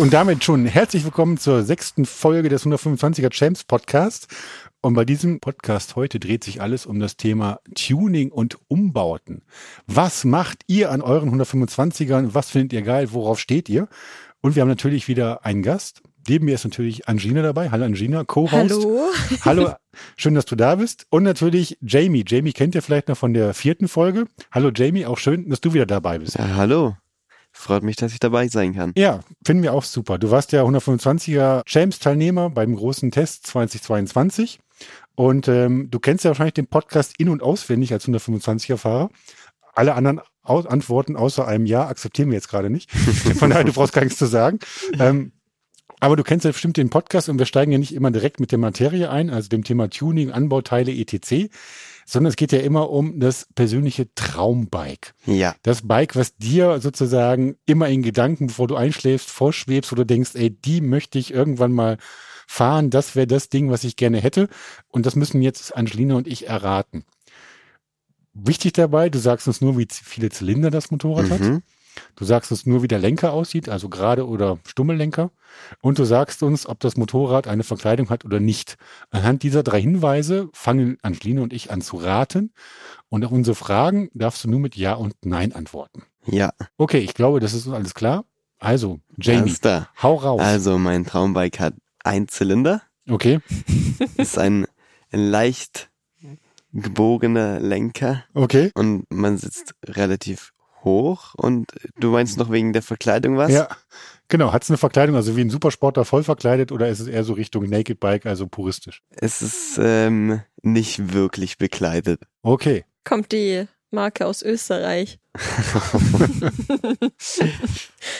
Und 0.00 0.14
damit 0.14 0.42
schon 0.44 0.64
herzlich 0.64 1.04
willkommen 1.04 1.36
zur 1.36 1.62
sechsten 1.62 2.06
Folge 2.06 2.48
des 2.48 2.64
125er 2.64 3.28
Champs 3.28 3.64
Podcast. 3.64 4.28
Und 4.80 4.94
bei 4.94 5.04
diesem 5.04 5.40
Podcast 5.40 5.94
heute 5.94 6.18
dreht 6.18 6.42
sich 6.42 6.62
alles 6.62 6.86
um 6.86 7.00
das 7.00 7.18
Thema 7.18 7.60
Tuning 7.74 8.32
und 8.32 8.56
Umbauten. 8.68 9.42
Was 9.86 10.24
macht 10.24 10.62
ihr 10.68 10.90
an 10.90 11.02
euren 11.02 11.38
125ern? 11.38 12.30
Was 12.32 12.48
findet 12.48 12.72
ihr 12.72 12.80
geil? 12.80 13.08
Worauf 13.12 13.38
steht 13.38 13.68
ihr? 13.68 13.88
Und 14.40 14.56
wir 14.56 14.62
haben 14.62 14.70
natürlich 14.70 15.06
wieder 15.06 15.44
einen 15.44 15.62
Gast. 15.62 16.00
Neben 16.26 16.46
mir 16.46 16.54
ist 16.54 16.64
natürlich 16.64 17.06
Angina 17.06 17.42
dabei. 17.42 17.70
Hallo 17.70 17.84
Angina, 17.84 18.24
Co-Host. 18.24 18.52
Hallo. 18.54 19.10
Hallo, 19.44 19.74
schön, 20.16 20.34
dass 20.34 20.46
du 20.46 20.56
da 20.56 20.76
bist. 20.76 21.08
Und 21.10 21.24
natürlich 21.24 21.76
Jamie. 21.82 22.24
Jamie 22.26 22.54
kennt 22.54 22.74
ihr 22.74 22.80
vielleicht 22.80 23.08
noch 23.08 23.18
von 23.18 23.34
der 23.34 23.52
vierten 23.52 23.86
Folge. 23.86 24.24
Hallo 24.50 24.70
Jamie, 24.74 25.04
auch 25.04 25.18
schön, 25.18 25.50
dass 25.50 25.60
du 25.60 25.74
wieder 25.74 25.84
dabei 25.84 26.20
bist. 26.20 26.38
Ja, 26.38 26.54
hallo. 26.56 26.96
Freut 27.60 27.82
mich, 27.82 27.96
dass 27.96 28.14
ich 28.14 28.20
dabei 28.20 28.48
sein 28.48 28.74
kann. 28.74 28.92
Ja, 28.96 29.20
finden 29.44 29.62
wir 29.62 29.74
auch 29.74 29.84
super. 29.84 30.18
Du 30.18 30.30
warst 30.30 30.52
ja 30.52 30.62
125er 30.62 31.62
Champs-Teilnehmer 31.66 32.48
beim 32.48 32.74
großen 32.74 33.10
Test 33.10 33.46
2022. 33.48 34.60
Und 35.14 35.46
ähm, 35.46 35.88
du 35.90 35.98
kennst 35.98 36.24
ja 36.24 36.30
wahrscheinlich 36.30 36.54
den 36.54 36.68
Podcast 36.68 37.14
in- 37.18 37.28
und 37.28 37.42
auswendig 37.42 37.92
als 37.92 38.08
125er-Fahrer. 38.08 39.10
Alle 39.74 39.94
anderen 39.94 40.22
Au 40.42 40.60
Antworten 40.60 41.16
außer 41.16 41.46
einem 41.46 41.66
Ja 41.66 41.86
akzeptieren 41.86 42.30
wir 42.30 42.36
jetzt 42.36 42.48
gerade 42.48 42.70
nicht. 42.70 42.90
Von 43.38 43.50
daher, 43.50 43.64
du 43.64 43.74
brauchst 43.74 43.92
gar 43.92 44.04
nichts 44.04 44.18
zu 44.18 44.26
sagen. 44.26 44.58
Ähm, 44.98 45.32
aber 46.00 46.16
du 46.16 46.22
kennst 46.22 46.46
ja 46.46 46.52
bestimmt 46.52 46.78
den 46.78 46.88
Podcast 46.88 47.28
und 47.28 47.38
wir 47.38 47.44
steigen 47.44 47.72
ja 47.72 47.78
nicht 47.78 47.94
immer 47.94 48.10
direkt 48.10 48.40
mit 48.40 48.52
der 48.52 48.58
Materie 48.58 49.10
ein, 49.10 49.28
also 49.28 49.50
dem 49.50 49.64
Thema 49.64 49.90
Tuning, 49.90 50.30
Anbauteile, 50.30 50.92
etc., 50.92 51.50
sondern 52.10 52.30
es 52.30 52.36
geht 52.36 52.50
ja 52.50 52.58
immer 52.58 52.90
um 52.90 53.20
das 53.20 53.46
persönliche 53.54 54.12
Traumbike. 54.16 55.12
Ja. 55.26 55.54
Das 55.62 55.86
Bike, 55.86 56.16
was 56.16 56.36
dir 56.36 56.80
sozusagen 56.80 57.54
immer 57.66 57.88
in 57.88 58.02
Gedanken, 58.02 58.48
bevor 58.48 58.66
du 58.66 58.74
einschläfst, 58.74 59.30
vorschwebst, 59.30 59.92
wo 59.92 59.96
du 59.96 60.04
denkst, 60.04 60.32
ey, 60.34 60.50
die 60.50 60.80
möchte 60.80 61.20
ich 61.20 61.32
irgendwann 61.32 61.70
mal 61.70 61.98
fahren, 62.48 62.90
das 62.90 63.14
wäre 63.14 63.28
das 63.28 63.48
Ding, 63.48 63.70
was 63.70 63.84
ich 63.84 63.94
gerne 63.94 64.18
hätte. 64.20 64.48
Und 64.88 65.06
das 65.06 65.14
müssen 65.14 65.40
jetzt 65.40 65.76
Angelina 65.76 66.16
und 66.16 66.26
ich 66.26 66.48
erraten. 66.48 67.04
Wichtig 68.32 68.72
dabei, 68.72 69.08
du 69.08 69.20
sagst 69.20 69.46
uns 69.46 69.60
nur, 69.60 69.78
wie 69.78 69.86
viele 69.88 70.30
Zylinder 70.30 70.72
das 70.72 70.90
Motorrad 70.90 71.30
hat. 71.30 71.62
Du 72.16 72.24
sagst 72.24 72.50
uns 72.50 72.66
nur, 72.66 72.82
wie 72.82 72.88
der 72.88 72.98
Lenker 72.98 73.32
aussieht, 73.32 73.68
also 73.68 73.88
gerade 73.88 74.26
oder 74.26 74.58
Stummellenker. 74.66 75.30
Und 75.80 75.98
du 75.98 76.04
sagst 76.04 76.42
uns, 76.42 76.66
ob 76.66 76.80
das 76.80 76.96
Motorrad 76.96 77.48
eine 77.48 77.64
Verkleidung 77.64 78.10
hat 78.10 78.24
oder 78.24 78.40
nicht. 78.40 78.76
Anhand 79.10 79.42
dieser 79.42 79.62
drei 79.62 79.80
Hinweise 79.80 80.48
fangen 80.52 80.98
Angelina 81.02 81.42
und 81.42 81.52
ich 81.52 81.70
an 81.70 81.80
zu 81.80 81.96
raten. 81.96 82.52
Und 83.08 83.24
auf 83.24 83.32
unsere 83.32 83.54
Fragen 83.54 84.10
darfst 84.14 84.44
du 84.44 84.50
nur 84.50 84.60
mit 84.60 84.76
Ja 84.76 84.94
und 84.94 85.14
Nein 85.24 85.52
antworten. 85.52 86.02
Ja. 86.26 86.52
Okay, 86.76 86.98
ich 86.98 87.14
glaube, 87.14 87.40
das 87.40 87.54
ist 87.54 87.68
alles 87.68 87.94
klar. 87.94 88.24
Also, 88.58 89.00
Jamie, 89.16 89.54
hau 90.02 90.16
raus. 90.16 90.40
Also, 90.40 90.78
mein 90.78 91.06
Traumbike 91.06 91.58
hat 91.60 91.74
ein 92.04 92.28
Zylinder, 92.28 92.82
Okay, 93.10 93.40
ist 94.16 94.38
ein 94.38 94.66
leicht 95.10 95.90
gebogener 96.72 97.58
Lenker 97.58 98.24
okay. 98.34 98.70
und 98.74 99.04
man 99.10 99.36
sitzt 99.36 99.74
relativ 99.84 100.52
hoch. 100.84 101.34
Und 101.34 101.70
du 101.98 102.10
meinst 102.10 102.38
noch 102.38 102.50
wegen 102.50 102.72
der 102.72 102.82
Verkleidung 102.82 103.36
was? 103.36 103.52
Ja, 103.52 103.68
genau. 104.28 104.52
Hat 104.52 104.62
es 104.62 104.70
eine 104.70 104.78
Verkleidung, 104.78 105.16
also 105.16 105.36
wie 105.36 105.42
ein 105.42 105.50
Supersportler 105.50 106.04
voll 106.04 106.22
verkleidet 106.22 106.72
oder 106.72 106.88
ist 106.88 107.00
es 107.00 107.06
eher 107.06 107.24
so 107.24 107.34
Richtung 107.34 107.68
Naked 107.68 108.00
Bike, 108.00 108.26
also 108.26 108.46
puristisch? 108.46 109.02
Es 109.10 109.42
ist 109.42 109.78
ähm, 109.82 110.40
nicht 110.62 111.12
wirklich 111.12 111.58
bekleidet. 111.58 112.22
Okay. 112.42 112.84
Kommt 113.04 113.32
die 113.32 113.66
Marke 113.90 114.26
aus 114.26 114.42
Österreich. 114.42 115.18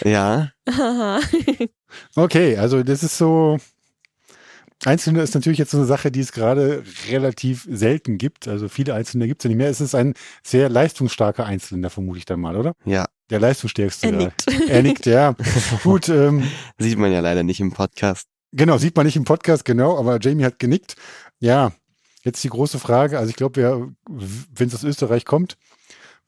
Ja. 0.05 0.53
Haha. 0.69 1.21
Okay, 2.17 2.57
also 2.57 2.83
das 2.83 3.03
ist 3.03 3.19
so. 3.19 3.59
Einzelne 4.85 5.21
ist 5.21 5.35
natürlich 5.35 5.59
jetzt 5.59 5.73
so 5.73 5.77
eine 5.77 5.87
Sache, 5.87 6.11
die 6.11 6.21
es 6.21 6.33
gerade 6.33 6.83
relativ 7.11 7.67
selten 7.71 8.17
gibt. 8.17 8.49
Also 8.49 8.69
viele 8.69 8.95
Einzelne 8.95 9.27
gibt 9.27 9.43
es 9.43 9.45
ja 9.45 9.49
nicht 9.49 9.59
mehr. 9.59 9.69
Es 9.69 9.81
ist 9.81 9.95
ein 9.95 10.15
sehr 10.43 10.69
leistungsstarker 10.71 11.45
Einzelner, 11.45 11.91
vermute 11.91 12.19
ich 12.19 12.25
dann 12.25 12.41
mal, 12.41 12.57
oder? 12.57 12.73
Ja. 12.85 13.07
Der 13.29 13.41
leistungsstärkste. 13.41 14.07
er 14.07 14.13
nickt. 14.13 14.47
Er 14.69 14.83
nickt, 14.83 15.07
ja. 15.07 15.37
Gut, 15.85 16.09
ähm, 16.09 16.45
Sieht 16.79 16.99
man 16.99 17.13
ja 17.13 17.21
leider 17.21 17.43
nicht 17.43 17.61
im 17.61 17.73
Podcast. 17.73 18.27
genau, 18.53 18.79
sieht 18.79 18.97
man 18.97 19.07
nicht 19.07 19.17
im 19.17 19.25
Podcast, 19.25 19.65
genau, 19.65 19.99
aber 19.99 20.19
Jamie 20.21 20.45
hat 20.45 20.59
genickt. 20.59 20.97
Ja, 21.39 21.73
jetzt 22.25 22.43
die 22.43 22.49
große 22.49 22.79
Frage. 22.79 23.19
Also 23.19 23.31
ich 23.31 23.37
glaube, 23.37 23.93
wenn 24.09 24.69
es 24.69 24.75
aus 24.75 24.83
Österreich 24.83 25.25
kommt, 25.25 25.57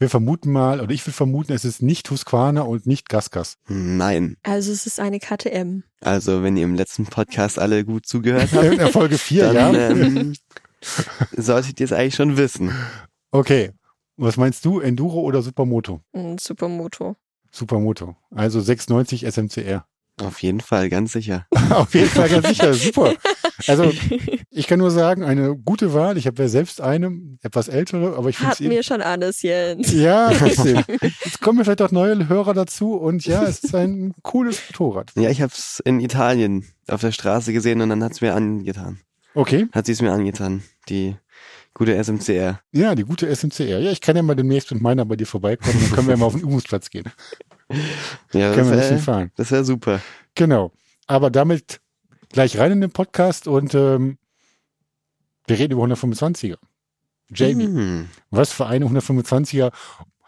wir 0.02 0.10
vermuten 0.10 0.52
mal, 0.52 0.80
oder 0.80 0.92
ich 0.92 1.06
will 1.06 1.14
vermuten, 1.14 1.52
es 1.52 1.64
ist 1.64 1.80
nicht 1.80 2.10
Husqvarna 2.10 2.62
und 2.62 2.86
nicht 2.86 3.08
Gasgas. 3.08 3.56
Nein. 3.68 4.36
Also 4.42 4.72
es 4.72 4.84
ist 4.84 5.00
eine 5.00 5.18
KTM. 5.18 5.84
Also, 6.00 6.42
wenn 6.42 6.56
ihr 6.56 6.64
im 6.64 6.74
letzten 6.74 7.06
Podcast 7.06 7.58
alle 7.58 7.84
gut 7.84 8.04
zugehört 8.04 8.52
habt, 8.52 8.64
In 8.64 8.78
der 8.78 8.88
Folge 8.88 9.16
4, 9.16 9.52
dann 9.52 9.74
ja. 9.74 9.90
ähm, 9.90 10.34
solltet 11.36 11.80
ihr 11.80 11.84
es 11.84 11.92
eigentlich 11.92 12.16
schon 12.16 12.36
wissen. 12.36 12.74
Okay. 13.30 13.70
Was 14.16 14.36
meinst 14.36 14.64
du, 14.64 14.80
Enduro 14.80 15.20
oder 15.20 15.40
Supermoto? 15.40 16.02
Ein 16.12 16.36
Supermoto. 16.36 17.16
Supermoto. 17.50 18.16
Also 18.30 18.60
690 18.60 19.24
SMCR. 19.32 19.86
Auf 20.20 20.42
jeden 20.42 20.60
Fall, 20.60 20.90
ganz 20.90 21.12
sicher. 21.12 21.46
Auf 21.70 21.94
jeden 21.94 22.08
Fall 22.08 22.28
ganz 22.28 22.48
sicher. 22.48 22.74
Super. 22.74 23.14
Also 23.66 23.92
ich 24.54 24.66
kann 24.66 24.78
nur 24.78 24.90
sagen, 24.90 25.24
eine 25.24 25.56
gute 25.56 25.94
Wahl. 25.94 26.18
Ich 26.18 26.26
habe 26.26 26.42
ja 26.42 26.48
selbst 26.48 26.80
eine, 26.80 27.10
etwas 27.42 27.68
ältere, 27.68 28.16
aber 28.16 28.28
ich 28.28 28.36
finde 28.36 28.52
Hatten 28.52 28.70
wir 28.70 28.82
schon 28.82 29.00
alles, 29.00 29.42
Jens. 29.42 29.92
Ja, 29.92 30.30
trotzdem. 30.38 30.84
Jetzt 31.00 31.40
kommen 31.40 31.58
ja 31.58 31.64
vielleicht 31.64 31.82
auch 31.82 31.90
neue 31.90 32.28
Hörer 32.28 32.52
dazu 32.54 32.94
und 32.94 33.24
ja, 33.24 33.42
es 33.44 33.64
ist 33.64 33.74
ein 33.74 34.14
cooles 34.22 34.60
Motorrad. 34.70 35.12
Ja, 35.16 35.30
ich 35.30 35.40
hab's 35.40 35.80
in 35.84 36.00
Italien 36.00 36.66
auf 36.88 37.00
der 37.00 37.12
Straße 37.12 37.52
gesehen 37.52 37.80
und 37.80 37.88
dann 37.88 38.04
hat's 38.04 38.20
mir 38.20 38.34
angetan. 38.34 39.00
Okay. 39.34 39.66
Hat 39.72 39.86
sie 39.86 39.92
es 39.92 40.02
mir 40.02 40.12
angetan, 40.12 40.62
die 40.90 41.16
gute 41.72 42.02
SMCR. 42.02 42.60
Ja, 42.72 42.94
die 42.94 43.04
gute 43.04 43.34
SMCR. 43.34 43.78
Ja, 43.78 43.90
ich 43.90 44.02
kann 44.02 44.16
ja 44.16 44.22
mal 44.22 44.34
demnächst 44.34 44.70
mit 44.70 44.82
meiner 44.82 45.06
bei 45.06 45.16
dir 45.16 45.26
vorbeikommen, 45.26 45.78
dann 45.80 45.92
können 45.92 46.08
wir 46.08 46.16
mal 46.18 46.26
auf 46.26 46.34
den 46.34 46.42
Übungsplatz 46.42 46.90
gehen. 46.90 47.04
Ja, 48.34 48.52
Können 48.52 48.66
wir 48.68 48.72
ein 48.74 48.78
das 48.78 48.88
bisschen 48.90 48.90
wäre 48.90 48.98
fahren. 48.98 49.30
das 49.36 49.50
wär 49.50 49.64
super. 49.64 50.00
Genau. 50.34 50.72
Aber 51.06 51.30
damit 51.30 51.80
gleich 52.30 52.58
rein 52.58 52.72
in 52.72 52.80
den 52.82 52.90
Podcast 52.90 53.48
und 53.48 53.74
ähm, 53.74 54.18
wir 55.46 55.58
reden 55.58 55.72
über 55.72 55.82
125er. 55.84 56.56
Jamie, 57.34 57.64
Hm. 57.64 58.08
was 58.30 58.52
für 58.52 58.66
eine 58.66 58.86
125er, 58.86 59.72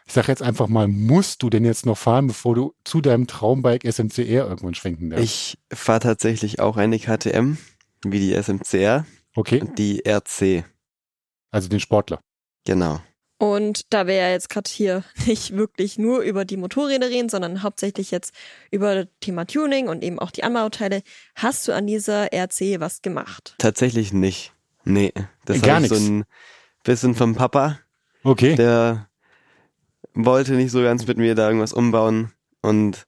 ich 0.06 0.12
sage 0.12 0.28
jetzt 0.28 0.42
einfach 0.42 0.68
mal, 0.68 0.88
musst 0.88 1.42
du 1.42 1.50
denn 1.50 1.64
jetzt 1.64 1.86
noch 1.86 1.98
fahren, 1.98 2.26
bevor 2.28 2.54
du 2.54 2.74
zu 2.84 3.00
deinem 3.00 3.26
Traumbike 3.26 3.90
SMCR 3.90 4.48
irgendwann 4.48 4.74
schwenken 4.74 5.10
darfst? 5.10 5.24
Ich 5.24 5.58
fahre 5.72 6.00
tatsächlich 6.00 6.60
auch 6.60 6.76
eine 6.76 6.98
KTM, 6.98 7.56
wie 8.04 8.18
die 8.20 8.32
SMCR, 8.42 9.04
okay, 9.36 9.60
und 9.60 9.78
die 9.78 10.02
RC. 10.06 10.64
also 11.50 11.68
den 11.68 11.80
Sportler. 11.80 12.20
Genau. 12.66 13.00
Und 13.38 13.92
da 13.92 14.06
wir 14.06 14.14
ja 14.14 14.30
jetzt 14.30 14.48
gerade 14.48 14.70
hier 14.70 15.04
nicht 15.26 15.54
wirklich 15.56 15.98
nur 15.98 16.20
über 16.20 16.44
die 16.44 16.56
Motorräder 16.56 17.08
reden, 17.10 17.28
sondern 17.28 17.62
hauptsächlich 17.62 18.10
jetzt 18.10 18.32
über 18.70 19.06
Thema 19.20 19.44
Tuning 19.46 19.88
und 19.88 20.02
eben 20.02 20.18
auch 20.18 20.30
die 20.30 20.44
Anbauteile, 20.44 21.02
hast 21.34 21.68
du 21.68 21.72
an 21.72 21.86
dieser 21.86 22.32
RC 22.32 22.80
was 22.80 23.02
gemacht? 23.02 23.54
Tatsächlich 23.58 24.12
nicht. 24.12 24.52
Nee, 24.84 25.12
das 25.44 25.60
Gar 25.62 25.80
ich 25.82 25.88
so 25.88 25.94
ein 25.96 26.24
bisschen 26.84 27.14
vom 27.14 27.34
Papa. 27.34 27.78
Okay. 28.22 28.54
Der 28.54 29.08
wollte 30.14 30.52
nicht 30.52 30.70
so 30.70 30.82
ganz 30.82 31.06
mit 31.06 31.18
mir 31.18 31.34
da 31.34 31.46
irgendwas 31.48 31.72
umbauen 31.72 32.32
und 32.62 33.06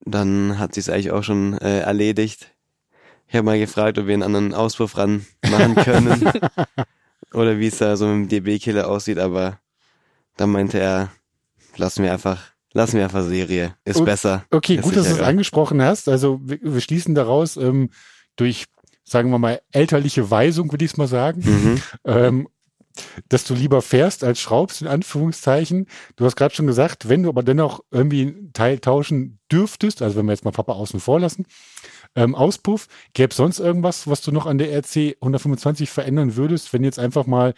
dann 0.00 0.58
hat 0.58 0.74
sie 0.74 0.80
es 0.80 0.88
eigentlich 0.88 1.10
auch 1.10 1.22
schon 1.24 1.56
äh, 1.58 1.80
erledigt. 1.80 2.54
Ich 3.26 3.34
habe 3.34 3.44
mal 3.44 3.58
gefragt, 3.58 3.98
ob 3.98 4.06
wir 4.06 4.14
einen 4.14 4.22
anderen 4.22 4.54
Auspuff 4.54 4.96
ran 4.96 5.26
machen 5.50 5.74
können 5.84 6.30
oder 7.34 7.58
wie 7.58 7.66
es 7.66 7.78
da 7.78 7.96
so 7.96 8.06
mit 8.06 8.30
dem 8.30 8.44
DB-Killer 8.44 8.88
aussieht, 8.88 9.18
aber 9.18 9.58
dann 10.36 10.50
meinte 10.50 10.78
er, 10.78 11.10
lassen 11.76 12.04
wir 12.04 12.12
einfach, 12.12 12.42
lassen 12.72 12.96
wir 12.96 13.04
einfach 13.04 13.24
Serie, 13.24 13.74
ist 13.84 13.98
Und- 13.98 14.06
besser. 14.06 14.44
Okay, 14.50 14.76
Ist 14.76 14.82
gut, 14.82 14.96
dass 14.96 15.04
du 15.04 15.10
es 15.10 15.16
sicherer. 15.16 15.26
angesprochen 15.28 15.82
hast. 15.82 16.08
Also 16.08 16.40
wir, 16.42 16.58
wir 16.62 16.80
schließen 16.80 17.14
daraus 17.14 17.56
ähm, 17.58 17.90
durch, 18.36 18.64
sagen 19.08 19.30
wir 19.30 19.38
mal, 19.38 19.60
elterliche 19.72 20.30
Weisung, 20.30 20.70
würde 20.72 20.84
ich 20.84 20.92
es 20.92 20.96
mal 20.96 21.08
sagen, 21.08 21.40
Mhm. 21.44 21.82
ähm, 22.04 22.48
dass 23.28 23.44
du 23.44 23.54
lieber 23.54 23.80
fährst 23.80 24.24
als 24.24 24.40
schraubst, 24.40 24.82
in 24.82 24.88
Anführungszeichen. 24.88 25.86
Du 26.16 26.24
hast 26.24 26.34
gerade 26.34 26.52
schon 26.54 26.66
gesagt, 26.66 27.08
wenn 27.08 27.22
du 27.22 27.28
aber 27.28 27.44
dennoch 27.44 27.80
irgendwie 27.92 28.22
einen 28.22 28.52
Teil 28.52 28.80
tauschen 28.80 29.38
dürftest, 29.52 30.02
also 30.02 30.16
wenn 30.16 30.26
wir 30.26 30.32
jetzt 30.32 30.44
mal 30.44 30.50
Papa 30.50 30.72
außen 30.72 30.98
vor 30.98 31.20
lassen, 31.20 31.46
ähm, 32.16 32.34
Auspuff, 32.34 32.88
gäbe 33.12 33.30
es 33.30 33.36
sonst 33.36 33.60
irgendwas, 33.60 34.08
was 34.08 34.20
du 34.22 34.32
noch 34.32 34.46
an 34.46 34.58
der 34.58 34.72
RC 34.72 35.16
125 35.20 35.90
verändern 35.90 36.34
würdest, 36.34 36.72
wenn 36.72 36.82
jetzt 36.82 36.98
einfach 36.98 37.26
mal 37.26 37.54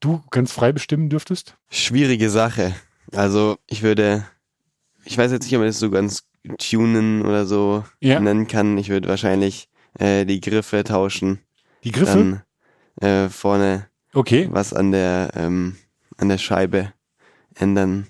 du 0.00 0.22
ganz 0.30 0.52
frei 0.52 0.70
bestimmen 0.72 1.08
dürftest? 1.08 1.56
Schwierige 1.70 2.30
Sache. 2.30 2.74
Also 3.12 3.56
ich 3.66 3.82
würde, 3.82 4.24
ich 5.04 5.18
weiß 5.18 5.32
jetzt 5.32 5.44
nicht, 5.44 5.54
ob 5.54 5.60
man 5.60 5.68
das 5.68 5.80
so 5.80 5.90
ganz 5.90 6.22
tunen 6.58 7.26
oder 7.26 7.46
so 7.46 7.84
Ja. 8.00 8.20
nennen 8.20 8.46
kann. 8.46 8.78
Ich 8.78 8.90
würde 8.90 9.08
wahrscheinlich 9.08 9.68
äh, 9.98 10.24
die 10.24 10.40
Griffe 10.40 10.82
tauschen. 10.84 11.40
Die 11.84 11.92
Griffe? 11.92 12.42
Dann 13.00 13.06
äh, 13.26 13.28
vorne 13.28 13.86
okay. 14.14 14.48
was 14.50 14.72
an 14.72 14.90
der 14.92 15.30
ähm, 15.36 15.76
an 16.16 16.28
der 16.28 16.38
Scheibe 16.38 16.92
ändern. 17.54 18.06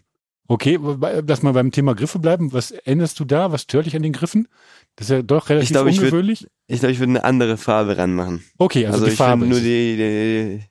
Okay, 0.50 0.78
lass 0.80 1.42
mal 1.42 1.52
beim 1.52 1.72
Thema 1.72 1.94
Griffe 1.94 2.18
bleiben. 2.18 2.54
Was 2.54 2.70
änderst 2.70 3.20
du 3.20 3.26
da? 3.26 3.52
Was 3.52 3.62
stört 3.62 3.84
dich 3.84 3.94
an 3.94 4.02
den 4.02 4.14
Griffen? 4.14 4.48
Das 4.96 5.10
ist 5.10 5.10
ja 5.14 5.20
doch 5.20 5.50
relativ 5.50 5.70
Ich 5.70 5.76
würd- 5.76 6.00
ungewöhnlich. 6.00 6.46
Ich 6.66 6.80
glaube, 6.80 6.92
ich 6.92 6.98
würde 7.00 7.10
eine 7.10 7.24
andere 7.24 7.58
Farbe 7.58 7.98
ranmachen. 7.98 8.42
okay, 8.56 8.86
also, 8.86 8.94
Also, 8.94 9.04
die 9.06 9.12
ich 9.12 9.18
Farbe. 9.18 9.42
finde 9.42 9.54
nur 9.56 9.62
die, 9.62 9.96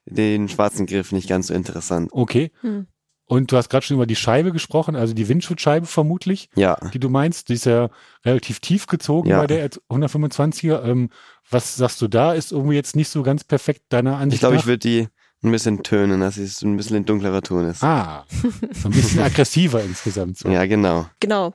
die, 0.08 0.12
den 0.12 0.50
schwarzen 0.50 0.88
Griff 0.88 1.12
nicht 1.12 1.30
ganz 1.30 1.48
so 1.48 1.54
interessant. 1.54 2.10
okay. 2.12 2.52
Hm. 2.62 2.88
Und 3.30 3.52
du 3.52 3.58
hast 3.58 3.70
gerade 3.70 3.86
schon 3.86 3.96
über 3.98 4.06
die 4.06 4.16
Scheibe 4.16 4.54
gesprochen, 4.54 4.96
also 4.96 5.14
die 5.14 5.28
Windschutzscheibe 5.28 5.86
vermutlich, 5.86 6.50
Ja, 6.56 6.78
die 6.94 7.00
du 7.00 7.10
meinst. 7.10 7.50
Die 7.50 7.54
ist 7.56 7.66
ja 7.66 7.90
relativ 8.26 8.62
tief 8.62 8.88
gezogen 8.88 9.30
Ja. 9.30 9.40
bei 9.42 9.48
der 9.48 9.70
125er. 9.90 10.84
Ähm, 10.86 11.10
was 11.50 11.76
sagst 11.76 12.02
du 12.02 12.08
da? 12.08 12.34
Ist 12.34 12.52
irgendwie 12.54 12.76
jetzt 12.76 12.96
nicht 12.96 13.10
so 13.10 13.24
ganz 13.24 13.44
perfekt 13.44 13.82
deiner 13.90 14.16
Ansicht 14.18 14.36
ich 14.36 14.40
glaube, 14.40 14.56
ich 14.56 14.66
würde 14.66 14.80
die 14.80 15.08
ein 15.44 15.52
bisschen 15.52 15.84
tönen, 15.84 16.22
dass 16.22 16.38
es 16.38 16.62
ein 16.64 16.78
bisschen 16.78 16.96
ein 16.96 17.06
dunklerer 17.06 17.42
Ton 17.42 17.66
ist. 17.66 17.84
Ah, 17.84 18.26
so 18.74 18.88
ein 18.88 18.92
bisschen 18.94 19.22
aggressiver 19.22 19.84
insgesamt. 19.84 20.38
So. 20.38 20.50
Ja, 20.50 20.66
genau. 20.66 21.06
Genau. 21.20 21.54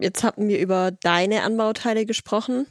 Jetzt 0.00 0.24
hatten 0.24 0.48
wir 0.48 0.58
über 0.60 0.92
deine 1.02 1.42
Anbauteile 1.42 2.06
gesprochen. 2.06 2.66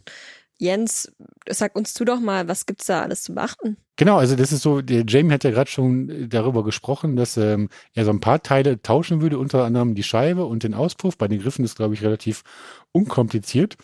Jens, 0.58 1.12
sag 1.50 1.76
uns 1.76 1.94
du 1.94 2.06
doch 2.06 2.20
mal, 2.20 2.48
was 2.48 2.66
gibt's 2.66 2.86
da 2.86 3.02
alles 3.02 3.24
zu 3.24 3.34
beachten? 3.34 3.78
Genau, 3.98 4.18
also 4.18 4.36
das 4.36 4.52
ist 4.52 4.62
so, 4.62 4.82
der 4.82 5.04
Jamie 5.08 5.34
hat 5.34 5.44
ja 5.44 5.52
gerade 5.52 5.70
schon 5.70 6.10
äh, 6.10 6.28
darüber 6.28 6.64
gesprochen, 6.64 7.16
dass 7.16 7.38
ähm, 7.38 7.70
er 7.94 8.06
so 8.06 8.12
ein 8.12 8.20
paar 8.20 8.44
Teile 8.44 8.82
tauschen 8.82 9.22
würde, 9.22 9.38
unter 9.38 9.64
anderem 9.64 9.96
die 9.96 10.04
Scheibe 10.04 10.46
und 10.46 10.64
den 10.64 10.74
Auspuff. 10.74 11.18
Bei 11.18 11.28
den 11.28 11.42
Griffen 11.42 11.64
ist, 11.64 11.76
glaube 11.76 11.94
ich, 11.94 12.04
relativ 12.04 12.44
unkompliziert. 12.92 13.78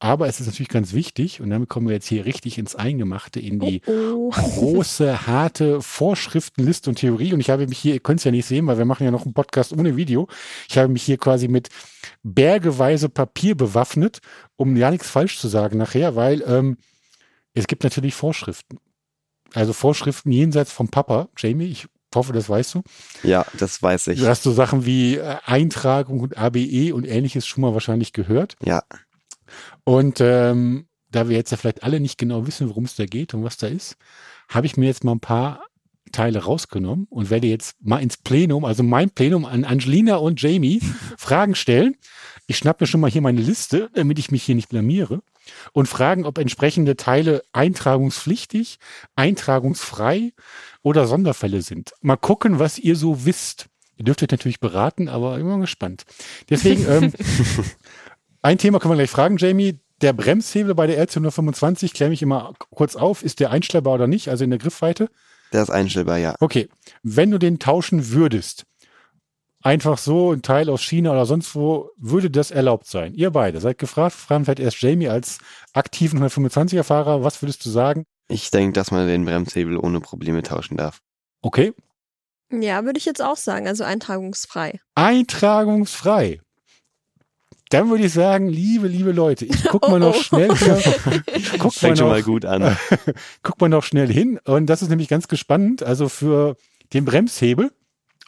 Aber 0.00 0.28
es 0.28 0.38
ist 0.38 0.46
natürlich 0.46 0.68
ganz 0.68 0.92
wichtig, 0.92 1.40
und 1.40 1.50
damit 1.50 1.68
kommen 1.68 1.88
wir 1.88 1.94
jetzt 1.94 2.06
hier 2.06 2.24
richtig 2.24 2.56
ins 2.58 2.76
Eingemachte, 2.76 3.40
in 3.40 3.58
die 3.58 3.82
Oh, 3.86 3.92
oh. 3.92 4.30
große, 4.30 5.26
harte 5.26 5.82
Vorschriftenliste 5.82 6.90
und 6.90 6.96
Theorie. 6.96 7.32
Und 7.32 7.40
ich 7.40 7.50
habe 7.50 7.66
mich 7.66 7.78
hier, 7.78 7.94
ihr 7.94 8.00
könnt 8.00 8.20
es 8.20 8.24
ja 8.24 8.30
nicht 8.30 8.46
sehen, 8.46 8.66
weil 8.68 8.78
wir 8.78 8.84
machen 8.84 9.04
ja 9.04 9.10
noch 9.10 9.24
einen 9.24 9.34
Podcast 9.34 9.72
ohne 9.72 9.96
Video. 9.96 10.28
Ich 10.68 10.78
habe 10.78 10.88
mich 10.88 11.02
hier 11.02 11.18
quasi 11.18 11.48
mit 11.48 11.68
bergeweise 12.22 13.08
Papier 13.08 13.56
bewaffnet, 13.56 14.20
um 14.56 14.76
ja 14.76 14.90
nichts 14.92 15.10
falsch 15.10 15.38
zu 15.38 15.48
sagen 15.48 15.78
nachher, 15.78 16.14
weil 16.14 16.42
ähm, 16.46 16.76
es 17.54 17.66
gibt 17.66 17.82
natürlich 17.82 18.14
Vorschriften. 18.14 18.78
Also 19.54 19.72
Vorschriften 19.72 20.30
jenseits 20.30 20.70
vom 20.70 20.88
Papa, 20.88 21.28
Jamie, 21.36 21.66
ich 21.66 21.88
hoffe, 22.14 22.32
das 22.32 22.48
weißt 22.48 22.74
du. 22.76 22.82
Ja, 23.24 23.44
das 23.58 23.82
weiß 23.82 24.08
ich. 24.08 24.20
Du 24.20 24.28
hast 24.28 24.44
so 24.44 24.52
Sachen 24.52 24.86
wie 24.86 25.16
äh, 25.16 25.36
Eintragung 25.44 26.20
und 26.20 26.38
ABE 26.38 26.94
und 26.94 27.04
ähnliches 27.04 27.46
schon 27.46 27.62
mal 27.62 27.72
wahrscheinlich 27.74 28.12
gehört. 28.12 28.56
Ja, 28.64 28.82
Und 29.84 30.20
ähm, 30.20 30.86
da 31.10 31.28
wir 31.28 31.36
jetzt 31.36 31.50
ja 31.50 31.56
vielleicht 31.56 31.82
alle 31.82 32.00
nicht 32.00 32.18
genau 32.18 32.46
wissen, 32.46 32.68
worum 32.68 32.84
es 32.84 32.96
da 32.96 33.06
geht 33.06 33.34
und 33.34 33.44
was 33.44 33.56
da 33.56 33.66
ist, 33.66 33.96
habe 34.48 34.66
ich 34.66 34.76
mir 34.76 34.86
jetzt 34.86 35.04
mal 35.04 35.12
ein 35.12 35.20
paar 35.20 35.62
Teile 36.12 36.44
rausgenommen 36.44 37.06
und 37.10 37.30
werde 37.30 37.46
jetzt 37.46 37.76
mal 37.82 37.98
ins 37.98 38.16
Plenum, 38.16 38.64
also 38.64 38.82
mein 38.82 39.10
Plenum 39.10 39.44
an 39.44 39.64
Angelina 39.64 40.16
und 40.16 40.40
Jamie 40.40 40.80
Fragen 41.18 41.54
stellen. 41.54 41.96
Ich 42.46 42.56
schnappe 42.56 42.84
mir 42.84 42.88
schon 42.88 43.00
mal 43.00 43.10
hier 43.10 43.20
meine 43.20 43.42
Liste, 43.42 43.90
damit 43.94 44.18
ich 44.18 44.30
mich 44.30 44.42
hier 44.42 44.54
nicht 44.54 44.70
blamiere 44.70 45.20
und 45.72 45.86
fragen, 45.86 46.24
ob 46.24 46.38
entsprechende 46.38 46.96
Teile 46.96 47.42
eintragungspflichtig, 47.52 48.78
eintragungsfrei 49.16 50.32
oder 50.82 51.06
Sonderfälle 51.06 51.62
sind. 51.62 51.92
Mal 52.00 52.16
gucken, 52.16 52.58
was 52.58 52.78
ihr 52.78 52.96
so 52.96 53.24
wisst. 53.24 53.66
Ihr 53.96 54.04
dürft 54.04 54.22
euch 54.22 54.30
natürlich 54.30 54.60
beraten, 54.60 55.08
aber 55.08 55.38
immer 55.38 55.58
gespannt. 55.58 56.04
Deswegen, 56.48 56.86
ähm, 56.88 57.12
ein 58.42 58.58
Thema 58.58 58.78
können 58.78 58.92
wir 58.92 58.96
gleich 58.98 59.10
fragen, 59.10 59.36
Jamie. 59.36 59.80
Der 60.00 60.12
Bremshebel 60.12 60.76
bei 60.76 60.86
der 60.86 60.96
RC 60.98 61.16
125, 61.16 61.92
kläre 61.92 62.10
mich 62.10 62.22
immer 62.22 62.54
kurz 62.70 62.94
auf, 62.94 63.24
ist 63.24 63.40
der 63.40 63.50
einstellbar 63.50 63.94
oder 63.94 64.06
nicht, 64.06 64.28
also 64.28 64.44
in 64.44 64.50
der 64.50 64.58
Griffweite? 64.60 65.08
der 65.52 65.62
ist 65.62 65.70
einstellbar, 65.70 66.18
ja. 66.18 66.34
Okay, 66.40 66.68
wenn 67.02 67.30
du 67.30 67.38
den 67.38 67.58
tauschen 67.58 68.10
würdest, 68.10 68.64
einfach 69.62 69.98
so 69.98 70.32
ein 70.32 70.42
Teil 70.42 70.68
aus 70.70 70.82
China 70.82 71.10
oder 71.12 71.26
sonst 71.26 71.54
wo, 71.56 71.90
würde 71.96 72.30
das 72.30 72.50
erlaubt 72.52 72.86
sein? 72.86 73.12
Ihr 73.14 73.30
beide 73.32 73.60
seid 73.60 73.78
gefragt, 73.78 74.14
fragen 74.14 74.44
vielleicht 74.44 74.60
erst 74.60 74.80
Jamie 74.82 75.08
als 75.08 75.38
aktiven 75.72 76.22
125er 76.22 76.84
Fahrer, 76.84 77.24
was 77.24 77.42
würdest 77.42 77.64
du 77.66 77.70
sagen? 77.70 78.04
Ich 78.28 78.50
denke, 78.52 78.74
dass 78.74 78.90
man 78.92 79.08
den 79.08 79.24
Bremshebel 79.24 79.78
ohne 79.78 80.00
Probleme 80.00 80.42
tauschen 80.42 80.76
darf. 80.76 81.00
Okay, 81.42 81.72
Ja, 82.52 82.84
würde 82.84 82.98
ich 82.98 83.04
jetzt 83.06 83.22
auch 83.22 83.36
sagen, 83.36 83.66
also 83.66 83.82
eintragungsfrei. 83.84 84.78
eintragungsfrei. 84.94 86.40
Dann 87.70 87.90
würde 87.90 88.04
ich 88.04 88.12
sagen, 88.12 88.48
liebe, 88.48 88.88
liebe 88.88 89.12
Leute, 89.12 89.44
ich 89.44 89.64
guck 89.64 89.82
mal 89.82 89.94
Oh, 89.94 89.98
noch 89.98 90.16
oh. 90.16 90.22
schnell 90.22 90.54
hier, 90.56 90.78
ich 91.34 91.50
guck 91.52 91.64
mal 91.64 91.70
Fängt 91.70 91.98
schon 91.98 92.06
noch, 92.08 92.14
mal 92.14 92.22
gut 92.22 92.44
an. 92.44 92.76
guck 93.42 93.60
mal 93.60 93.68
noch 93.68 93.84
schnell 93.84 94.10
hin. 94.10 94.38
Und 94.44 94.66
das 94.66 94.82
ist 94.82 94.88
nämlich 94.88 95.08
ganz 95.08 95.28
gespannt. 95.28 95.82
Also 95.82 96.08
für 96.08 96.56
den 96.94 97.04
Bremshebel, 97.04 97.70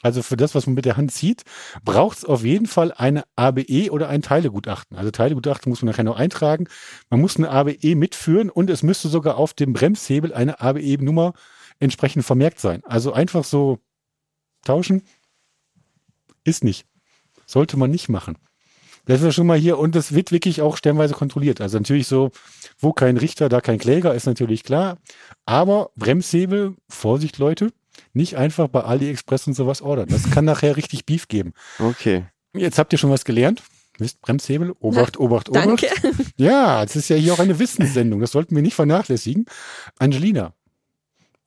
also 0.02 0.22
für 0.22 0.36
das, 0.36 0.54
was 0.54 0.66
man 0.66 0.74
mit 0.74 0.84
der 0.84 0.96
Hand 0.96 1.12
zieht, 1.12 1.44
braucht 1.84 2.18
es 2.18 2.24
auf 2.24 2.44
jeden 2.44 2.66
Fall 2.66 2.92
eine 2.92 3.24
ABE 3.36 3.90
oder 3.90 4.08
ein 4.08 4.22
Teilegutachten. 4.22 4.96
Also 4.96 5.10
Teilegutachten 5.10 5.70
muss 5.70 5.82
man 5.82 5.90
nachher 5.90 6.04
noch 6.04 6.18
eintragen. 6.18 6.68
Man 7.08 7.20
muss 7.20 7.36
eine 7.36 7.50
ABE 7.50 7.94
mitführen 7.96 8.50
und 8.50 8.70
es 8.70 8.82
müsste 8.82 9.08
sogar 9.08 9.36
auf 9.36 9.54
dem 9.54 9.72
Bremshebel 9.72 10.32
eine 10.32 10.60
ABE-Nummer 10.60 11.34
entsprechend 11.78 12.24
vermerkt 12.24 12.60
sein. 12.60 12.82
Also 12.84 13.12
einfach 13.12 13.44
so 13.44 13.78
tauschen 14.64 15.02
ist 16.44 16.64
nicht. 16.64 16.86
Sollte 17.46 17.76
man 17.76 17.90
nicht 17.90 18.08
machen. 18.08 18.36
Das 19.06 19.22
ist 19.22 19.34
schon 19.34 19.46
mal 19.46 19.58
hier 19.58 19.78
und 19.78 19.94
das 19.94 20.14
wird 20.14 20.32
wirklich 20.32 20.62
auch 20.62 20.76
stellenweise 20.76 21.14
kontrolliert. 21.14 21.60
Also 21.60 21.78
natürlich 21.78 22.06
so, 22.06 22.30
wo 22.78 22.92
kein 22.92 23.16
Richter, 23.16 23.48
da 23.48 23.60
kein 23.60 23.78
Kläger, 23.78 24.14
ist 24.14 24.26
natürlich 24.26 24.62
klar. 24.64 24.98
Aber 25.46 25.90
Bremshebel, 25.96 26.76
Vorsicht 26.88 27.38
Leute, 27.38 27.72
nicht 28.12 28.36
einfach 28.36 28.68
bei 28.68 28.82
AliExpress 28.82 29.46
und 29.46 29.54
sowas 29.54 29.82
ordern. 29.82 30.08
Das 30.08 30.30
kann 30.30 30.44
nachher 30.44 30.76
richtig 30.76 31.06
Beef 31.06 31.28
geben. 31.28 31.52
Okay. 31.78 32.24
Jetzt 32.52 32.78
habt 32.78 32.92
ihr 32.92 32.98
schon 32.98 33.10
was 33.10 33.24
gelernt. 33.24 33.62
Wisst, 33.98 34.20
Bremshebel, 34.22 34.74
Obacht, 34.80 35.18
Obacht, 35.18 35.50
Obacht. 35.50 35.66
Danke. 35.66 35.88
Ja, 36.36 36.82
es 36.82 36.96
ist 36.96 37.10
ja 37.10 37.16
hier 37.16 37.34
auch 37.34 37.38
eine 37.38 37.58
Wissenssendung. 37.58 38.20
Das 38.20 38.32
sollten 38.32 38.54
wir 38.56 38.62
nicht 38.62 38.74
vernachlässigen. 38.74 39.44
Angelina, 39.98 40.54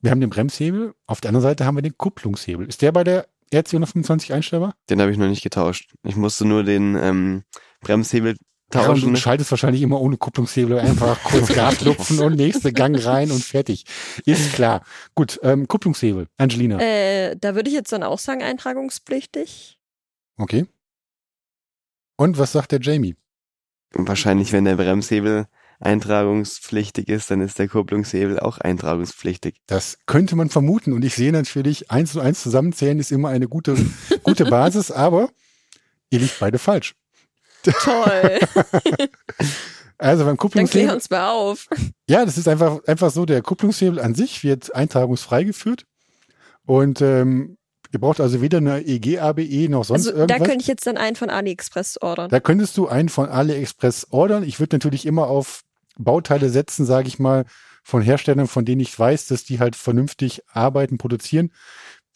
wir 0.00 0.10
haben 0.10 0.20
den 0.20 0.30
Bremshebel. 0.30 0.94
Auf 1.06 1.20
der 1.20 1.30
anderen 1.30 1.42
Seite 1.42 1.64
haben 1.64 1.76
wir 1.76 1.82
den 1.82 1.98
Kupplungshebel. 1.98 2.68
Ist 2.68 2.82
der 2.82 2.92
bei 2.92 3.04
der 3.04 3.26
RC 3.54 3.68
125 3.74 4.32
einstellbar? 4.32 4.74
Den 4.90 5.00
habe 5.00 5.10
ich 5.12 5.18
noch 5.18 5.28
nicht 5.28 5.42
getauscht. 5.42 5.92
Ich 6.02 6.16
musste 6.16 6.44
nur 6.44 6.64
den 6.64 6.96
ähm, 6.96 7.44
Bremshebel 7.80 8.36
Ja, 8.72 8.80
und 8.80 8.86
tauschen. 8.86 9.10
du 9.14 9.16
schaltest 9.20 9.50
wahrscheinlich 9.50 9.82
immer 9.82 10.00
ohne 10.00 10.16
Kupplungshebel 10.16 10.78
einfach 10.78 11.22
kurz 11.22 11.48
Gas 11.54 11.80
lupfen 11.82 12.20
und 12.20 12.34
nächste 12.36 12.72
Gang 12.72 12.96
rein 13.04 13.30
und 13.30 13.42
fertig. 13.42 13.84
Ist 14.24 14.52
klar. 14.54 14.82
Gut, 15.14 15.38
ähm, 15.42 15.68
Kupplungshebel. 15.68 16.26
Angelina. 16.38 16.80
Äh, 16.80 17.36
da 17.36 17.54
würde 17.54 17.68
ich 17.70 17.74
jetzt 17.76 17.92
dann 17.92 18.02
auch 18.02 18.18
sagen, 18.18 18.42
eintragungspflichtig. 18.42 19.78
Okay. 20.36 20.66
Und 22.16 22.38
was 22.38 22.52
sagt 22.52 22.72
der 22.72 22.80
Jamie? 22.80 23.16
Wahrscheinlich, 23.92 24.52
wenn 24.52 24.64
der 24.64 24.76
Bremshebel 24.76 25.46
eintragungspflichtig 25.80 27.08
ist, 27.08 27.30
dann 27.30 27.40
ist 27.40 27.58
der 27.58 27.68
Kupplungshebel 27.68 28.38
auch 28.40 28.58
eintragungspflichtig. 28.58 29.56
Das 29.66 29.98
könnte 30.06 30.36
man 30.36 30.50
vermuten. 30.50 30.92
Und 30.92 31.04
ich 31.04 31.14
sehe 31.14 31.32
natürlich, 31.32 31.90
eins 31.90 32.14
und 32.14 32.22
eins 32.22 32.42
zusammenzählen 32.42 32.98
ist 32.98 33.12
immer 33.12 33.28
eine 33.28 33.48
gute, 33.48 33.76
gute 34.22 34.44
Basis, 34.44 34.90
aber 34.90 35.28
ihr 36.10 36.20
liegt 36.20 36.38
beide 36.38 36.58
falsch. 36.58 36.94
Toll. 37.62 38.40
Also 39.96 40.24
beim 40.24 40.36
dann 40.36 40.36
klär 40.36 40.48
Kupplungshebel, 40.48 40.94
uns 40.94 41.08
mal 41.08 41.30
auf. 41.30 41.68
ja, 42.08 42.24
das 42.24 42.36
ist 42.36 42.48
einfach, 42.48 42.80
einfach 42.86 43.12
so, 43.12 43.24
der 43.24 43.42
Kupplungshebel 43.42 44.00
an 44.00 44.14
sich 44.16 44.42
wird 44.42 44.74
eintragungsfrei 44.74 45.44
geführt. 45.44 45.86
Und 46.66 47.00
ähm, 47.00 47.56
ihr 47.94 48.00
braucht 48.00 48.20
also 48.20 48.40
weder 48.42 48.58
eine 48.58 48.80
EG-ABE 48.86 49.68
noch 49.70 49.84
sonst 49.84 50.08
Also 50.08 50.12
da 50.12 50.18
irgendwas. 50.34 50.48
könnte 50.48 50.62
ich 50.62 50.66
jetzt 50.66 50.86
dann 50.86 50.96
einen 50.98 51.16
von 51.16 51.30
AliExpress 51.30 51.98
ordern. 52.02 52.28
Da 52.28 52.40
könntest 52.40 52.76
du 52.76 52.88
einen 52.88 53.08
von 53.08 53.28
AliExpress 53.28 54.08
ordern. 54.10 54.42
Ich 54.42 54.60
würde 54.60 54.76
natürlich 54.76 55.06
immer 55.06 55.28
auf 55.28 55.62
Bauteile 55.96 56.50
setzen, 56.50 56.84
sage 56.84 57.08
ich 57.08 57.18
mal, 57.18 57.44
von 57.82 58.02
Herstellern, 58.02 58.48
von 58.48 58.64
denen 58.64 58.80
ich 58.80 58.98
weiß, 58.98 59.26
dass 59.28 59.44
die 59.44 59.60
halt 59.60 59.76
vernünftig 59.76 60.42
arbeiten, 60.52 60.98
produzieren. 60.98 61.52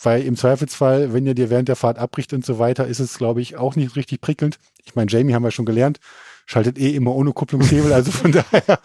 Weil 0.00 0.22
im 0.22 0.36
Zweifelsfall, 0.36 1.12
wenn 1.12 1.26
ihr 1.26 1.34
dir 1.34 1.50
während 1.50 1.68
der 1.68 1.76
Fahrt 1.76 1.98
abbricht 1.98 2.32
und 2.32 2.44
so 2.44 2.58
weiter, 2.58 2.86
ist 2.86 3.00
es, 3.00 3.18
glaube 3.18 3.40
ich, 3.40 3.56
auch 3.56 3.76
nicht 3.76 3.96
richtig 3.96 4.20
prickelnd. 4.20 4.58
Ich 4.84 4.94
meine, 4.94 5.10
Jamie 5.10 5.34
haben 5.34 5.42
wir 5.42 5.50
schon 5.50 5.66
gelernt, 5.66 5.98
schaltet 6.46 6.78
eh 6.78 6.94
immer 6.94 7.14
ohne 7.14 7.32
Kupplungshebel, 7.32 7.92
also 7.92 8.10
von 8.12 8.32
daher. 8.52 8.78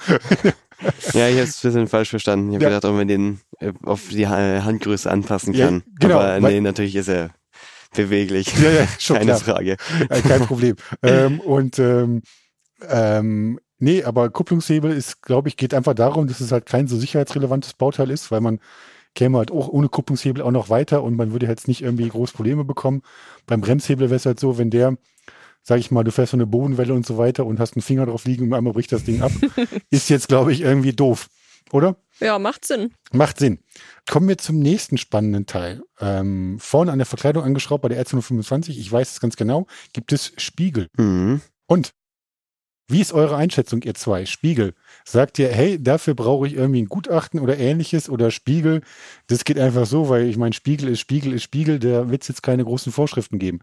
Ja, 1.14 1.28
ich 1.30 1.36
habe 1.36 1.44
es 1.44 1.58
ein 1.64 1.70
bisschen 1.70 1.88
falsch 1.88 2.10
verstanden. 2.10 2.50
Ich 2.50 2.56
habe 2.56 2.64
Ja. 2.66 2.70
gedacht, 2.70 2.86
ob 2.86 2.96
man 2.96 3.08
den 3.08 3.40
äh, 3.60 3.72
auf 3.84 4.10
die 4.10 4.28
Ha- 4.28 4.64
Handgröße 4.64 5.10
anpassen 5.10 5.54
Ja, 5.54 5.68
kann. 5.68 5.84
genau, 6.00 6.20
Aber 6.20 6.40
nee, 6.50 6.60
natürlich 6.62 6.96
ist 6.96 7.08
er 7.10 7.32
beweglich. 7.96 8.48
Ja, 8.58 8.70
ja, 8.72 8.88
schon 9.00 9.18
Keine 9.18 9.32
klar. 9.34 9.40
Frage. 9.40 9.78
Äh, 10.10 10.22
Kein 10.22 10.42
Problem. 10.46 10.76
ähm, 11.04 11.40
und 11.40 11.80
ähm, 11.80 12.22
ähm, 12.90 13.60
nee, 13.80 14.04
aber 14.04 14.30
Kupplungshebel 14.30 14.92
ist, 14.92 15.22
glaube 15.22 15.48
ich, 15.50 15.58
geht 15.58 15.74
einfach 15.74 15.94
darum, 15.94 16.28
dass 16.28 16.40
es 16.40 16.52
halt 16.52 16.66
kein 16.66 16.88
so 16.88 16.98
sicherheitsrelevantes 16.98 17.74
Bauteil 17.74 18.10
ist, 18.10 18.32
weil 18.32 18.42
man 18.42 18.60
käme 19.16 19.38
halt 19.38 19.52
auch 19.52 19.68
ohne 19.68 19.90
Kupplungshebel 19.90 20.42
auch 20.42 20.52
noch 20.52 20.70
weiter 20.70 21.04
und 21.04 21.16
man 21.16 21.32
würde 21.32 21.46
jetzt 21.46 21.68
nicht 21.68 21.82
irgendwie 21.84 22.10
groß 22.10 22.32
Probleme 22.32 22.64
bekommen. 22.66 23.04
Beim 23.46 23.62
Bremshebel 23.62 24.10
wäre 24.10 24.16
es 24.16 24.26
halt 24.26 24.40
so, 24.40 24.58
wenn 24.58 24.72
der, 24.72 24.98
sag 25.64 25.80
ich 25.80 25.92
mal, 25.92 26.04
du 26.04 26.12
fährst 26.12 26.32
so 26.32 26.38
eine 26.38 26.46
Bodenwelle 26.46 26.94
und 26.94 27.06
so 27.06 27.18
weiter 27.18 27.46
und 27.46 27.60
hast 27.60 27.76
einen 27.76 27.82
Finger 27.82 28.06
drauf 28.06 28.26
liegen 28.26 28.46
und 28.46 28.54
einmal 28.54 28.74
bricht 28.74 28.92
das 28.92 29.06
Ding 29.06 29.22
ab, 29.22 29.32
ist 29.90 30.10
jetzt, 30.10 30.28
glaube 30.28 30.52
ich, 30.52 30.62
irgendwie 30.62 30.94
doof. 30.94 31.30
Oder? 31.72 31.96
Ja, 32.20 32.38
macht 32.38 32.66
Sinn. 32.66 32.94
Macht 33.12 33.40
Sinn. 33.40 33.60
Kommen 34.08 34.28
wir 34.28 34.38
zum 34.38 34.60
nächsten 34.60 34.98
spannenden 34.98 35.46
Teil. 35.46 35.82
Ähm, 36.00 36.58
vorne 36.60 36.92
an 36.92 37.00
der 37.00 37.06
Verkleidung 37.06 37.44
angeschraubt 37.44 37.82
bei 37.82 37.90
der 37.90 38.06
R225, 38.06 38.78
ich 38.78 38.92
weiß 38.92 39.14
es 39.14 39.20
ganz 39.20 39.38
genau, 39.38 39.66
gibt 39.94 40.12
es 40.12 40.34
Spiegel. 40.38 40.88
Mhm. 40.98 41.42
Und 41.66 41.94
wie 42.88 43.02
ist 43.02 43.14
eure 43.14 43.36
Einschätzung, 43.38 43.82
ihr 43.84 43.94
zwei? 43.94 44.26
Spiegel. 44.26 44.74
Sagt 45.06 45.40
ihr, 45.40 45.50
hey, 45.50 45.82
dafür 45.82 46.16
brauche 46.16 46.48
ich 46.48 46.56
irgendwie 46.56 46.82
ein 46.82 46.90
Gutachten 46.90 47.40
oder 47.40 47.58
ähnliches 47.58 48.10
oder 48.10 48.30
Spiegel? 48.30 48.82
Das 49.28 49.46
geht 49.46 49.58
einfach 49.58 49.86
so, 49.86 50.10
weil 50.10 50.28
ich 50.28 50.38
meine, 50.38 50.54
Spiegel 50.54 50.90
ist 50.90 51.00
Spiegel 51.00 51.34
ist 51.34 51.44
Spiegel, 51.44 51.80
da 51.80 52.10
wird 52.10 52.24
es 52.24 52.28
jetzt 52.28 52.44
keine 52.44 52.64
großen 52.64 52.92
Vorschriften 52.92 53.40
geben. 53.40 53.60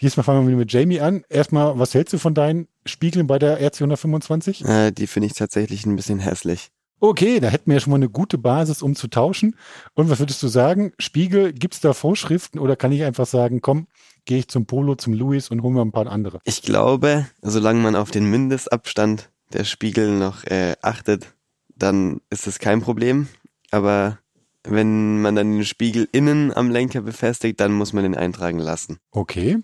Diesmal 0.00 0.24
fangen 0.24 0.48
wir 0.48 0.56
mit 0.56 0.72
Jamie 0.72 1.00
an. 1.00 1.24
Erstmal, 1.28 1.78
was 1.78 1.94
hältst 1.94 2.12
du 2.12 2.18
von 2.18 2.34
deinen 2.34 2.68
Spiegeln 2.84 3.26
bei 3.26 3.38
der 3.38 3.60
RC125? 3.60 4.66
Äh, 4.68 4.90
die 4.90 5.06
finde 5.06 5.28
ich 5.28 5.34
tatsächlich 5.34 5.86
ein 5.86 5.96
bisschen 5.96 6.18
hässlich. 6.18 6.70
Okay, 6.98 7.40
da 7.40 7.48
hätten 7.48 7.70
wir 7.70 7.74
ja 7.74 7.80
schon 7.80 7.90
mal 7.90 7.96
eine 7.96 8.08
gute 8.08 8.38
Basis, 8.38 8.82
um 8.82 8.94
zu 8.94 9.08
tauschen. 9.08 9.56
Und 9.94 10.08
was 10.08 10.18
würdest 10.18 10.42
du 10.42 10.48
sagen? 10.48 10.92
Spiegel, 10.98 11.52
gibt's 11.52 11.80
da 11.80 11.92
Vorschriften 11.92 12.58
oder 12.58 12.74
kann 12.74 12.92
ich 12.92 13.04
einfach 13.04 13.26
sagen, 13.26 13.60
komm, 13.60 13.86
gehe 14.26 14.38
ich 14.38 14.48
zum 14.48 14.66
Polo, 14.66 14.94
zum 14.96 15.14
Louis 15.14 15.50
und 15.50 15.62
hol 15.62 15.72
mir 15.72 15.80
ein 15.80 15.92
paar 15.92 16.06
andere? 16.06 16.40
Ich 16.44 16.62
glaube, 16.62 17.26
solange 17.40 17.80
man 17.80 17.96
auf 17.96 18.10
den 18.10 18.28
Mindestabstand 18.30 19.30
der 19.52 19.64
Spiegel 19.64 20.18
noch 20.18 20.44
äh, 20.44 20.76
achtet, 20.82 21.34
dann 21.74 22.20
ist 22.28 22.46
es 22.46 22.58
kein 22.58 22.82
Problem. 22.82 23.28
Aber 23.70 24.18
wenn 24.64 25.20
man 25.22 25.34
dann 25.36 25.52
den 25.52 25.64
Spiegel 25.64 26.08
innen 26.12 26.52
am 26.54 26.70
Lenker 26.70 27.00
befestigt, 27.00 27.60
dann 27.60 27.72
muss 27.72 27.92
man 27.92 28.02
den 28.02 28.16
eintragen 28.16 28.58
lassen. 28.58 28.98
Okay. 29.12 29.58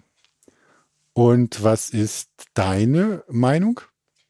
Und 1.12 1.62
was 1.62 1.90
ist 1.90 2.31
deine 2.54 3.25
Meinung? 3.28 3.81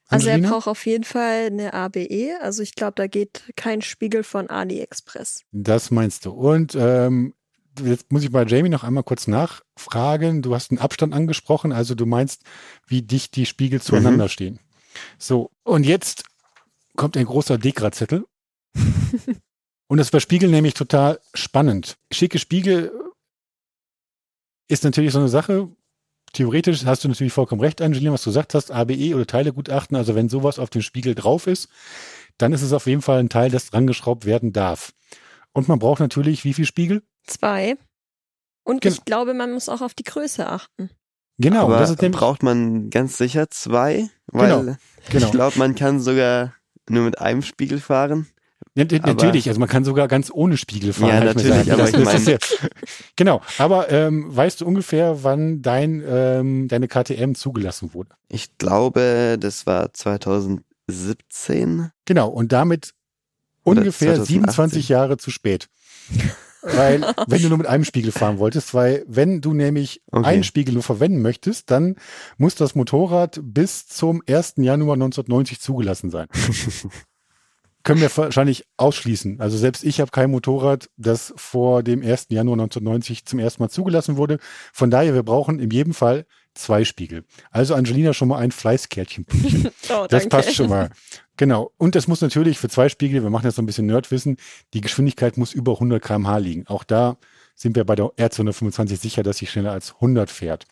Also 0.08 0.28
er 0.28 0.38
braucht 0.38 0.66
auf 0.66 0.84
jeden 0.84 1.04
Fall 1.04 1.46
eine 1.46 1.72
ABE. 1.72 2.38
Also 2.42 2.62
ich 2.62 2.74
glaube, 2.74 2.94
da 2.96 3.06
geht 3.06 3.52
kein 3.56 3.80
Spiegel 3.80 4.24
von 4.24 4.50
AliExpress. 4.50 5.42
Das 5.52 5.90
meinst 5.90 6.26
du. 6.26 6.32
Und 6.32 6.76
ähm, 6.78 7.34
jetzt 7.81 8.11
muss 8.12 8.23
ich 8.23 8.31
bei 8.31 8.45
Jamie 8.45 8.69
noch 8.69 8.85
einmal 8.85 9.05
kurz 9.05 9.26
nachfragen. 9.26 10.43
Du 10.43 10.55
hast 10.55 10.71
einen 10.71 10.79
Abstand 10.79 11.14
angesprochen, 11.14 11.73
also 11.73 11.95
du 11.95 12.07
meinst, 12.07 12.43
wie 12.87 13.02
dicht 13.02 13.37
die 13.37 13.47
Spiegel 13.47 13.81
zueinander 13.81 14.29
stehen. 14.29 14.59
So, 15.19 15.50
und 15.64 15.85
jetzt 15.85 16.25
kommt 16.97 17.17
ein 17.17 17.25
großer 17.25 17.59
Dekra-Zettel. 17.59 18.26
und 19.88 19.97
das 19.97 20.09
ist 20.09 20.11
bei 20.11 20.21
Spiegel 20.21 20.50
nämlich 20.50 20.75
total 20.75 21.19
spannend. 21.35 21.97
Schicke 22.12 22.38
Spiegel 22.38 22.93
ist 24.69 24.85
natürlich 24.85 25.12
so 25.12 25.19
eine 25.19 25.29
Sache. 25.29 25.69
Theoretisch 26.33 26.85
hast 26.87 27.05
du 27.05 27.09
natürlich 27.09 27.33
vollkommen 27.33 27.61
recht, 27.61 27.83
Angelina, 27.83 28.12
was 28.12 28.23
du 28.23 28.31
gesagt 28.31 28.55
hast, 28.55 28.71
ABE 28.71 29.14
oder 29.14 29.26
Teilegutachten. 29.26 29.97
Also 29.97 30.14
wenn 30.14 30.29
sowas 30.29 30.59
auf 30.59 30.71
dem 30.71 30.83
Spiegel 30.83 31.14
drauf 31.14 31.47
ist, 31.47 31.69
dann 32.38 32.52
ist 32.52 32.62
es 32.62 32.73
auf 32.73 32.87
jeden 32.87 33.02
Fall 33.02 33.19
ein 33.19 33.29
Teil, 33.29 33.50
das 33.50 33.67
drangeschraubt 33.67 34.25
werden 34.25 34.52
darf. 34.52 34.93
Und 35.52 35.69
man 35.69 35.79
braucht 35.79 36.00
natürlich 36.00 36.45
wie 36.45 36.55
viel 36.55 36.64
Spiegel? 36.64 37.02
Zwei. 37.26 37.76
Und 38.64 38.81
Genau. 38.83 38.95
ich 38.95 39.05
glaube, 39.05 39.35
man 39.35 39.52
muss 39.52 39.69
auch 39.69 39.81
auf 39.81 39.95
die 39.95 40.05
Größe 40.05 40.47
achten. 40.49 40.91
Genau, 41.38 41.64
Aber 41.64 41.79
das 41.79 41.91
ist 41.91 42.11
braucht 42.12 42.43
man 42.43 42.91
ganz 42.91 43.17
sicher 43.19 43.49
zwei, 43.50 44.09
weil 44.26 44.49
Genau, 44.50 44.76
genau. 45.11 45.26
ich 45.26 45.33
glaube, 45.33 45.59
man 45.59 45.75
kann 45.75 45.99
sogar 46.00 46.55
nur 46.88 47.05
mit 47.05 47.19
einem 47.21 47.43
Spiegel 47.43 47.81
fahren. 47.81 48.26
Ja, 48.75 48.85
aber- 48.85 49.09
natürlich, 49.09 49.49
also 49.49 49.59
man 49.61 49.69
kann 49.69 49.85
sogar 49.85 50.09
ganz 50.09 50.31
ohne 50.33 50.57
Spiegel 50.57 50.93
fahren. 50.93 51.09
Ja, 51.09 51.25
natürlich, 51.25 51.73
aber 51.73 51.83
Das- 51.83 51.91
ich 51.93 51.97
das 52.05 52.14
ist 52.14 52.29
ja, 52.29 52.38
genau, 53.17 53.41
aber 53.59 53.91
ähm, 53.91 54.35
weißt 54.35 54.61
du 54.61 54.67
ungefähr, 54.67 55.25
wann 55.25 55.61
dein 55.62 56.02
ähm, 56.07 56.69
deine 56.69 56.87
KTM 56.88 57.35
zugelassen 57.35 57.93
wurde? 57.95 58.11
Ich 58.29 58.57
glaube, 58.59 59.37
das 59.41 59.67
war 59.67 59.93
2017. 59.93 61.91
Genau, 62.05 62.29
und 62.29 62.52
damit 62.52 62.95
Oder 63.64 63.81
ungefähr 63.81 64.14
2018. 64.14 64.26
27 64.26 64.88
Jahre 64.88 65.17
zu 65.19 65.31
spät. 65.31 65.69
Weil, 66.62 67.02
wenn 67.26 67.42
du 67.42 67.49
nur 67.49 67.59
mit 67.59 67.66
einem 67.66 67.85
Spiegel 67.85 68.12
fahren 68.12 68.38
wolltest, 68.38 68.73
weil 68.73 69.04
wenn 69.09 69.40
du 69.40 69.52
nämlich 69.52 70.00
Okay. 70.12 70.26
einen 70.26 70.45
Spiegel 70.45 70.75
nur 70.75 70.83
verwenden 70.83 71.21
möchtest, 71.23 71.71
dann 71.71 71.97
muss 72.38 72.54
das 72.54 72.75
Motorrad 72.75 73.40
bis 73.42 73.87
zum 73.88 74.23
1. 74.28 74.54
Januar 74.59 74.95
1990 74.95 75.61
zugelassen 75.61 76.11
sein. 76.11 76.28
Können 77.85 78.00
wir 78.00 78.16
wahrscheinlich 78.16 78.64
ausschließen. 78.76 79.40
Also 79.40 79.59
selbst 79.59 79.83
ich 79.83 80.00
habe 80.00 80.12
kein 80.12 80.31
Motorrad, 80.31 80.88
das 80.97 81.35
vor 81.37 81.83
dem 81.83 82.00
1. 82.00 82.26
Januar 82.28 82.54
1990 82.54 83.25
zum 83.26 83.40
ersten 83.40 83.61
Mal 83.61 83.71
zugelassen 83.71 84.16
wurde. 84.16 84.38
Von 84.73 84.88
daher, 84.90 85.14
wir 85.14 85.25
brauchen 85.25 85.59
in 85.59 85.71
jedem 85.71 85.92
Fall 85.95 86.25
zwei 86.54 86.85
Spiegel. 86.85 87.25
Also 87.50 87.75
Angelina 87.75 88.12
schon 88.14 88.28
mal 88.28 88.38
ein 88.38 88.52
Fleißkärtchen. 88.52 89.26
Oh, 89.90 90.07
Das 90.09 90.28
passt 90.28 90.54
schon 90.54 90.69
mal. 90.69 90.90
Genau. 91.36 91.72
Und 91.78 91.94
das 91.94 92.08
muss 92.08 92.20
natürlich 92.20 92.58
für 92.58 92.68
zwei 92.68 92.88
Spiegel, 92.88 93.22
wir 93.22 93.30
machen 93.30 93.46
jetzt 93.46 93.56
so 93.56 93.62
ein 93.62 93.66
bisschen 93.66 93.86
Nerdwissen, 93.86 94.36
die 94.74 94.80
Geschwindigkeit 94.80 95.36
muss 95.36 95.54
über 95.54 95.72
100 95.72 96.02
km/h 96.02 96.36
liegen. 96.38 96.66
Auch 96.66 96.84
da 96.84 97.16
sind 97.54 97.76
wir 97.76 97.84
bei 97.84 97.94
der 97.94 98.06
R225 98.06 98.96
sicher, 98.96 99.22
dass 99.22 99.38
sie 99.38 99.46
schneller 99.46 99.72
als 99.72 99.94
100 99.94 100.30
fährt. 100.30 100.66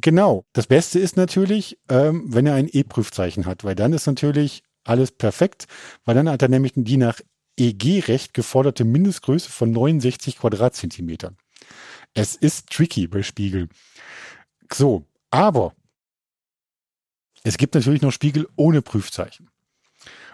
Genau. 0.00 0.44
Das 0.52 0.66
Beste 0.66 0.98
ist 0.98 1.16
natürlich, 1.16 1.78
ähm, 1.88 2.24
wenn 2.28 2.46
er 2.46 2.54
ein 2.54 2.68
E-Prüfzeichen 2.70 3.46
hat, 3.46 3.64
weil 3.64 3.74
dann 3.74 3.92
ist 3.92 4.06
natürlich 4.06 4.62
alles 4.84 5.12
perfekt, 5.12 5.66
weil 6.04 6.14
dann 6.14 6.28
hat 6.28 6.42
er 6.42 6.48
nämlich 6.48 6.72
die 6.74 6.96
nach 6.96 7.20
EG-Recht 7.58 8.34
geforderte 8.34 8.84
Mindestgröße 8.84 9.50
von 9.50 9.70
69 9.70 10.38
Quadratzentimetern. 10.38 11.36
Es 12.14 12.34
ist 12.34 12.70
tricky 12.70 13.06
bei 13.06 13.22
Spiegel. 13.22 13.68
So, 14.72 15.06
aber 15.30 15.74
es 17.44 17.58
gibt 17.58 17.74
natürlich 17.74 18.02
noch 18.02 18.12
Spiegel 18.12 18.48
ohne 18.56 18.82
Prüfzeichen. 18.82 19.51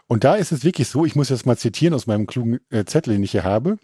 Und 0.09 0.25
da 0.25 0.35
ist 0.37 0.53
es 0.53 0.65
wirklich 0.65 0.89
so, 0.89 1.05
ich 1.05 1.15
muss 1.15 1.29
das 1.29 1.45
mal 1.45 1.59
zitieren 1.59 1.95
aus 1.95 2.07
meinem 2.07 2.27
klugen 2.27 2.61
äh, 2.71 2.85
Zettel, 2.85 3.13
den 3.13 3.23
ich 3.23 3.33
hier 3.33 3.45
habe, 3.45 3.79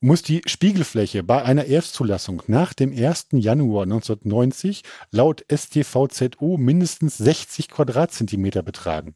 muss 0.00 0.22
die 0.22 0.40
Spiegelfläche 0.46 1.22
bei 1.22 1.42
einer 1.42 1.66
Erstzulassung 1.66 2.42
nach 2.46 2.72
dem 2.72 2.90
1. 2.92 3.28
Januar 3.32 3.82
1990 3.82 4.82
laut 5.10 5.44
StVZO 5.52 6.56
mindestens 6.56 7.18
60 7.18 7.68
Quadratzentimeter 7.68 8.62
betragen. 8.62 9.14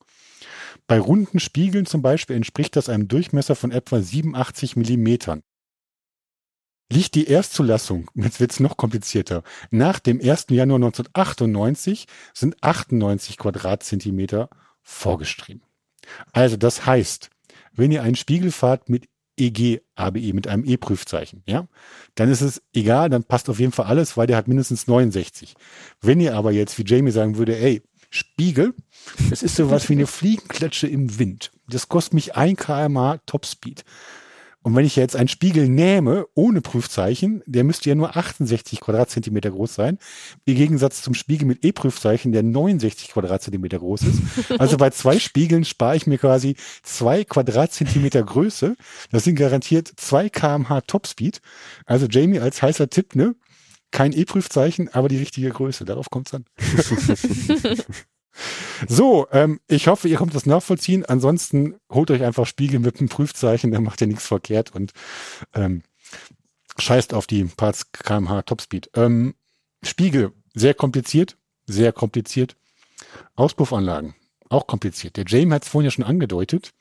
Bei 0.87 0.99
runden 0.99 1.41
Spiegeln 1.41 1.87
zum 1.87 2.03
Beispiel 2.03 2.37
entspricht 2.37 2.77
das 2.77 2.91
einem 2.91 3.09
Durchmesser 3.09 3.55
von 3.55 3.71
etwa 3.71 4.03
87 4.03 4.77
Millimetern. 4.77 5.43
Liegt 6.93 7.15
die 7.15 7.29
Erstzulassung, 7.29 8.11
jetzt 8.15 8.41
wird's 8.41 8.61
noch 8.61 8.77
komplizierter, 8.77 9.43
nach 9.71 10.01
dem 10.01 10.21
1. 10.21 10.47
Januar 10.51 10.77
1998 10.77 12.07
sind 12.35 12.63
98 12.63 13.39
Quadratzentimeter 13.39 14.51
vorgeschrieben. 14.83 15.64
Also 16.33 16.57
das 16.57 16.87
heißt, 16.87 17.31
wenn 17.73 17.93
ihr 17.93 18.03
einen 18.03 18.17
Spiegel 18.17 18.51
fahrt 18.51 18.89
mit 18.89 19.09
EG 19.37 19.81
ABE, 19.97 20.33
mit 20.33 20.47
einem 20.47 20.65
E-Prüfzeichen, 20.65 21.43
ja, 21.47 21.67
dann 22.15 22.31
ist 22.31 22.41
es 22.41 22.63
egal, 22.73 23.11
dann 23.11 23.25
passt 23.25 23.49
auf 23.49 23.59
jeden 23.59 23.73
Fall 23.73 23.87
alles, 23.87 24.17
weil 24.17 24.27
der 24.27 24.37
hat 24.37 24.49
mindestens 24.49 24.87
69. 24.87 25.55
Wenn 26.01 26.21
ihr 26.21 26.37
aber 26.37 26.53
jetzt, 26.53 26.79
wie 26.79 26.85
Jamie 26.85 27.11
sagen 27.11 27.37
würde, 27.37 27.59
ey, 27.59 27.83
Spiegel, 28.11 28.75
das 29.29 29.43
ist 29.43 29.57
sowas 29.57 29.89
wie 29.89 29.95
eine 29.95 30.07
Fliegenklatsche 30.07 30.87
im 30.87 31.19
Wind. 31.19 31.51
Das 31.69 31.89
kostet 31.89 32.15
mich 32.15 32.37
1 32.37 32.61
kmh 32.61 33.19
Topspeed. 33.27 33.85
Und 34.65 34.75
wenn 34.75 34.87
ich 34.87 34.97
jetzt 34.97 35.15
einen 35.15 35.29
Spiegel 35.29 35.69
nehme, 35.69 36.27
ohne 36.35 36.63
Prüfzeichen, 36.63 37.43
der 37.45 37.65
müsste 37.65 37.91
ja 37.91 37.95
nur 37.95 38.17
68 38.17 38.81
Quadratzentimeter 38.81 39.51
groß 39.51 39.75
sein. 39.75 39.99
Im 40.47 40.55
Gegensatz 40.55 41.03
zum 41.03 41.13
Spiegel 41.13 41.47
mit 41.47 41.63
E-Prüfzeichen, 41.63 42.33
der 42.33 42.43
69 42.43 43.11
Quadratzentimeter 43.11 43.79
groß 43.79 44.05
ist. 44.05 44.23
Also 44.59 44.79
bei 44.79 44.89
zwei 44.89 45.19
Spiegeln 45.19 45.67
spare 45.67 45.97
ich 45.97 46.07
mir 46.07 46.17
quasi 46.17 46.57
zwei 46.83 47.25
Quadratzentimeter 47.25 48.23
Größe. 48.23 48.75
Das 49.11 49.25
sind 49.25 49.35
garantiert 49.35 49.93
zwei 49.97 50.31
kmh 50.31 50.81
Topspeed. 50.81 51.43
Also 51.85 52.07
Jamie 52.07 52.41
als 52.41 52.63
heißer 52.63 52.89
Tipp, 52.89 53.15
ne? 53.17 53.35
Kein 53.91 54.15
E-Prüfzeichen, 54.15 54.89
aber 54.89 55.09
die 55.09 55.19
richtige 55.19 55.51
Größe. 55.51 55.85
Darauf 55.85 56.09
kommt's 56.09 56.33
an. 56.33 56.47
So, 58.89 59.29
ähm, 59.31 59.61
ich 59.69 59.87
hoffe, 59.87 60.09
ihr 60.09 60.17
könnt 60.19 60.35
das 60.35 60.47
nachvollziehen. 60.47 61.05
Ansonsten 61.05 61.77
holt 61.91 62.11
euch 62.11 62.23
einfach 62.23 62.47
Spiegel 62.47 62.81
mit 62.81 62.99
einem 62.99 63.09
Prüfzeichen, 63.09 63.71
dann 63.73 63.85
macht 63.85 64.01
ihr 64.01 64.07
nichts 64.07 64.27
verkehrt 64.27 64.75
und 64.75 64.93
ähm, 65.55 65.83
scheißt 66.79 67.15
auf 67.15 67.27
die 67.27 67.45
Parts 67.45 67.93
kmh 67.93 68.43
Topspeed. 68.43 68.91
Ähm, 68.95 69.35
Spiegel, 69.83 70.33
sehr 70.55 70.75
kompliziert, 70.75 71.37
sehr 71.67 71.93
kompliziert. 71.93 72.57
Auspuffanlagen, 73.37 74.15
auch 74.49 74.67
kompliziert. 74.67 75.17
Der 75.17 75.25
Jamie 75.27 75.55
hat 75.55 75.65
es 75.65 75.69
vorhin 75.69 75.87
ja 75.87 75.91
schon 75.91 76.05
angedeutet. 76.05 76.73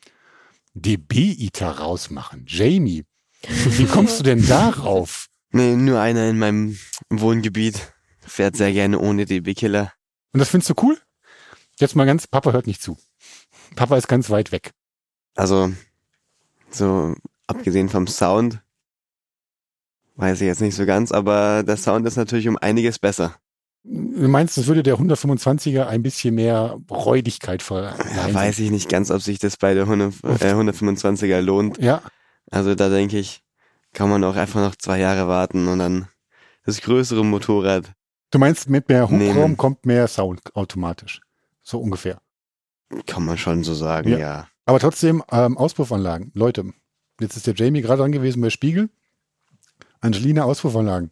DB-ITER 0.73 1.79
rausmachen. 1.79 2.45
Jamie, 2.47 3.05
wie 3.47 3.85
kommst 3.85 4.19
du 4.19 4.23
denn 4.23 4.45
darauf? 4.47 5.27
Nee, 5.51 5.75
nur 5.75 5.99
einer 5.99 6.27
in 6.29 6.39
meinem 6.39 6.79
Wohngebiet 7.09 7.93
fährt 8.19 8.55
sehr 8.55 8.73
gerne 8.73 8.99
ohne 8.99 9.25
DB-Killer. 9.25 9.93
Und 10.31 10.39
das 10.39 10.49
findest 10.49 10.71
du 10.71 10.73
cool? 10.81 10.97
Jetzt 11.79 11.95
mal 11.95 12.05
ganz, 12.05 12.27
Papa 12.27 12.51
hört 12.51 12.67
nicht 12.67 12.81
zu. 12.81 12.97
Papa 13.75 13.97
ist 13.97 14.07
ganz 14.07 14.29
weit 14.29 14.51
weg. 14.51 14.71
Also, 15.35 15.71
so 16.69 17.15
abgesehen 17.47 17.89
vom 17.89 18.07
Sound, 18.07 18.61
weiß 20.15 20.41
ich 20.41 20.47
jetzt 20.47 20.61
nicht 20.61 20.75
so 20.75 20.85
ganz, 20.85 21.11
aber 21.11 21.63
der 21.63 21.77
Sound 21.77 22.05
ist 22.05 22.15
natürlich 22.17 22.47
um 22.47 22.57
einiges 22.57 22.99
besser. 22.99 23.35
Du 23.85 24.27
meinst, 24.29 24.55
das 24.57 24.67
würde 24.67 24.81
der 24.83 24.95
125er 24.97 25.87
ein 25.87 26.03
bisschen 26.03 26.35
mehr 26.35 26.77
Räudigkeit 26.89 27.61
verleihen? 27.61 27.97
Ja, 28.15 28.33
weiß 28.33 28.59
ich 28.59 28.71
nicht 28.71 28.87
ganz, 28.87 29.11
ob 29.11 29.21
sich 29.21 29.39
das 29.39 29.57
bei 29.57 29.73
der 29.73 29.83
100, 29.83 30.13
äh, 30.23 30.53
125er 30.53 31.41
lohnt. 31.41 31.79
Ja, 31.79 32.01
Also 32.49 32.75
da 32.75 32.87
denke 32.87 33.17
ich, 33.19 33.43
kann 33.91 34.09
man 34.09 34.23
auch 34.23 34.35
einfach 34.37 34.61
noch 34.61 34.75
zwei 34.75 34.99
Jahre 34.99 35.27
warten 35.27 35.67
und 35.67 35.79
dann 35.79 36.07
das 36.65 36.79
größere 36.79 37.25
Motorrad. 37.25 37.91
du 38.31 38.39
meinst, 38.39 38.69
mit 38.69 38.87
mehr 38.87 39.03
Hubraum 39.03 39.17
Nehmen. 39.17 39.57
kommt 39.57 39.85
mehr 39.85 40.07
Sound 40.07 40.55
automatisch. 40.55 41.19
So 41.63 41.79
ungefähr. 41.79 42.21
Kann 43.07 43.25
man 43.25 43.37
schon 43.37 43.63
so 43.63 43.73
sagen, 43.73 44.09
Ja. 44.09 44.17
ja. 44.17 44.47
Aber 44.65 44.79
trotzdem, 44.79 45.23
ähm, 45.31 45.57
Auspuffanlagen. 45.57 46.31
Leute, 46.35 46.71
jetzt 47.19 47.35
ist 47.35 47.47
der 47.47 47.53
Jamie 47.55 47.81
gerade 47.81 48.01
dran 48.01 48.11
gewesen 48.11 48.41
bei 48.41 48.49
Spiegel. 48.49 48.89
Angelina, 49.99 50.43
Auspuffanlagen. 50.43 51.11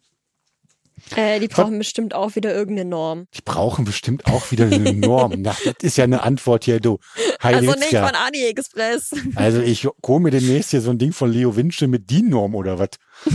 Äh, 1.16 1.40
die 1.40 1.48
brauchen 1.48 1.78
bestimmt 1.78 2.14
auch 2.14 2.36
wieder 2.36 2.54
irgendeine 2.54 2.88
Norm. 2.88 3.26
Die 3.34 3.40
brauchen 3.44 3.84
bestimmt 3.84 4.26
auch 4.26 4.50
wieder 4.52 4.66
eine 4.66 4.92
Norm. 4.92 5.32
Na, 5.38 5.54
das 5.64 5.74
ist 5.80 5.96
ja 5.96 6.04
eine 6.04 6.22
Antwort 6.22 6.64
hier, 6.64 6.80
du. 6.80 6.98
Also 7.40 7.72
nicht 7.72 7.88
von 7.90 8.14
AliExpress. 8.14 9.12
Also 9.34 9.60
ich 9.60 9.86
hole 10.06 10.20
mir 10.20 10.30
demnächst 10.30 10.70
hier 10.70 10.80
so 10.80 10.90
ein 10.90 10.98
Ding 10.98 11.12
von 11.12 11.30
Leo 11.32 11.56
Winche 11.56 11.88
mit 11.88 12.10
DIN-Norm 12.10 12.54
oder 12.54 12.78
was? 12.78 12.90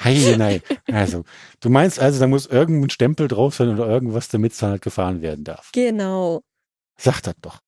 Hey, 0.00 0.36
nein. 0.36 0.60
Also, 0.90 1.24
du 1.60 1.70
meinst 1.70 1.98
also, 2.00 2.20
da 2.20 2.26
muss 2.26 2.46
irgendein 2.46 2.90
Stempel 2.90 3.28
drauf 3.28 3.54
sein 3.54 3.68
oder 3.70 3.86
irgendwas, 3.88 4.28
damit 4.28 4.52
es 4.52 4.58
dann 4.58 4.70
halt 4.70 4.82
gefahren 4.82 5.22
werden 5.22 5.44
darf. 5.44 5.70
Genau. 5.72 6.42
Sag 6.96 7.20
das 7.22 7.34
doch. 7.40 7.60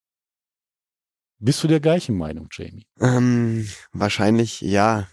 Bist 1.40 1.62
du 1.62 1.68
der 1.68 1.80
gleichen 1.80 2.16
Meinung, 2.16 2.48
Jamie? 2.52 2.86
Ähm, 3.00 3.68
wahrscheinlich 3.92 4.60
ja. 4.60 5.08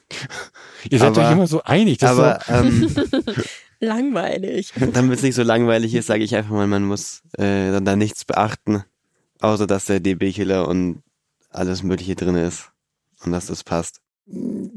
Ihr 0.89 0.99
seid 0.99 1.09
Aber- 1.17 1.25
euch 1.27 1.31
immer 1.33 1.47
so 1.47 1.63
einig. 1.63 1.97
Das 1.97 2.11
Aber 2.11 2.37
ist 2.39 2.97
ähm, 2.97 3.35
Langweilig. 3.79 4.71
damit 4.93 5.17
es 5.17 5.23
nicht 5.23 5.35
so 5.35 5.41
langweilig 5.43 5.95
ist, 5.95 6.05
sage 6.07 6.23
ich 6.23 6.35
einfach 6.35 6.51
mal, 6.51 6.67
man 6.67 6.85
muss 6.85 7.23
äh, 7.37 7.71
dann 7.71 7.83
da 7.83 7.95
nichts 7.95 8.23
beachten, 8.25 8.83
außer 9.39 9.65
dass 9.65 9.85
der 9.85 9.99
DB-Killer 9.99 10.67
und 10.67 11.01
alles 11.49 11.81
Mögliche 11.83 12.15
drin 12.15 12.35
ist 12.35 12.71
und 13.25 13.31
dass 13.31 13.47
das 13.47 13.63
passt. 13.63 13.99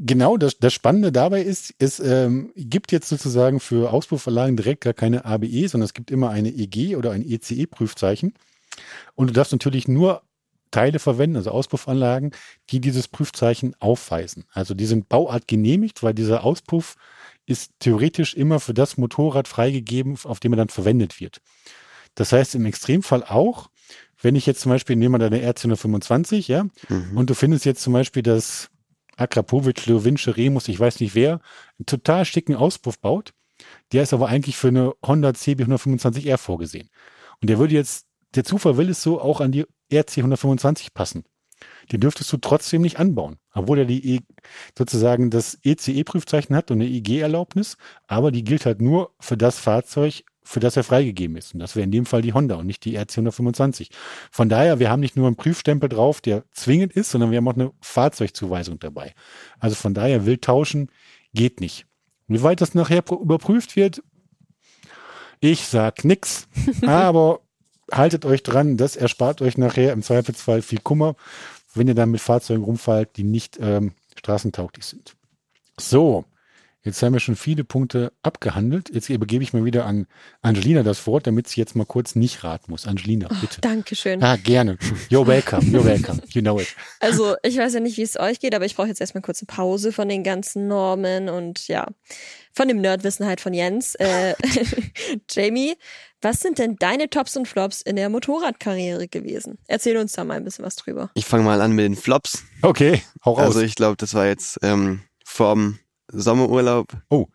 Genau 0.05 0.37
das, 0.37 0.57
das 0.59 0.73
Spannende 0.73 1.11
dabei 1.11 1.41
ist, 1.41 1.73
es 1.79 1.99
ähm, 1.99 2.51
gibt 2.55 2.91
jetzt 2.91 3.09
sozusagen 3.09 3.59
für 3.59 3.91
Auspuffanlagen 3.93 4.57
direkt 4.57 4.81
gar 4.81 4.93
keine 4.93 5.25
ABE, 5.25 5.67
sondern 5.67 5.85
es 5.85 5.93
gibt 5.93 6.11
immer 6.11 6.29
eine 6.29 6.49
EG 6.49 6.95
oder 6.95 7.11
ein 7.11 7.23
ECE-Prüfzeichen. 7.27 8.33
Und 9.15 9.27
du 9.27 9.33
darfst 9.33 9.51
natürlich 9.51 9.87
nur 9.87 10.21
Teile 10.71 10.99
verwenden, 10.99 11.37
also 11.37 11.51
Auspuffanlagen, 11.51 12.31
die 12.69 12.81
dieses 12.81 13.07
Prüfzeichen 13.07 13.75
aufweisen. 13.79 14.45
Also 14.51 14.73
die 14.73 14.85
sind 14.85 15.07
Bauart 15.07 15.47
genehmigt, 15.47 16.03
weil 16.03 16.13
dieser 16.13 16.43
Auspuff 16.43 16.95
ist 17.45 17.71
theoretisch 17.79 18.33
immer 18.33 18.59
für 18.59 18.73
das 18.73 18.97
Motorrad 18.97 19.47
freigegeben, 19.47 20.17
auf 20.23 20.39
dem 20.39 20.53
er 20.53 20.57
dann 20.57 20.69
verwendet 20.69 21.21
wird. 21.21 21.41
Das 22.15 22.31
heißt 22.31 22.55
im 22.55 22.65
Extremfall 22.65 23.23
auch, 23.23 23.69
wenn 24.21 24.35
ich 24.35 24.45
jetzt 24.45 24.61
zum 24.61 24.71
Beispiel 24.71 24.95
nehme 24.95 25.17
mal 25.17 25.29
deine 25.29 25.47
R125, 25.49 26.49
ja, 26.49 26.65
Mhm. 26.89 27.15
und 27.17 27.29
du 27.29 27.35
findest 27.35 27.65
jetzt 27.65 27.83
zum 27.83 27.93
Beispiel, 27.93 28.23
dass 28.23 28.69
Akrapovic, 29.15 29.85
Leovince, 29.85 30.35
Remus, 30.35 30.67
ich 30.67 30.79
weiß 30.79 30.99
nicht 30.99 31.15
wer, 31.15 31.39
einen 31.79 31.85
total 31.85 32.25
schicken 32.25 32.55
Auspuff 32.55 32.99
baut. 32.99 33.33
Der 33.91 34.03
ist 34.03 34.13
aber 34.13 34.27
eigentlich 34.27 34.57
für 34.57 34.67
eine 34.67 34.93
Honda 35.05 35.33
CB 35.33 35.63
125R 35.63 36.37
vorgesehen. 36.37 36.89
Und 37.41 37.49
der 37.49 37.59
würde 37.59 37.73
jetzt, 37.73 38.07
der 38.35 38.43
Zufall 38.43 38.77
will 38.77 38.89
es 38.89 39.01
so 39.01 39.21
auch 39.21 39.39
an 39.39 39.51
die 39.51 39.65
RC 39.91 40.17
125 40.17 40.93
passen. 40.93 41.23
Den 41.91 42.01
dürftest 42.01 42.31
du 42.33 42.37
trotzdem 42.37 42.81
nicht 42.81 42.99
anbauen, 42.99 43.37
obwohl 43.53 43.79
er 43.79 43.85
die 43.85 44.15
e, 44.15 44.19
sozusagen 44.77 45.29
das 45.29 45.57
ECE-Prüfzeichen 45.63 46.55
hat 46.55 46.71
und 46.71 46.81
eine 46.81 46.89
IG-Erlaubnis, 46.89 47.77
aber 48.07 48.31
die 48.31 48.43
gilt 48.43 48.65
halt 48.65 48.81
nur 48.81 49.13
für 49.19 49.37
das 49.37 49.59
Fahrzeug, 49.59 50.23
für 50.45 50.59
das 50.59 50.77
er 50.77 50.83
freigegeben 50.83 51.35
ist. 51.35 51.53
Und 51.53 51.59
das 51.59 51.75
wäre 51.75 51.83
in 51.83 51.91
dem 51.91 52.05
Fall 52.05 52.21
die 52.21 52.33
Honda 52.33 52.55
und 52.55 52.67
nicht 52.67 52.85
die 52.85 52.95
RC 52.95 53.17
125. 53.17 53.89
Von 54.31 54.47
daher, 54.47 54.79
wir 54.79 54.89
haben 54.89 54.99
nicht 54.99 55.17
nur 55.17 55.27
einen 55.27 55.35
Prüfstempel 55.35 55.89
drauf, 55.89 56.21
der 56.21 56.43
zwingend 56.51 56.93
ist, 56.93 57.11
sondern 57.11 57.31
wir 57.31 57.37
haben 57.37 57.47
auch 57.47 57.55
eine 57.55 57.71
Fahrzeugzuweisung 57.81 58.79
dabei. 58.79 59.13
Also 59.59 59.75
von 59.75 59.93
daher, 59.93 60.25
wild 60.25 60.43
tauschen 60.43 60.89
geht 61.33 61.59
nicht. 61.59 61.85
Wie 62.27 62.43
weit 62.43 62.61
das 62.61 62.75
nachher 62.75 63.03
überprüft 63.11 63.75
wird, 63.75 64.01
ich 65.39 65.67
sag 65.67 66.05
nix, 66.05 66.47
aber 66.85 67.41
haltet 67.91 68.25
euch 68.25 68.43
dran, 68.43 68.77
das 68.77 68.95
erspart 68.95 69.41
euch 69.41 69.57
nachher 69.57 69.93
im 69.93 70.03
Zweifelsfall 70.03 70.61
viel 70.61 70.79
Kummer, 70.79 71.15
wenn 71.73 71.87
ihr 71.87 71.95
dann 71.95 72.11
mit 72.11 72.21
Fahrzeugen 72.21 72.63
rumfallt, 72.63 73.17
die 73.17 73.23
nicht 73.23 73.57
ähm, 73.59 73.93
straßentauglich 74.15 74.85
sind. 74.85 75.15
So, 75.79 76.25
jetzt 76.85 77.01
haben 77.03 77.13
wir 77.13 77.19
schon 77.19 77.35
viele 77.35 77.63
Punkte 77.63 78.13
abgehandelt. 78.23 78.89
Jetzt 78.93 79.09
übergebe 79.09 79.43
ich 79.43 79.51
mal 79.51 79.65
wieder 79.65 79.85
an 79.85 80.07
Angelina 80.41 80.83
das 80.83 81.05
Wort, 81.07 81.27
damit 81.27 81.47
sie 81.47 81.59
jetzt 81.59 81.75
mal 81.75 81.85
kurz 81.85 82.15
nicht 82.15 82.43
raten 82.43 82.71
muss. 82.71 82.87
Angelina, 82.87 83.27
bitte. 83.41 83.59
Dankeschön. 83.59 84.23
Ah, 84.23 84.37
gerne. 84.37 84.77
You're 85.09 85.27
welcome, 85.27 85.63
you're 85.63 85.83
welcome. 85.83 86.21
You 86.29 86.41
know 86.41 86.59
it. 86.59 86.67
Also, 86.99 87.35
ich 87.43 87.57
weiß 87.57 87.73
ja 87.73 87.79
nicht, 87.79 87.97
wie 87.97 88.03
es 88.03 88.17
euch 88.17 88.39
geht, 88.39 88.55
aber 88.55 88.65
ich 88.65 88.75
brauche 88.75 88.87
jetzt 88.87 89.01
erstmal 89.01 89.21
kurz 89.21 89.41
eine 89.41 89.47
Pause 89.47 89.91
von 89.91 90.07
den 90.07 90.23
ganzen 90.23 90.67
Normen 90.67 91.27
und 91.27 91.67
ja, 91.67 91.87
von 92.53 92.67
dem 92.67 92.79
Nerdwissen 92.79 93.25
halt 93.25 93.41
von 93.41 93.53
Jens. 93.53 93.95
Äh, 93.95 94.35
Jamie, 95.29 95.75
was 96.21 96.39
sind 96.39 96.59
denn 96.59 96.75
deine 96.77 97.09
Tops 97.09 97.35
und 97.35 97.47
Flops 97.47 97.81
in 97.81 97.95
der 97.97 98.09
Motorradkarriere 98.09 99.07
gewesen? 99.07 99.57
Erzähl 99.67 99.97
uns 99.97 100.13
da 100.13 100.23
mal 100.23 100.37
ein 100.37 100.43
bisschen 100.43 100.65
was 100.65 100.75
drüber. 100.75 101.11
Ich 101.15 101.25
fange 101.25 101.43
mal 101.43 101.61
an 101.61 101.73
mit 101.73 101.85
den 101.85 101.95
Flops. 101.95 102.43
Okay, 102.61 103.01
hau 103.23 103.33
raus. 103.33 103.47
Also 103.47 103.61
ich 103.61 103.75
glaube, 103.75 103.97
das 103.97 104.13
war 104.13 104.25
jetzt 104.25 104.59
ähm, 104.61 105.01
vorm 105.23 105.79
Sommerurlaub. 106.11 106.87
Oh. 107.09 107.27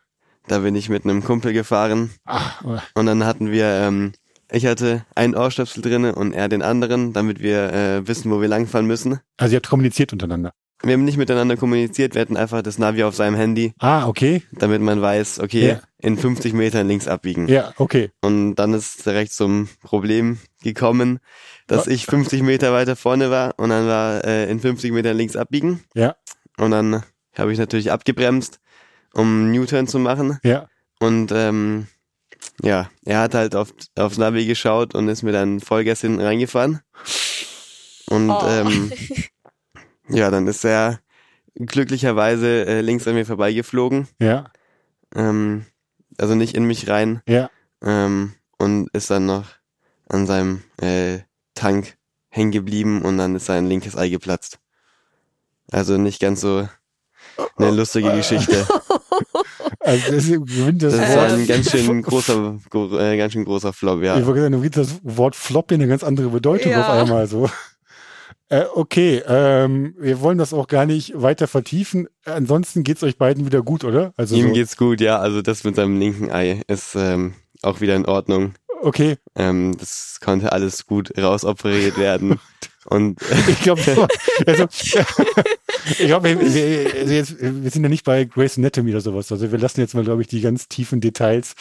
Da 0.49 0.61
bin 0.61 0.75
ich 0.75 0.89
mit 0.89 1.05
einem 1.05 1.23
Kumpel 1.23 1.53
gefahren 1.53 2.11
ah, 2.25 2.81
und 2.95 3.07
dann 3.07 3.25
hatten 3.25 3.51
wir, 3.53 3.67
ähm, 3.67 4.13
ich 4.51 4.67
hatte 4.67 5.05
einen 5.15 5.37
Ohrstöpsel 5.37 5.83
drinne 5.83 6.15
und 6.15 6.33
er 6.33 6.49
den 6.49 6.63
anderen, 6.63 7.13
damit 7.13 7.41
wir 7.41 7.73
äh, 7.73 8.09
wissen, 8.09 8.31
wo 8.31 8.41
wir 8.41 8.49
langfahren 8.49 8.87
müssen. 8.87 9.21
also 9.37 9.53
ihr 9.53 9.57
habt 9.57 9.69
kommuniziert 9.69 10.13
untereinander. 10.13 10.53
Wir 10.83 10.95
haben 10.95 11.05
nicht 11.05 11.19
miteinander 11.19 11.59
kommuniziert, 11.59 12.15
wir 12.15 12.23
hatten 12.23 12.39
einfach 12.39 12.63
das 12.63 12.79
Navi 12.79 13.05
auf 13.05 13.15
seinem 13.15 13.37
Handy, 13.37 13.75
Ah, 13.79 14.07
okay. 14.09 14.43
damit 14.51 14.81
man 14.81 15.03
weiß, 15.03 15.41
okay, 15.41 15.69
Ja. 15.69 15.81
in 15.99 16.17
50 16.17 16.55
Metern 16.55 16.89
links 16.89 17.07
abbiegen. 17.07 17.47
Ja, 17.49 17.75
okay. 17.77 18.11
Und 18.23 18.55
dann 18.55 18.73
ist 18.73 19.05
direkt 19.05 19.35
zum 19.35 19.69
Problem 19.83 20.39
gekommen, 20.63 21.19
dass 21.67 21.87
ich 21.87 22.07
50 22.07 22.43
Meter 22.43 22.73
weiter 22.73 22.97
vorne 22.97 23.31
war 23.31 23.53
und 23.59 23.69
dann 23.69 23.87
war 23.87 24.25
äh, 24.25 24.51
in 24.51 24.59
50 24.59 24.91
Metern 24.93 25.19
links 25.19 25.37
abbiegen. 25.37 25.85
Ja, 25.95 26.17
Und 26.57 26.71
dann 26.71 27.03
habe 27.41 27.53
ich 27.53 27.59
natürlich 27.59 27.91
abgebremst, 27.91 28.61
um 29.15 29.47
einen 29.47 29.59
U-Turn 29.59 29.87
zu 29.89 29.99
machen. 29.99 30.39
ja. 30.43 30.69
Und 31.01 31.33
ähm, 31.33 31.87
ja, 32.63 32.91
er 33.07 33.21
hat 33.21 33.35
halt 33.35 33.57
auf, 33.57 33.73
aufs 33.97 34.19
Navi 34.19 34.45
geschaut 34.47 34.95
und 34.95 35.09
ist 35.09 35.23
mir 35.23 35.33
dann 35.33 35.61
Vollgas 35.61 36.03
hinten 36.03 36.21
reingefahren. 36.21 36.81
Und 38.09 38.31
Oh. 38.31 38.43
ähm, 38.47 38.93
ja, 40.09 40.31
dann 40.31 40.47
ist 40.47 40.65
er 40.65 41.01
glücklicherweise 41.55 42.67
äh, 42.67 42.81
links 42.81 43.07
an 43.09 43.15
mir 43.15 43.25
vorbeigeflogen. 43.27 44.09
Ja, 44.21 44.51
Ähm, 45.15 45.65
also 46.19 46.35
nicht 46.35 46.55
in 46.55 46.65
mich 46.65 46.89
rein. 46.89 47.23
ja. 47.27 47.51
Ähm, 47.83 48.35
und 48.59 48.91
ist 48.93 49.11
dann 49.11 49.25
noch 49.25 49.47
an 50.09 50.27
seinem 50.27 50.63
äh, 50.83 51.21
Tank 51.55 51.97
hängen 52.29 52.51
geblieben 52.53 53.01
und 53.03 53.17
dann 53.17 53.35
ist 53.37 53.47
sein 53.47 53.67
linkes 53.67 53.97
Ei 53.97 54.11
geplatzt. 54.11 54.59
Also 55.73 55.97
nicht 55.97 56.21
ganz 56.21 56.43
so 56.43 56.69
eine 57.63 57.77
lustige 57.77 58.11
Geschichte. 58.13 58.67
Also 59.83 60.13
das 60.13 60.27
gewinnt 60.27 60.83
das, 60.83 60.95
Das 60.97 61.09
Wort. 61.09 61.17
war 61.17 61.33
ein 61.33 61.47
ganz 61.47 61.71
schön 61.71 62.03
großer, 62.03 62.59
gro 62.69 62.99
äh, 62.99 63.17
ganz 63.17 63.33
schön 63.33 63.45
großer 63.47 63.73
Flop, 63.73 64.03
ja. 64.03 64.19
Ich 64.19 64.27
wollte 64.27 64.43
sagen, 64.43 64.53
du 64.53 64.61
kriegst 64.61 64.77
das 64.77 65.01
Wort 65.03 65.35
Flop 65.35 65.73
in 65.73 65.81
eine 65.81 65.89
ganz 65.89 66.05
andere 66.05 66.29
Bedeutung 66.29 66.71
Ja. 66.73 66.83
auf 66.83 66.89
einmal 66.91 67.27
so. 67.27 67.49
Äh, 68.51 68.65
okay, 68.75 69.23
ähm, 69.27 69.95
wir 69.99 70.21
wollen 70.21 70.37
das 70.39 70.53
auch 70.53 70.67
gar 70.69 70.85
nicht 70.85 71.13
weiter 71.21 71.49
vertiefen. 71.49 72.09
Ansonsten 72.25 72.85
geht's 72.85 73.03
euch 73.03 73.17
beiden 73.17 73.47
wieder 73.47 73.63
gut, 73.63 73.85
oder? 73.85 74.13
Also 74.17 74.37
Ihm 74.37 74.49
so, 74.49 74.53
geht's 74.53 74.77
gut, 74.77 75.01
ja. 75.01 75.19
Also 75.19 75.41
das 75.41 75.65
mit 75.65 75.77
seinem 75.77 75.99
linken 75.99 76.31
Ei 76.31 76.61
ist 76.69 76.95
ähm, 76.95 77.35
auch 77.63 77.81
wieder 77.81 77.97
in 77.97 78.07
Ordnung. 78.07 78.53
okay. 78.83 79.17
Ähm, 79.35 79.77
das 79.79 80.19
konnte 80.23 80.53
alles 80.53 80.85
gut 80.87 81.17
rausoperiert 81.17 81.97
werden. 81.97 82.39
Und 82.87 83.21
Ich 83.49 83.61
glaube, 83.61 83.81
also, 84.47 84.65
ich 85.91 85.99
glaube, 86.07 86.29
wir, 86.29 86.41
wir, 86.55 86.95
also 87.01 87.13
jetzt, 87.13 87.37
wir 87.41 87.71
sind 87.71 87.83
ja 87.83 87.89
nicht 87.89 88.05
bei 88.05 88.25
Grace 88.25 88.59
Anatomy 88.59 88.91
oder 88.93 89.01
sowas. 89.01 89.31
Also 89.31 89.51
wir 89.53 89.59
lassen 89.59 89.81
jetzt 89.81 89.95
mal, 89.95 90.05
glaube 90.05 90.23
ich, 90.23 90.29
die 90.29 90.41
ganz 90.41 90.69
tiefen 90.69 91.01
Details, 91.01 91.55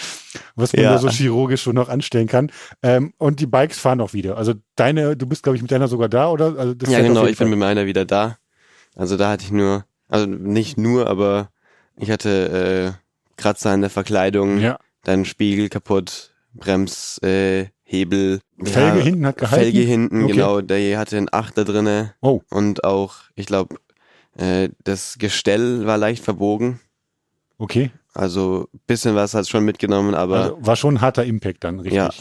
was 0.56 0.74
man 0.74 0.84
Ja. 0.84 0.92
da 0.94 0.98
so 1.00 1.10
chirurgisch 1.10 1.62
schon 1.64 1.76
noch 1.76 1.90
anstellen 1.90 2.28
kann. 2.28 2.52
Ähm, 2.84 3.14
und 3.18 3.40
die 3.40 3.48
Bikes 3.48 3.80
fahren 3.80 4.02
auch 4.02 4.14
wieder. 4.14 4.38
Also 4.38 4.54
deine, 4.76 5.18
du 5.18 5.26
bist, 5.26 5.44
glaube 5.44 5.56
ich, 5.58 5.62
mit 5.62 5.72
deiner 5.72 5.88
sogar 5.88 6.10
da, 6.10 6.30
oder? 6.30 6.56
Also 6.58 6.74
das 6.74 6.90
ja, 6.90 7.02
genau, 7.02 7.22
ich 7.24 7.30
bin 7.32 7.36
Fall. 7.38 7.48
mit 7.48 7.60
meiner 7.60 7.86
wieder 7.86 8.06
da. 8.06 8.38
Also 8.96 9.18
da 9.18 9.30
hatte 9.32 9.44
ich 9.44 9.52
nur, 9.52 9.86
also 10.08 10.26
nicht 10.26 10.78
nur, 10.78 11.08
aber 11.08 11.50
ich 11.98 12.12
hatte 12.12 12.96
äh, 12.96 13.42
Kratzer 13.42 13.72
an 13.72 13.82
der 13.82 13.90
Verkleidung, 13.90 14.60
Ja. 14.60 14.80
dann 15.04 15.26
Spiegel 15.26 15.70
kaputt, 15.70 16.34
Brems, 16.54 17.18
äh, 17.24 17.68
Hebel. 17.90 18.40
Felge 18.64 19.02
hinten 19.02 19.26
hat 19.26 19.38
gehalten? 19.38 19.64
Felge 19.64 19.80
hinten, 19.80 20.24
Okay. 20.26 20.34
genau. 20.34 20.62
Der 20.62 21.00
hatte 21.00 21.18
einen 21.18 21.30
Achter 21.32 21.66
drinne. 21.66 22.14
Oh. 22.22 22.42
Und 22.52 22.84
auch, 22.84 23.16
ich 23.36 23.48
glaube, 23.48 23.78
äh, 24.38 24.70
das 24.84 25.18
Gestell 25.18 25.88
war 25.88 25.98
leicht 25.98 26.24
verbogen. 26.24 26.80
Okay. 27.58 27.92
Also 28.14 28.70
bisschen 28.86 29.16
was 29.16 29.34
hat 29.34 29.48
schon 29.48 29.66
mitgenommen, 29.66 30.14
aber 30.14 30.40
Also 30.42 30.58
war 30.62 30.76
schon 30.76 30.96
ein 30.96 31.02
harter 31.02 31.26
Impact 31.26 31.64
dann, 31.64 31.80
richtig. 31.80 31.96
Ja. 31.98 32.12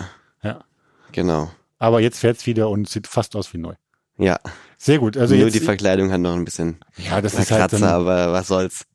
ja. 0.42 0.64
genau. 1.12 1.50
Aber 1.78 2.00
jetzt 2.00 2.18
fährt's 2.18 2.46
wieder 2.46 2.70
und 2.70 2.88
sieht 2.88 3.06
fast 3.06 3.36
aus 3.36 3.52
wie 3.52 3.58
neu. 3.58 3.74
Ja, 4.16 4.38
Sehr 4.78 4.98
gut. 4.98 5.16
Also 5.18 5.34
nur 5.34 5.44
jetzt, 5.44 5.54
die 5.54 5.60
Verkleidung 5.60 6.10
hat 6.10 6.20
noch 6.20 6.34
ein 6.34 6.44
bisschen 6.44 6.78
ja, 6.96 7.20
das 7.20 7.34
ist 7.34 7.50
halt 7.50 7.60
Kratzer, 7.60 7.78
dann 7.78 7.88
aber 7.90 8.32
was 8.32 8.48
soll's. 8.48 8.86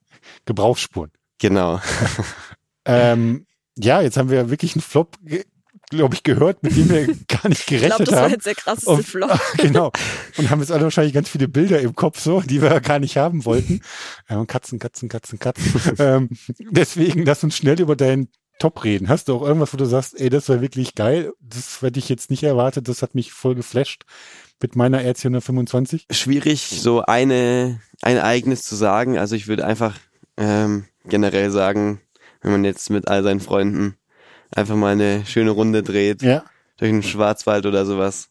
Gebrauchsspuren. 0.45 1.12
Genau. 1.38 1.79
Ähm, 2.86 3.45
ja, 3.77 4.01
jetzt 4.01 4.17
haben 4.17 4.29
wir 4.29 4.49
wirklich 4.49 4.75
einen 4.75 4.81
Flop, 4.81 5.17
glaube 5.95 6.15
ich, 6.15 6.23
gehört, 6.23 6.63
mit 6.63 6.75
dem 6.75 6.89
wir 6.89 7.06
gar 7.27 7.47
nicht 7.49 7.62
Ich 7.62 7.65
glaube, 7.67 7.82
gerechnet 7.82 8.08
das 8.08 8.12
war 8.15 8.21
haben. 8.23 8.32
jetzt 8.32 8.45
der 8.45 8.56
krasseste 8.56 8.89
Und- 8.91 9.06
Flop. 9.06 9.39
genau. 9.58 9.91
Und 10.38 10.49
haben 10.49 10.60
jetzt 10.60 10.71
alle 10.71 10.84
wahrscheinlich 10.84 11.13
ganz 11.13 11.29
viele 11.29 11.47
Bilder 11.47 11.79
im 11.82 11.95
Kopf, 11.95 12.19
so, 12.19 12.41
die 12.41 12.62
wir 12.62 12.79
gar 12.82 12.99
nicht 12.99 13.17
haben 13.17 13.45
wollten. 13.45 13.82
Ja, 14.29 14.43
Katzen, 14.45 14.79
Katzen, 14.79 15.10
Katzen, 15.10 15.39
Katzen. 15.39 15.73
ähm, 15.99 16.29
deswegen 16.60 17.25
lass 17.25 17.43
uns 17.43 17.56
schnell 17.58 17.79
über 17.79 17.95
deinen 17.95 18.29
Top 18.60 18.84
reden. 18.84 19.10
Hast 19.10 19.27
du 19.27 19.36
auch 19.36 19.41
irgendwas, 19.41 19.73
wo 19.73 19.77
du 19.77 19.86
sagst, 19.86 20.19
ey, 20.19 20.29
das 20.29 20.47
war 20.47 20.62
wirklich 20.62 20.93
geil, 20.95 21.34
das 21.41 21.82
hätte 21.82 21.99
ich 21.99 22.08
jetzt 22.08 22.29
nicht 22.29 22.43
erwartet, 22.43 22.88
das 22.88 23.01
hat 23.01 23.15
mich 23.15 23.32
voll 23.34 23.56
geflasht 23.56 24.03
mit 24.62 24.75
meiner 24.75 24.99
RC 25.03 25.25
125? 25.25 26.06
Schwierig, 26.12 26.62
so 26.69 27.01
eine, 27.01 27.82
ein 28.03 28.17
Ereignis 28.17 28.62
zu 28.63 28.75
sagen. 28.75 29.17
Also 29.17 29.36
ich 29.36 29.47
würde 29.47 29.65
einfach 29.65 29.95
ähm, 30.38 30.86
generell 31.06 31.49
sagen, 31.51 31.99
wenn 32.41 32.51
man 32.51 32.63
jetzt 32.63 32.89
mit 32.89 33.08
all 33.08 33.23
seinen 33.23 33.39
Freunden 33.39 33.95
einfach 34.55 34.75
mal 34.75 34.91
eine 34.93 35.25
schöne 35.25 35.51
Runde 35.51 35.83
dreht, 35.83 36.21
Ja. 36.21 36.43
durch 36.77 36.91
den 36.91 37.03
Schwarzwald 37.03 37.65
oder 37.65 37.85
sowas. 37.85 38.29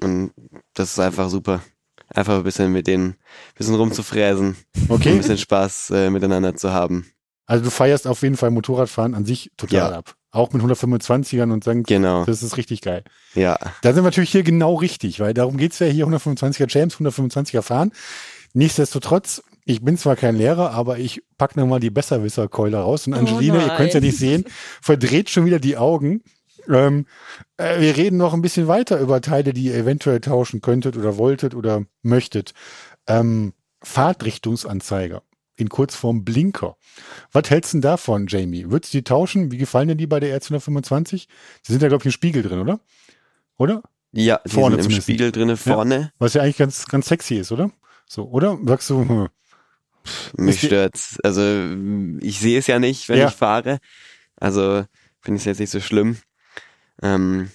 Und 0.00 0.32
das 0.74 0.92
ist 0.92 0.98
einfach 0.98 1.28
super. 1.28 1.62
Einfach 2.08 2.36
ein 2.36 2.42
bisschen 2.44 2.72
mit 2.72 2.86
denen, 2.86 3.10
ein 3.10 3.16
bisschen 3.56 3.74
rumzufräsen, 3.74 4.56
ein 4.76 4.86
Okay. 4.90 5.16
bisschen 5.16 5.38
Spaß 5.38 5.90
äh, 5.90 6.10
miteinander 6.10 6.54
zu 6.54 6.72
haben. 6.72 7.06
Also 7.46 7.64
du 7.64 7.70
feierst 7.70 8.06
auf 8.06 8.22
jeden 8.22 8.36
Fall 8.36 8.50
Motorradfahren 8.50 9.14
an 9.14 9.24
sich 9.24 9.50
total 9.56 9.90
Ja. 9.92 9.98
ab. 9.98 10.14
Auch 10.30 10.52
mit 10.52 10.62
125ern 10.62 11.50
und 11.52 11.62
sagen, 11.64 11.82
Genau. 11.82 12.24
das 12.24 12.42
ist 12.42 12.56
richtig 12.56 12.80
geil. 12.80 13.04
Ja, 13.34 13.58
Da 13.82 13.92
sind 13.92 13.96
wir 14.02 14.08
natürlich 14.08 14.30
hier 14.32 14.42
genau 14.42 14.74
richtig, 14.76 15.20
weil 15.20 15.34
darum 15.34 15.56
geht's 15.58 15.78
ja 15.78 15.86
hier 15.86 16.06
125er 16.06 16.66
James, 16.68 16.94
125er 16.96 17.60
fahren. 17.62 17.92
Nichtsdestotrotz, 18.54 19.42
ich 19.64 19.82
bin 19.82 19.96
zwar 19.96 20.16
kein 20.16 20.36
Lehrer, 20.36 20.72
aber 20.72 20.98
ich 20.98 21.22
pack 21.38 21.56
nochmal 21.56 21.80
die 21.80 21.90
Besserwisser-Keule 21.90 22.78
raus. 22.78 23.06
Und 23.06 23.14
Oh 23.14 23.18
Angelina, 23.18 23.60
ihr 23.60 23.66
nein. 23.68 23.76
könnt's 23.76 23.94
ja 23.94 24.00
nicht 24.00 24.18
sehen, 24.18 24.44
verdreht 24.80 25.30
schon 25.30 25.44
wieder 25.44 25.58
die 25.60 25.76
Augen. 25.76 26.22
Ähm, 26.68 27.06
äh, 27.56 27.80
wir 27.80 27.96
reden 27.96 28.16
noch 28.16 28.34
ein 28.34 28.42
bisschen 28.42 28.68
weiter 28.68 28.98
über 29.00 29.20
Teile, 29.20 29.52
die 29.52 29.64
ihr 29.64 29.74
eventuell 29.74 30.20
tauschen 30.20 30.60
könntet 30.60 30.96
oder 30.96 31.16
wolltet 31.16 31.54
oder 31.54 31.84
möchtet. 32.02 32.52
Ähm, 33.06 33.52
Fahrtrichtungsanzeiger 33.82 35.22
in 35.56 35.68
Kurzform 35.68 36.24
Blinker. 36.24 36.76
Was 37.32 37.50
hältst 37.50 37.72
du 37.72 37.76
denn 37.76 37.82
davon, 37.82 38.26
Jamie? 38.28 38.70
Würdest 38.70 38.94
du 38.94 38.98
die 38.98 39.04
tauschen? 39.04 39.50
Wie 39.50 39.58
gefallen 39.58 39.88
dir 39.88 39.96
die 39.96 40.06
bei 40.06 40.20
der 40.20 40.40
R225? 40.40 41.26
Die 41.66 41.72
sind 41.72 41.82
ja, 41.82 41.88
glaube 41.88 42.02
ich, 42.02 42.06
ein 42.06 42.12
Spiegel 42.12 42.42
drin, 42.42 42.60
oder? 42.60 42.80
Oder? 43.58 43.82
ja, 44.12 44.40
die 44.44 44.50
Vorne 44.50 44.76
sind 44.76 44.78
im 44.78 44.82
zumindest. 44.84 45.04
Spiegel 45.06 45.32
drinne 45.32 45.56
vorne. 45.56 46.12
Was 46.18 46.34
ja 46.34 46.42
eigentlich 46.42 46.58
ganz, 46.58 46.86
ganz 46.86 47.06
sexy 47.08 47.36
ist, 47.36 47.52
oder? 47.52 47.70
So, 48.06 48.28
oder? 48.28 48.58
Sagst 48.66 48.90
du, 48.90 49.00
hm, 49.08 49.28
Mich 50.36 50.60
stört's. 50.60 51.18
Also 51.22 51.42
ich 52.20 52.38
sehe 52.40 52.58
es 52.58 52.66
ja 52.66 52.78
nicht, 52.78 53.08
wenn 53.08 53.18
Ja. 53.18 53.28
ich 53.28 53.34
fahre. 53.34 53.78
Also 54.36 54.84
finde 55.20 55.38
ich 55.38 55.44
jetzt 55.46 55.60
nicht 55.60 55.70
so 55.70 55.80
schlimm. 55.80 56.16
Ähm, 57.02 57.50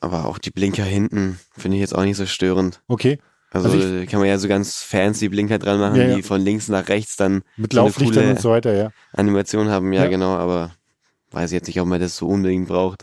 aber 0.00 0.26
auch 0.26 0.38
die 0.38 0.50
Blinker 0.50 0.84
hinten 0.84 1.38
finde 1.56 1.76
ich 1.76 1.80
jetzt 1.80 1.94
auch 1.94 2.04
nicht 2.04 2.16
so 2.16 2.26
störend. 2.26 2.80
okay. 2.88 3.18
Also, 3.54 3.68
Also 3.70 4.06
kann 4.06 4.18
man 4.20 4.28
ja 4.30 4.38
so 4.38 4.48
ganz 4.48 4.82
fancy 4.82 5.28
Blinker 5.28 5.58
dran 5.58 5.78
machen, 5.78 5.96
Ja, 5.96 6.04
ja. 6.04 6.16
die 6.16 6.22
von 6.22 6.40
links 6.40 6.68
nach 6.68 6.88
rechts 6.88 7.16
dann 7.16 7.42
Mit 7.58 7.74
so 7.74 7.80
Lauflichtern 7.80 8.30
und 8.30 8.40
so 8.40 8.48
weiter, 8.48 8.74
ja. 8.74 8.92
Animation 9.12 9.68
haben. 9.68 9.92
Ja, 9.92 10.04
Ja. 10.04 10.08
genau, 10.08 10.30
aber 10.36 10.70
weiß 11.32 11.50
ich 11.50 11.56
jetzt 11.56 11.66
nicht, 11.66 11.78
ob 11.78 11.86
man 11.86 12.00
das 12.00 12.16
so 12.16 12.26
unbedingt 12.28 12.66
braucht. 12.68 13.02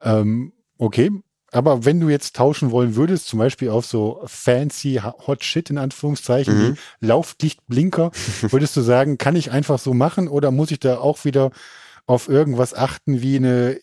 Ähm, 0.00 0.54
okay. 0.78 1.10
Aber 1.56 1.84
wenn 1.84 2.00
du 2.00 2.08
jetzt 2.08 2.36
tauschen 2.36 2.70
wollen 2.70 2.96
würdest, 2.96 3.26
zum 3.28 3.38
Beispiel 3.38 3.70
auf 3.70 3.86
so 3.86 4.20
fancy 4.26 5.00
Hot 5.26 5.42
Shit 5.44 5.70
in 5.70 5.78
Anführungszeichen, 5.78 6.54
Mhm. 6.70 6.76
wie 7.00 7.06
Lauflichtblinker, 7.06 8.10
würdest 8.52 8.76
du 8.76 8.80
sagen, 8.82 9.18
kann 9.18 9.36
ich 9.36 9.50
einfach 9.50 9.78
so 9.78 9.94
machen 9.94 10.28
oder 10.28 10.50
muss 10.50 10.70
ich 10.70 10.80
da 10.80 10.98
auch 10.98 11.24
wieder 11.24 11.50
auf 12.06 12.28
irgendwas 12.28 12.74
achten 12.74 13.22
wie 13.22 13.36
eine 13.36 13.78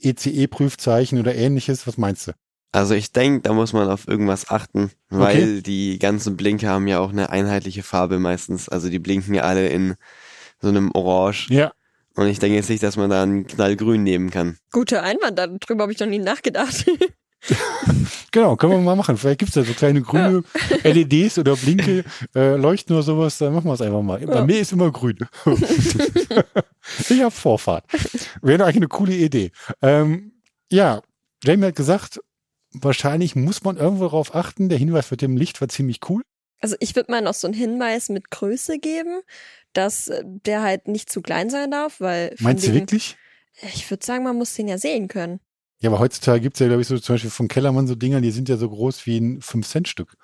ECE-Prüfzeichen 0.00 1.18
oder 1.18 1.34
ähnliches? 1.34 1.86
Was 1.86 1.96
meinst 1.98 2.28
du? 2.28 2.32
Also 2.72 2.94
ich 2.94 3.12
denke, 3.12 3.42
da 3.42 3.52
muss 3.52 3.72
man 3.74 3.88
auf 3.90 4.08
irgendwas 4.08 4.48
achten, 4.50 4.90
weil 5.10 5.60
die 5.60 5.98
ganzen 5.98 6.36
Blinker 6.38 6.70
haben 6.70 6.86
ja 6.88 7.00
auch 7.00 7.10
eine 7.10 7.28
einheitliche 7.28 7.82
Farbe 7.82 8.18
meistens. 8.18 8.68
Also 8.70 8.88
die 8.88 8.98
blinken 8.98 9.34
ja 9.34 9.42
alle 9.42 9.68
in 9.68 9.94
so 10.60 10.68
einem 10.68 10.90
Orange. 10.94 11.48
Ja. 11.50 11.72
Und 12.14 12.26
ich 12.26 12.38
denke 12.38 12.56
jetzt 12.56 12.68
nicht, 12.70 12.82
dass 12.82 12.96
man 12.96 13.10
da 13.10 13.22
einen 13.22 13.46
Knallgrün 13.46 14.02
nehmen 14.02 14.30
kann. 14.30 14.58
Guter 14.70 15.02
Einwand, 15.02 15.38
darüber 15.38 15.82
habe 15.84 15.92
ich 15.92 15.98
noch 16.00 16.06
nie 16.06 16.18
nachgedacht. 16.18 16.86
Genau, 18.30 18.54
können 18.56 18.72
wir 18.72 18.78
mal 18.78 18.94
machen. 18.96 19.16
Vielleicht 19.16 19.40
gibt's 19.40 19.54
da 19.54 19.64
so 19.64 19.72
kleine 19.74 20.00
grüne 20.00 20.44
LEDs 20.84 21.38
oder 21.40 21.56
Blinke, 21.56 22.04
äh, 22.36 22.54
Leuchten 22.54 22.94
oder 22.94 23.02
sowas, 23.02 23.36
dann 23.38 23.52
machen 23.52 23.66
wir 23.66 23.74
es 23.74 23.80
einfach 23.82 24.00
mal. 24.00 24.20
Bei 24.20 24.36
Ja. 24.36 24.44
mir 24.46 24.60
ist 24.60 24.72
immer 24.72 24.90
grün. 24.92 25.18
ich 27.10 27.20
habe 27.20 27.30
Vorfahrt. 27.30 27.84
Wäre 28.40 28.58
doch 28.58 28.64
eigentlich 28.66 28.76
eine 28.76 28.88
coole 28.88 29.14
Idee. 29.14 29.50
Ähm, 29.82 30.32
ja, 30.70 31.02
Jamie 31.44 31.66
hat 31.66 31.76
gesagt, 31.76 32.20
wahrscheinlich 32.72 33.34
muss 33.36 33.64
man 33.64 33.76
irgendwo 33.76 34.04
darauf 34.04 34.34
achten. 34.34 34.68
Der 34.68 34.78
Hinweis 34.78 35.10
mit 35.10 35.20
dem 35.20 35.36
Licht 35.36 35.60
war 35.60 35.68
ziemlich 35.68 36.00
cool. 36.08 36.22
Also 36.62 36.76
ich 36.80 36.96
würde 36.96 37.10
mal 37.10 37.20
noch 37.20 37.34
so 37.34 37.46
einen 37.46 37.54
Hinweis 37.54 38.08
mit 38.08 38.30
Größe 38.30 38.78
geben, 38.78 39.20
dass 39.74 40.08
äh, 40.08 40.22
der 40.24 40.62
halt 40.62 40.88
nicht 40.88 41.10
zu 41.10 41.20
klein 41.20 41.50
sein 41.50 41.70
darf, 41.70 42.00
weil 42.00 42.34
Meinst 42.38 42.66
du 42.66 42.72
wirklich? 42.72 43.16
Ich 43.74 43.90
würde 43.90 44.04
sagen, 44.06 44.24
man 44.24 44.36
muss 44.36 44.54
den 44.54 44.68
ja 44.68 44.78
sehen 44.78 45.08
können. 45.08 45.40
Ja, 45.80 45.90
aber 45.90 45.98
heutzutage 45.98 46.40
gibt's 46.40 46.60
ja, 46.60 46.68
glaube 46.68 46.80
ich, 46.82 46.88
so 46.88 46.96
zum 46.98 47.14
Beispiel 47.14 47.30
von 47.30 47.48
Kellermann 47.48 47.86
so 47.88 47.94
Dinger, 47.96 48.20
die 48.20 48.30
sind 48.30 48.48
ja 48.48 48.56
so 48.56 48.70
groß 48.70 49.04
wie 49.06 49.18
ein 49.18 49.40
5-Cent-Stück. 49.40 50.14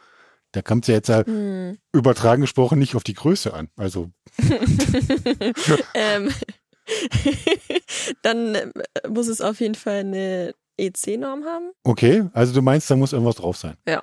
Da 0.53 0.63
kommt 0.63 0.87
ja 0.89 0.95
jetzt 0.95 1.09
halt 1.11 1.27
Hm. 1.27 1.77
übertragen 1.93 2.41
gesprochen 2.41 2.79
nicht 2.79 2.95
auf 2.95 3.03
die 3.05 3.15
Größe 3.15 3.53
an. 3.53 3.69
Also, 3.77 4.11
ähm, 5.95 6.33
dann 8.23 8.55
äh, 8.55 8.71
muss 9.09 9.29
es 9.29 9.41
auf 9.41 9.61
jeden 9.61 9.75
Fall 9.75 10.01
eine 10.01 10.55
EC-Norm 10.77 11.45
haben. 11.45 11.73
okay, 11.85 12.25
also 12.33 12.55
du 12.55 12.63
meinst, 12.63 12.91
da 12.91 12.97
muss 12.97 13.13
irgendwas 13.13 13.37
drauf 13.37 13.57
sein. 13.57 13.77
Ja. 13.87 14.03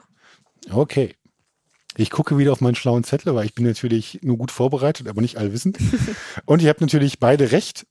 Okay. 0.71 1.15
Ich 1.97 2.09
gucke 2.09 2.37
wieder 2.37 2.51
auf 2.51 2.61
meinen 2.61 2.75
schlauen 2.75 3.03
Zettel, 3.03 3.35
weil 3.35 3.45
ich 3.45 3.55
bin 3.55 3.65
natürlich 3.65 4.19
nur 4.21 4.37
gut 4.37 4.51
vorbereitet, 4.51 5.07
aber 5.07 5.21
nicht 5.21 5.37
allwissend. 5.37 5.77
Und 6.45 6.61
ich 6.61 6.67
habe 6.67 6.81
natürlich 6.81 7.19
beide 7.19 7.51
recht. 7.51 7.87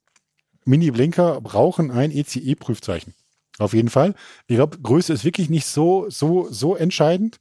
Mini-Blinker 0.67 1.41
brauchen 1.41 1.91
ein 1.91 2.11
ECE-Prüfzeichen. 2.11 3.15
Auf 3.59 3.73
jeden 3.73 3.91
Fall. 3.91 4.15
Ich 4.47 4.57
glaube, 4.57 4.79
Größe 4.79 5.13
ist 5.13 5.25
wirklich 5.25 5.49
nicht 5.49 5.67
so, 5.67 6.07
so, 6.09 6.49
so 6.51 6.75
entscheidend. 6.75 7.39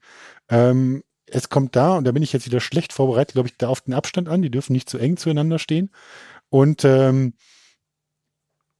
Ähm, 0.50 1.04
es 1.26 1.50
kommt 1.50 1.76
da, 1.76 1.98
und 1.98 2.06
da 2.06 2.12
bin 2.12 2.22
ich 2.22 2.34
jetzt 2.34 2.46
wieder 2.46 2.60
schlecht 2.60 2.94
vorbereitet, 2.94 3.34
glaube 3.34 3.48
ich, 3.48 3.58
da 3.58 3.70
auf 3.70 3.82
den 3.82 3.94
Abstand 3.94 4.30
an. 4.30 4.42
Die 4.42 4.52
dürfen 4.52 4.74
nicht 4.74 4.90
zu 4.90 4.98
eng 4.98 5.18
zueinander 5.18 5.60
stehen. 5.60 5.90
Und 6.50 6.86
ähm, 6.86 7.34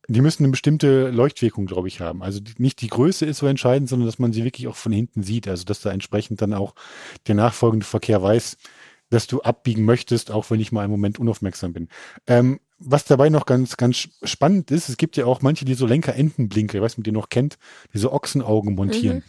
die 0.08 0.22
müssen 0.22 0.44
eine 0.44 0.52
bestimmte 0.52 1.10
Leuchtwirkung, 1.10 1.66
glaube 1.66 1.88
ich, 1.88 2.02
haben. 2.02 2.24
Also 2.24 2.40
die, 2.40 2.54
nicht 2.58 2.82
die 2.82 2.88
Größe 2.88 3.26
ist 3.26 3.38
so 3.38 3.48
entscheidend, 3.48 3.90
sondern 3.90 4.06
dass 4.06 4.20
man 4.20 4.34
sie 4.34 4.44
wirklich 4.44 4.68
auch 4.68 4.76
von 4.76 4.92
hinten 4.92 5.24
sieht. 5.24 5.48
Also 5.48 5.64
dass 5.64 5.82
da 5.82 5.92
entsprechend 5.92 6.42
dann 6.42 6.54
auch 6.54 6.76
der 7.28 7.36
nachfolgende 7.36 7.86
Verkehr 7.86 8.22
weiß, 8.22 8.58
dass 9.10 9.28
du 9.28 9.42
abbiegen 9.42 9.86
möchtest, 9.86 10.32
auch 10.32 10.50
wenn 10.50 10.60
ich 10.60 10.72
mal 10.72 10.82
einen 10.82 10.92
Moment 10.92 11.20
unaufmerksam 11.20 11.72
bin. 11.74 11.88
Ähm, 12.28 12.60
was 12.80 13.06
dabei 13.06 13.30
noch 13.30 13.46
ganz, 13.46 13.78
ganz 13.78 14.10
spannend 14.24 14.72
ist, 14.72 14.90
es 14.90 14.98
gibt 14.98 15.16
ja 15.16 15.26
auch 15.26 15.42
manche, 15.42 15.64
die 15.66 15.76
so 15.76 15.86
Lenkerendenblinker, 15.86 16.76
ich 16.76 16.82
weiß 16.82 16.98
nicht, 16.98 17.04
ob 17.04 17.08
ihr 17.08 17.14
noch 17.14 17.30
kennt, 17.30 17.58
diese 17.94 18.12
Ochsenaugen 18.12 18.76
montieren. 18.76 19.18
Mhm. 19.18 19.24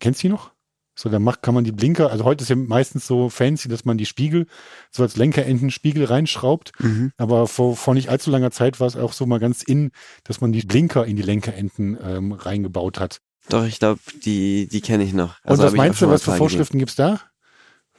Kennst 0.00 0.22
du 0.22 0.28
die 0.28 0.32
noch? 0.32 0.55
So, 0.98 1.10
dann 1.10 1.22
macht, 1.22 1.42
kann 1.42 1.54
man 1.54 1.64
die 1.64 1.72
Blinker, 1.72 2.10
also 2.10 2.24
heute 2.24 2.42
ist 2.42 2.48
ja 2.48 2.56
meistens 2.56 3.06
so 3.06 3.28
fancy, 3.28 3.68
dass 3.68 3.84
man 3.84 3.98
die 3.98 4.06
Spiegel 4.06 4.46
so 4.90 5.02
als 5.02 5.16
Lenkerendenspiegel 5.16 6.06
reinschraubt. 6.06 6.72
Aber 7.18 7.46
vor, 7.46 7.76
vor 7.76 7.92
nicht 7.92 8.08
allzu 8.08 8.30
langer 8.30 8.50
Zeit 8.50 8.80
war 8.80 8.86
es 8.86 8.96
auch 8.96 9.12
so 9.12 9.26
mal 9.26 9.38
ganz 9.38 9.62
in, 9.62 9.90
dass 10.24 10.40
man 10.40 10.52
die 10.52 10.62
Blinker 10.62 11.04
in 11.04 11.16
die 11.16 11.22
Lenkerenden 11.22 11.98
ähm, 12.02 12.32
reingebaut 12.32 12.98
hat. 12.98 13.20
Doch, 13.50 13.66
ich 13.66 13.78
glaube, 13.78 14.00
die, 14.24 14.68
die 14.68 14.80
kenne 14.80 15.04
ich 15.04 15.12
noch. 15.12 15.38
Und 15.44 15.50
Also 15.50 15.62
was 15.64 15.72
ich 15.74 15.78
auch 15.78 15.84
meinst 15.84 16.02
du, 16.02 16.08
was 16.08 16.22
für. 16.22 16.32
Vorschriften 16.32 16.78
gibt's 16.78 16.96
da? 16.96 17.20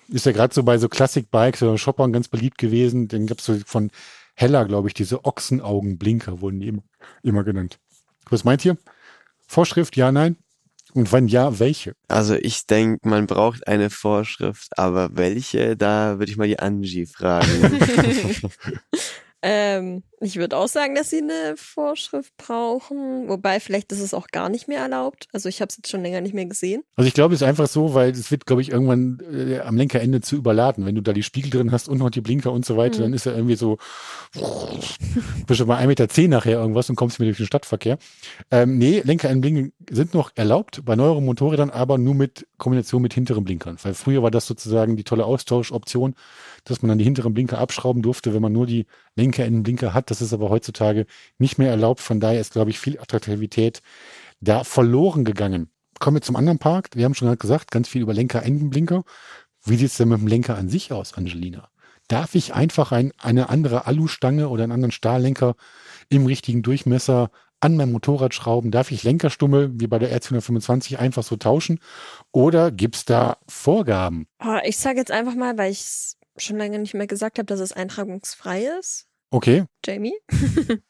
Ist 0.09 0.25
ja 0.25 0.31
gerade 0.31 0.53
so 0.53 0.63
bei 0.63 0.77
so 0.79 0.89
Classic 0.89 1.29
Bikes 1.29 1.61
oder 1.61 1.77
Shoppern 1.77 2.11
ganz 2.11 2.27
beliebt 2.27 2.57
gewesen. 2.57 3.07
Dann 3.07 3.27
gab's 3.27 3.45
so 3.45 3.57
von 3.65 3.91
Heller, 4.33 4.65
glaube 4.65 4.87
ich, 4.87 4.93
diese 4.93 5.23
Ochsenaugenblinker 5.23 6.41
wurden 6.41 6.59
die 6.59 6.67
immer, 6.67 6.83
immer 7.23 7.43
genannt. 7.43 7.79
Was 8.29 8.43
meint 8.43 8.65
ihr? 8.65 8.77
Vorschrift, 9.47 9.95
ja, 9.95 10.11
nein? 10.11 10.37
Und 10.97 11.11
wann 11.11 11.27
ja, 11.27 11.59
welche? 11.59 11.93
Also 12.07 12.33
ich 12.33 12.65
denke, 12.65 13.07
man 13.07 13.27
braucht 13.27 13.67
eine 13.67 13.91
Vorschrift, 13.91 14.79
aber 14.79 15.09
welche, 15.13 15.77
da 15.77 16.17
würde 16.17 16.31
ich 16.31 16.37
mal 16.37 16.47
die 16.47 16.57
Angie 16.57 17.05
fragen. 17.05 17.47
Ähm, 19.43 20.03
ich 20.19 20.37
würde 20.37 20.57
auch 20.57 20.67
sagen, 20.67 20.95
dass 20.95 21.11
sie 21.11 21.21
eine 21.21 21.53
Vorschrift 21.57 22.35
brauchen. 22.37 23.29
Wobei, 23.29 23.59
vielleicht 23.59 23.91
ist 23.91 23.99
es 23.99 24.15
auch 24.15 24.27
gar 24.29 24.49
nicht 24.49 24.67
mehr 24.67 24.79
erlaubt. 24.79 25.27
Also 25.31 25.47
ich 25.47 25.61
habe 25.61 25.69
es 25.69 25.77
jetzt 25.77 25.91
schon 25.91 26.01
länger 26.01 26.21
nicht 26.21 26.33
mehr 26.33 26.47
gesehen. 26.47 26.81
Also 26.95 27.07
ich 27.07 27.13
glaube, 27.13 27.35
es 27.35 27.41
ist 27.41 27.47
einfach 27.47 27.67
so, 27.67 27.93
weil 27.93 28.09
es 28.09 28.31
wird, 28.31 28.47
glaube 28.47 28.63
ich, 28.63 28.71
irgendwann 28.71 29.19
äh, 29.31 29.59
am 29.59 29.77
Lenkerende 29.77 30.21
zu 30.21 30.35
überladen. 30.35 30.87
Wenn 30.87 30.95
du 30.95 31.01
da 31.01 31.13
die 31.13 31.21
Spiegel 31.21 31.51
drin 31.51 31.71
hast 31.71 31.87
und 31.87 31.99
noch 31.99 32.09
die 32.09 32.21
Blinker 32.21 32.51
und 32.51 32.65
so 32.65 32.77
weiter, 32.77 32.97
Mhm. 32.99 33.03
dann 33.03 33.13
ist 33.13 33.27
er 33.27 33.35
irgendwie 33.35 33.55
so, 33.55 33.77
bist 35.45 35.59
du 35.59 35.65
bei 35.67 35.77
1,10 35.77 35.87
Meter 35.87 36.27
nachher 36.29 36.59
irgendwas 36.59 36.89
und 36.89 36.95
kommst 36.95 37.19
mir 37.19 37.25
durch 37.25 37.37
den 37.37 37.45
Stadtverkehr. 37.45 37.99
Ähm, 38.49 38.77
nee, 38.79 39.01
Lenkerendenblinken 39.03 39.73
sind 39.89 40.15
noch 40.15 40.31
erlaubt, 40.35 40.83
bei 40.83 40.95
neueren 40.95 41.25
Motorrädern 41.25 41.69
aber 41.69 41.99
nur 41.99 42.15
mit 42.15 42.47
Kombination 42.57 43.01
mit 43.03 43.13
hinteren 43.13 43.43
Blinkern. 43.43 43.77
Weil 43.83 43.93
früher 43.93 44.23
war 44.23 44.31
das 44.31 44.47
sozusagen 44.47 44.95
die 44.97 45.03
tolle 45.03 45.25
Austauschoption, 45.25 46.15
dass 46.69 46.81
man 46.81 46.89
dann 46.89 46.97
die 46.97 47.05
hinteren 47.05 47.33
Blinker 47.33 47.59
abschrauben 47.59 48.01
durfte, 48.01 48.33
wenn 48.33 48.41
man 48.41 48.53
nur 48.53 48.65
die 48.65 48.85
Lenkerendenblinker 49.15 49.93
hat. 49.93 50.11
Das 50.11 50.21
ist 50.21 50.33
aber 50.33 50.49
heutzutage 50.49 51.05
nicht 51.37 51.57
mehr 51.57 51.69
erlaubt. 51.69 52.01
Von 52.01 52.19
daher 52.19 52.41
ist, 52.41 52.53
glaube 52.53 52.69
ich, 52.69 52.79
viel 52.79 52.99
Attraktivität 52.99 53.81
da 54.39 54.63
verloren 54.63 55.25
gegangen. 55.25 55.69
Kommen 55.99 56.17
wir 56.17 56.21
zum 56.21 56.35
anderen 56.35 56.59
Park. 56.59 56.89
Wir 56.93 57.05
haben 57.05 57.15
schon 57.15 57.27
gerade 57.27 57.39
gesagt, 57.39 57.71
ganz 57.71 57.87
viel 57.87 58.01
über 58.01 58.13
Lenkerendenblinker. 58.13 59.03
Wie 59.63 59.75
sieht's 59.75 59.97
denn 59.97 60.09
mit 60.09 60.19
dem 60.19 60.27
Lenker 60.27 60.57
an 60.57 60.69
sich 60.69 60.91
aus, 60.91 61.13
Angelina? 61.13 61.69
Darf 62.07 62.35
ich 62.35 62.53
einfach 62.53 62.91
ein, 62.91 63.11
eine 63.17 63.49
andere 63.49 63.85
Alustange 63.85 64.47
oder 64.49 64.63
einen 64.63 64.71
anderen 64.71 64.91
Stahllenker 64.91 65.55
im 66.09 66.25
richtigen 66.25 66.61
Durchmesser 66.61 67.31
an 67.59 67.75
mein 67.75 67.91
Motorrad 67.91 68.33
schrauben? 68.33 68.71
Darf 68.71 68.91
ich 68.91 69.03
Lenkerstummel 69.03 69.71
wie 69.73 69.87
bei 69.87 69.99
der 69.99 70.17
R225 70.17 70.97
einfach 70.97 71.23
so 71.23 71.35
tauschen? 71.35 71.79
Oder 72.31 72.71
gibt's 72.71 73.03
da 73.05 73.37
Vorgaben? 73.47 74.27
Oh, 74.43 74.57
ich 74.63 74.77
sage 74.77 74.99
jetzt 74.99 75.11
einfach 75.11 75.35
mal, 75.35 75.57
weil 75.57 75.71
ich 75.71 75.79
es 75.79 76.16
schon 76.37 76.57
lange 76.57 76.79
nicht 76.79 76.93
mehr 76.93 77.07
gesagt 77.07 77.37
habe, 77.39 77.45
dass 77.45 77.59
es 77.59 77.73
eintragungsfrei 77.73 78.65
ist. 78.79 79.07
Okay, 79.29 79.65
Jamie? 79.85 80.15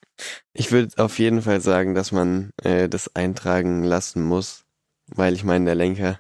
Ich 0.54 0.72
würde 0.72 0.98
auf 0.98 1.20
jeden 1.20 1.44
Fall 1.44 1.62
sagen, 1.62 1.94
dass 1.94 2.12
man 2.12 2.52
äh, 2.64 2.90
das 2.90 3.16
eintragen 3.16 3.84
lassen 3.84 4.24
muss, 4.24 4.66
weil 5.08 5.34
ich 5.34 5.44
meine, 5.44 5.66
der 5.66 5.76
Lenker 5.76 6.20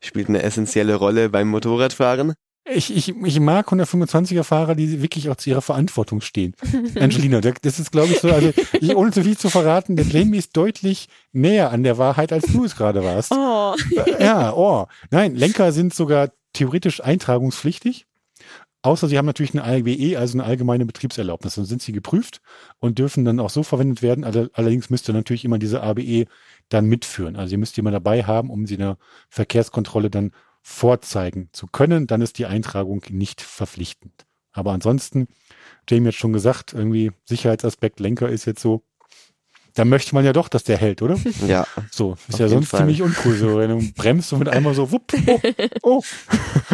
spielt 0.00 0.28
eine 0.28 0.42
essentielle 0.42 0.94
Rolle 0.94 1.30
beim 1.30 1.48
Motorradfahren. 1.48 2.34
Ich, 2.66 2.96
ich, 2.96 3.08
ich 3.08 3.40
mag 3.40 3.70
125er 3.70 4.42
Fahrer, 4.42 4.74
die 4.74 5.02
wirklich 5.02 5.28
auch 5.28 5.36
zu 5.36 5.50
ihrer 5.50 5.60
Verantwortung 5.60 6.22
stehen. 6.22 6.54
Angelina, 6.98 7.40
das 7.40 7.78
ist, 7.78 7.92
glaube 7.92 8.12
ich, 8.12 8.20
so, 8.20 8.30
also 8.30 8.52
ich, 8.80 8.96
ohne 8.96 9.10
zu 9.10 9.22
viel 9.22 9.36
zu 9.36 9.50
verraten, 9.50 9.96
der 9.96 10.06
Jamie 10.06 10.38
ist 10.38 10.56
deutlich 10.56 11.08
näher 11.32 11.72
an 11.72 11.82
der 11.82 11.98
Wahrheit, 11.98 12.32
als 12.32 12.46
du 12.46 12.64
es 12.64 12.74
gerade 12.74 13.04
warst. 13.04 13.32
Oh. 13.32 13.74
Ja, 14.18 14.54
oh. 14.54 14.86
Nein, 15.10 15.34
Lenker 15.34 15.72
sind 15.72 15.92
sogar 15.92 16.30
theoretisch 16.54 17.02
eintragungspflichtig. 17.02 18.06
Außer 18.84 19.08
sie 19.08 19.16
haben 19.16 19.24
natürlich 19.24 19.54
eine 19.54 19.64
ALBE, 19.64 20.18
also 20.18 20.36
eine 20.36 20.44
allgemeine 20.44 20.84
Betriebserlaubnis. 20.84 21.54
Dann 21.54 21.64
sind 21.64 21.80
sie 21.80 21.92
geprüft 21.92 22.42
und 22.80 22.98
dürfen 22.98 23.24
dann 23.24 23.40
auch 23.40 23.48
so 23.48 23.62
verwendet 23.62 24.02
werden. 24.02 24.24
Alle- 24.24 24.50
Allerdings 24.52 24.90
müsst 24.90 25.08
ihr 25.08 25.14
natürlich 25.14 25.46
immer 25.46 25.58
diese 25.58 25.82
ABE 25.82 26.26
dann 26.68 26.84
mitführen. 26.84 27.36
Also 27.36 27.52
ihr 27.52 27.58
müsst 27.58 27.78
immer 27.78 27.90
dabei 27.90 28.24
haben, 28.24 28.50
um 28.50 28.66
sie 28.66 28.74
in 28.74 28.80
der 28.80 28.98
Verkehrskontrolle 29.30 30.10
dann 30.10 30.32
vorzeigen 30.60 31.48
zu 31.52 31.66
können. 31.66 32.06
Dann 32.06 32.20
ist 32.20 32.36
die 32.36 32.44
Eintragung 32.44 33.02
nicht 33.08 33.40
verpflichtend. 33.40 34.26
Aber 34.52 34.72
ansonsten, 34.72 35.28
Jamie 35.88 36.08
hat 36.08 36.14
schon 36.14 36.34
gesagt, 36.34 36.74
irgendwie 36.74 37.10
Sicherheitsaspekt 37.24 38.00
Lenker 38.00 38.28
ist 38.28 38.44
jetzt 38.44 38.60
so, 38.60 38.84
da 39.74 39.84
möchte 39.84 40.14
man 40.14 40.24
ja 40.24 40.32
doch, 40.32 40.48
dass 40.48 40.64
der 40.64 40.78
hält, 40.78 41.02
oder? 41.02 41.18
Ja, 41.46 41.66
So, 41.90 42.16
ist 42.28 42.38
ja 42.38 42.48
sonst 42.48 42.68
Fall. 42.68 42.80
ziemlich 42.80 43.02
uncool, 43.02 43.36
so 43.36 43.58
wenn 43.58 43.70
du 43.70 43.92
bremst 43.92 44.32
und 44.32 44.38
mit 44.38 44.48
einmal 44.48 44.74
so, 44.74 44.90
wupp, 44.92 45.12
oh, 45.82 46.00
oh. 46.00 46.02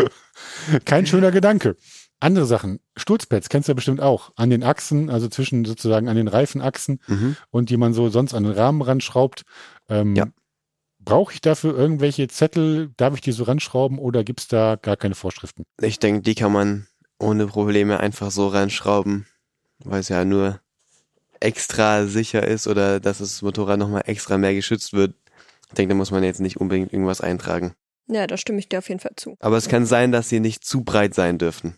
Kein 0.85 1.07
schöner 1.07 1.31
Gedanke. 1.31 1.77
Andere 2.21 2.45
Sachen, 2.45 2.81
Sturzpads 2.97 3.49
kennst 3.49 3.69
du 3.69 3.71
ja 3.71 3.75
bestimmt 3.75 4.03
auch, 4.03 4.33
an 4.37 4.51
den 4.51 4.63
Achsen, 4.63 5.09
also 5.09 5.29
zwischen 5.29 5.65
sozusagen 5.65 6.09
an 6.09 6.17
den 6.17 6.29
Reifenachsen 6.29 7.01
mhm. 7.07 7.37
und 7.51 7.71
die 7.71 7.79
man 7.79 7.95
so 7.95 8.11
sonst 8.11 8.35
an 8.35 8.45
den 8.45 8.53
Rahmen 8.53 8.83
ranschraubt. 8.83 9.45
Ähm, 9.89 10.15
Ja. 10.15 10.27
Brauche 11.03 11.33
ich 11.33 11.41
dafür 11.41 11.75
irgendwelche 11.79 12.29
Zettel? 12.29 12.91
Darf 12.99 13.15
ich 13.15 13.23
die 13.23 13.33
so 13.33 13.45
ranschrauben 13.45 13.99
oder 13.99 14.23
gibt's 14.23 14.49
da 14.49 14.77
gar 14.77 14.99
keine 14.99 15.15
Vorschriften? 15.15 15.65
ich 15.81 15.99
denke, 15.99 16.21
die 16.21 16.35
kann 16.35 16.53
man 16.53 16.87
ohne 17.19 17.47
Probleme 17.47 18.01
einfach 18.01 18.31
so 18.31 18.49
reinschrauben, 18.49 19.27
weil 19.83 20.01
es 20.01 20.11
ja 20.11 20.27
nur 20.27 20.61
extra 21.41 22.07
sicher 22.07 22.47
ist 22.47 22.67
oder 22.67 23.01
dass 23.01 23.19
das 23.19 23.43
Motorrad 23.43 23.79
nochmal 23.79 24.03
extra 24.07 24.39
mehr 24.39 24.55
geschützt 24.55 24.93
wird. 24.93 25.15
Ich 25.69 25.75
denke, 25.75 25.95
da 25.95 25.97
muss 25.97 26.11
man 26.11 26.23
jetzt 26.23 26.41
nicht 26.41 26.59
unbedingt 26.59 26.93
irgendwas 26.93 27.21
eintragen. 27.21 27.75
Ja, 28.09 28.27
da 28.27 28.37
stimme 28.37 28.59
ich 28.59 28.69
dir 28.69 28.79
auf 28.79 28.89
jeden 28.89 29.01
Fall 29.01 29.13
zu. 29.17 29.37
Aber 29.41 29.57
es 29.57 29.69
kann 29.69 29.87
sein, 29.87 30.11
dass 30.13 30.29
sie 30.29 30.41
nicht 30.41 30.65
zu 30.65 30.83
breit 30.83 31.15
sein 31.15 31.39
dürften. 31.39 31.75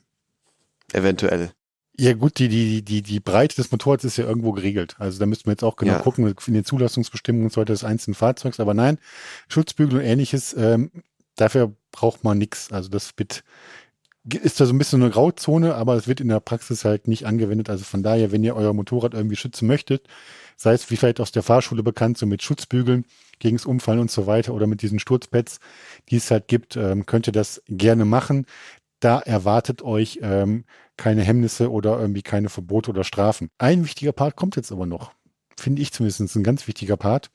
Eventuell. 0.92 1.53
Ja 1.98 2.14
gut, 2.14 2.38
die, 2.38 2.48
die, 2.48 2.83
die, 2.83 3.03
die 3.03 3.20
Breite 3.20 3.55
des 3.57 3.70
Motorrads 3.70 4.05
ist 4.05 4.16
ja 4.16 4.25
irgendwo 4.25 4.53
geregelt. 4.53 4.96
Also 4.98 5.18
da 5.18 5.27
müssten 5.27 5.46
wir 5.46 5.53
jetzt 5.53 5.62
auch 5.62 5.77
genau 5.77 5.92
Ja. 5.94 5.98
gucken, 6.01 6.27
in 6.46 6.55
den 6.55 6.64
Zulassungsbestimmungen 6.64 7.46
und 7.46 7.53
so 7.53 7.61
weiter 7.61 7.75
des 7.75 7.85
einzelnen 7.85 8.14
Fahrzeugs. 8.14 8.61
Aber 8.61 8.72
nein, 8.72 8.98
Schutzbügel 9.48 9.98
und 9.98 10.05
ähnliches, 10.05 10.55
ähm, 10.57 10.90
dafür 11.37 11.75
braucht 11.92 12.25
man 12.25 12.38
nichts. 12.38 12.72
Also 12.72 12.88
das 12.88 13.12
wird, 13.18 13.44
ist 14.24 14.61
da 14.61 14.66
so 14.66 14.72
ein 14.72 14.78
bisschen 14.78 15.02
eine 15.02 15.11
Grauzone, 15.11 15.74
aber 15.74 15.96
es 15.96 16.06
wird 16.06 16.20
in 16.20 16.28
der 16.28 16.40
Praxis 16.40 16.85
halt 16.85 17.08
nicht 17.08 17.26
angewendet. 17.26 17.68
Also 17.68 17.85
von 17.85 18.02
daher, 18.02 18.30
wenn 18.30 18.44
ihr 18.44 18.54
euer 18.54 18.72
Motorrad 18.72 19.14
irgendwie 19.14 19.37
schützen 19.37 19.66
möchtet, 19.66 20.06
sei 20.56 20.74
es 20.74 20.90
wie 20.90 20.96
vielleicht 20.96 21.20
aus 21.20 21.32
der 21.32 21.42
Fahrschule 21.42 21.82
bekannt, 21.82 22.18
so 22.18 22.26
mit 22.26 22.42
Schutzbügeln 22.42 23.04
gegens 23.40 23.66
Umfallen 23.66 23.98
und 23.98 24.11
so 24.11 24.26
weiter 24.26 24.54
oder 24.54 24.68
mit 24.68 24.82
diesen 24.82 25.00
Sturzpads, 25.00 25.58
die 26.08 26.16
es 26.16 26.30
halt 26.30 26.46
gibt, 26.46 26.76
ähm, 26.76 27.06
könnt 27.06 27.26
ihr 27.26 27.32
das 27.32 27.62
gerne 27.68 28.04
machen. 28.04 28.46
Da 29.00 29.18
erwartet 29.18 29.82
euch 29.82 30.20
ähm, 30.22 30.64
keine 30.96 31.22
Hemmnisse 31.22 31.72
oder 31.72 31.98
irgendwie 31.98 32.22
keine 32.22 32.48
Verbote 32.48 32.90
oder 32.90 33.02
Strafen. 33.02 33.50
Ein 33.58 33.85
wichtiger 33.85 34.12
Part 34.12 34.37
kommt 34.37 34.54
jetzt 34.54 34.70
aber 34.70 34.87
noch. 34.87 35.12
Finde 35.58 35.82
ich 35.82 35.92
zumindest 35.92 36.34
ein 36.36 36.42
ganz 36.42 36.66
wichtiger 36.66 36.96
Part. 36.96 37.30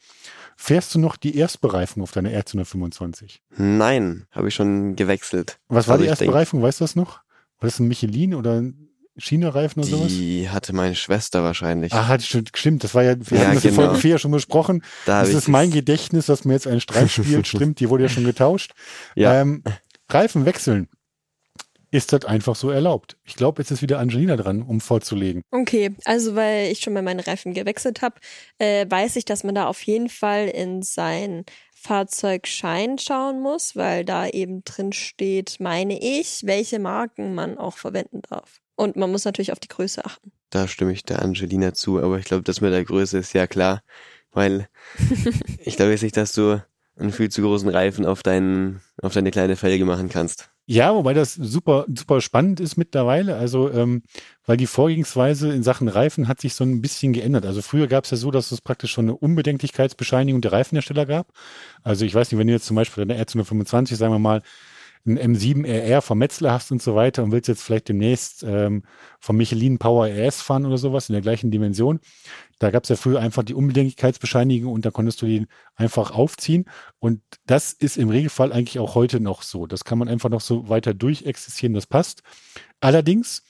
Fährst 0.56 0.96
du 0.96 1.00
noch 1.00 1.18
die 1.18 1.38
Erstbereifung 1.38 2.02
auf 2.04 2.12
deiner 2.12 2.30
R225? 2.32 3.40
Nein, 3.58 4.26
habe 4.32 4.48
ich 4.48 4.56
schon 4.56 4.96
gewechselt. 4.96 5.60
Was 5.68 5.88
war 5.88 5.94
Also 5.94 6.04
die 6.04 6.10
Erstbereifung? 6.10 6.62
Weißt 6.62 6.80
du 6.80 6.84
das 6.84 6.96
noch? 6.96 7.20
War 7.60 7.70
das 7.70 7.80
ein 7.80 7.88
Michelin 7.88 8.34
oder 8.36 8.54
ein 8.62 8.90
China-Reifen 9.18 9.82
oder 9.82 9.90
sowas? 9.90 10.08
Die 10.10 10.50
hatte 10.50 10.74
meine 10.74 10.96
Schwester 10.96 11.44
wahrscheinlich. 11.44 11.94
Ah, 11.94 12.08
hat 12.08 12.22
schon, 12.24 12.46
stimmt. 12.54 12.84
Das 12.84 12.94
war 12.94 13.04
ja, 13.04 13.16
wir 13.20 13.38
Ja, 13.38 13.48
haben 13.48 13.56
das 13.56 13.66
in 13.66 13.72
genau. 13.72 13.84
Folge 13.88 14.00
4 14.02 14.10
ja 14.12 14.18
schon 14.20 14.32
besprochen. 14.32 14.84
da 15.06 15.22
Das 15.22 15.34
ist 15.34 15.48
mein 15.48 15.72
Gedächtnis, 15.72 16.28
dass 16.28 16.46
mir 16.46 16.54
jetzt 16.54 16.68
ein 16.68 16.82
Streich 16.82 17.14
spielt. 17.14 17.48
Stimmt, 17.48 17.80
die 17.80 17.90
wurde 17.90 18.04
ja 18.04 18.10
schon 18.10 18.26
getauscht. 18.26 18.74
Ja. 19.16 19.42
Ähm, 19.42 19.64
Reifen 20.10 20.46
wechseln. 20.46 20.88
Ist 21.98 22.14
das 22.14 22.26
einfach 22.26 22.56
so 22.56 22.70
erlaubt? 22.70 23.18
Ich 23.24 23.36
glaube, 23.36 23.60
jetzt 23.60 23.72
ist 23.72 23.82
wieder 23.82 23.98
Angelina 23.98 24.36
dran, 24.36 24.62
um 24.62 24.82
vorzulegen. 24.82 25.42
Okay, 25.50 25.96
also 26.06 26.36
weil 26.36 26.72
ich 26.72 26.82
schon 26.82 26.94
mal 26.94 27.02
meine 27.02 27.26
Reifen 27.26 27.56
gewechselt 27.56 28.04
habe, 28.04 28.20
äh, 28.60 28.86
weiß 28.88 29.16
ich, 29.16 29.26
dass 29.26 29.44
man 29.44 29.56
da 29.56 29.66
auf 29.66 29.82
jeden 29.82 30.08
Fall 30.08 30.48
in 30.48 30.84
sein 30.84 31.44
Fahrzeugschein 31.74 33.00
schauen 33.00 33.42
muss, 33.42 33.76
weil 33.76 34.06
da 34.06 34.28
eben 34.28 34.64
drin 34.64 34.94
steht, 34.94 35.60
meine 35.60 36.00
ich, 36.00 36.42
welche 36.46 36.78
Marken 36.78 37.34
man 37.34 37.58
auch 37.58 37.78
verwenden 37.78 38.22
darf. 38.30 38.62
Und 38.76 38.96
man 38.96 39.12
muss 39.12 39.26
natürlich 39.26 39.52
auf 39.52 39.60
die 39.60 39.68
Größe 39.68 40.06
achten. 40.06 40.32
Da 40.52 40.68
stimme 40.68 40.92
ich 40.92 41.04
der 41.04 41.24
Angelina 41.24 41.74
zu, 41.74 41.98
aber 41.98 42.20
ich 42.20 42.26
glaube, 42.26 42.44
das 42.44 42.62
mit 42.62 42.74
der 42.74 42.86
Größe 42.86 43.18
ist 43.18 43.34
ja 43.34 43.48
klar, 43.48 43.82
weil 44.30 44.70
ich 45.66 45.78
glaube 45.78 45.94
jetzt 45.94 46.04
nicht, 46.04 46.16
dass 46.16 46.32
du 46.32 46.62
einen 46.96 47.12
viel 47.12 47.30
zu 47.30 47.42
großen 47.42 47.70
Reifen 47.70 48.06
auf 48.06 48.22
deinen, 48.22 48.82
auf 49.02 49.16
deine 49.16 49.32
kleine 49.32 49.56
Felge 49.56 49.86
machen 49.86 50.10
kannst. 50.10 50.52
Ja, 50.70 50.94
wobei 50.94 51.14
das 51.14 51.34
super, 51.34 51.86
super 51.88 52.20
spannend 52.20 52.60
ist 52.60 52.76
mittlerweile. 52.76 53.38
Also, 53.38 53.72
ähm, 53.72 54.04
weil 54.46 54.58
die 54.58 54.68
Vorgehensweise 54.68 55.54
in 55.54 55.64
Sachen 55.64 55.88
Reifen 55.88 56.28
hat 56.28 56.42
sich 56.42 56.56
so 56.56 56.66
ein 56.66 56.82
bisschen 56.82 57.14
geändert. 57.14 57.46
Also 57.46 57.62
früher 57.62 57.88
gab 57.88 58.04
es 58.04 58.12
ja 58.12 58.18
so, 58.18 58.32
dass 58.32 58.52
es 58.52 58.60
praktisch 58.60 58.92
schon 58.92 59.06
eine 59.06 59.16
Unbedenklichkeitsbescheinigung 59.16 60.42
der 60.42 60.52
Reifenhersteller 60.52 61.06
gab. 61.06 61.32
Also 61.84 62.04
ich 62.04 62.14
weiß 62.14 62.30
nicht, 62.30 62.38
wenn 62.40 62.48
du 62.48 62.54
jetzt 62.54 62.66
zum 62.66 62.76
Beispiel 62.76 63.04
eine 63.04 63.18
R225, 63.18 63.96
sagen 63.96 64.14
wir 64.14 64.20
mal, 64.20 64.42
ein 65.06 65.18
M7 65.18 65.66
RR 65.66 66.02
vom 66.02 66.18
Metzler 66.18 66.52
hast 66.52 66.72
und 66.72 66.82
so 66.82 66.96
weiter 66.96 67.24
und 67.24 67.32
willst 67.32 67.48
jetzt 67.48 67.64
vielleicht 67.64 67.88
demnächst 67.88 68.44
ähm, 68.44 68.84
vom 69.22 69.38
Michelin 69.38 69.78
Power 69.78 70.08
RS 70.08 70.42
fahren 70.42 70.66
oder 70.66 70.78
sowas 70.78 71.08
in 71.08 71.14
der 71.14 71.22
gleichen 71.22 71.50
Dimension. 71.50 72.02
Da 72.60 72.72
gab 72.72 72.84
es 72.84 72.90
ja 72.90 72.96
früher 72.96 73.20
einfach 73.20 73.44
die 73.44 73.54
Unbedenklichkeitsbescheinigung 73.54 74.72
und 74.74 74.86
da 74.86 74.92
konntest 74.92 75.22
du 75.22 75.26
die 75.26 75.48
einfach 75.76 76.12
aufziehen. 76.12 76.66
Und 77.00 77.22
das 77.46 77.74
ist 77.74 77.98
im 77.98 78.10
Regelfall 78.10 78.52
eigentlich 78.52 78.80
auch 78.80 78.96
heute 78.96 79.20
noch 79.20 79.44
so. 79.44 79.68
Das 79.68 79.84
kann 79.84 79.98
man 79.98 80.08
einfach 80.08 80.30
noch 80.30 80.42
so 80.42 80.68
weiter 80.70 80.94
durchexistieren, 80.94 81.74
das 81.74 81.86
passt. 81.86 82.24
Allerdings, 82.80 83.44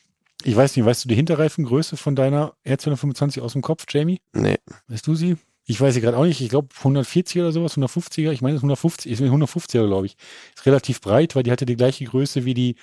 ich 0.44 0.56
weiß 0.56 0.76
nicht, 0.76 0.86
weißt 0.86 1.06
du 1.06 1.10
die 1.10 1.16
Hinterreifengröße 1.16 1.98
von 1.98 2.16
deiner 2.16 2.54
R225 2.66 3.42
aus 3.42 3.54
dem 3.54 3.62
Kopf, 3.62 3.86
Jamie? 3.90 4.22
Nee, 4.34 4.58
Weißt 4.88 5.08
du 5.08 5.16
sie? 5.16 5.38
Ich 5.70 5.82
weiß 5.82 5.94
sie 5.94 6.00
gerade 6.02 6.18
auch 6.18 6.24
nicht. 6.24 6.40
Ich 6.40 6.48
glaube 6.48 6.70
140 6.78 7.42
oder 7.42 7.52
sowas, 7.52 7.78
150er. 7.78 8.32
Ich 8.32 8.42
meine, 8.42 8.56
es 8.56 8.60
ist 8.60 8.64
150, 8.64 9.12
ist 9.12 9.22
150er, 9.22 9.86
glaube 9.86 10.06
ich. 10.06 10.16
Ist 10.56 10.66
relativ 10.66 11.02
breit, 11.02 11.36
weil 11.36 11.44
die 11.44 11.52
hatte 11.52 11.66
die 11.66 11.76
gleiche 11.76 12.06
Größe 12.06 12.46
wie 12.46 12.54
die 12.54 12.76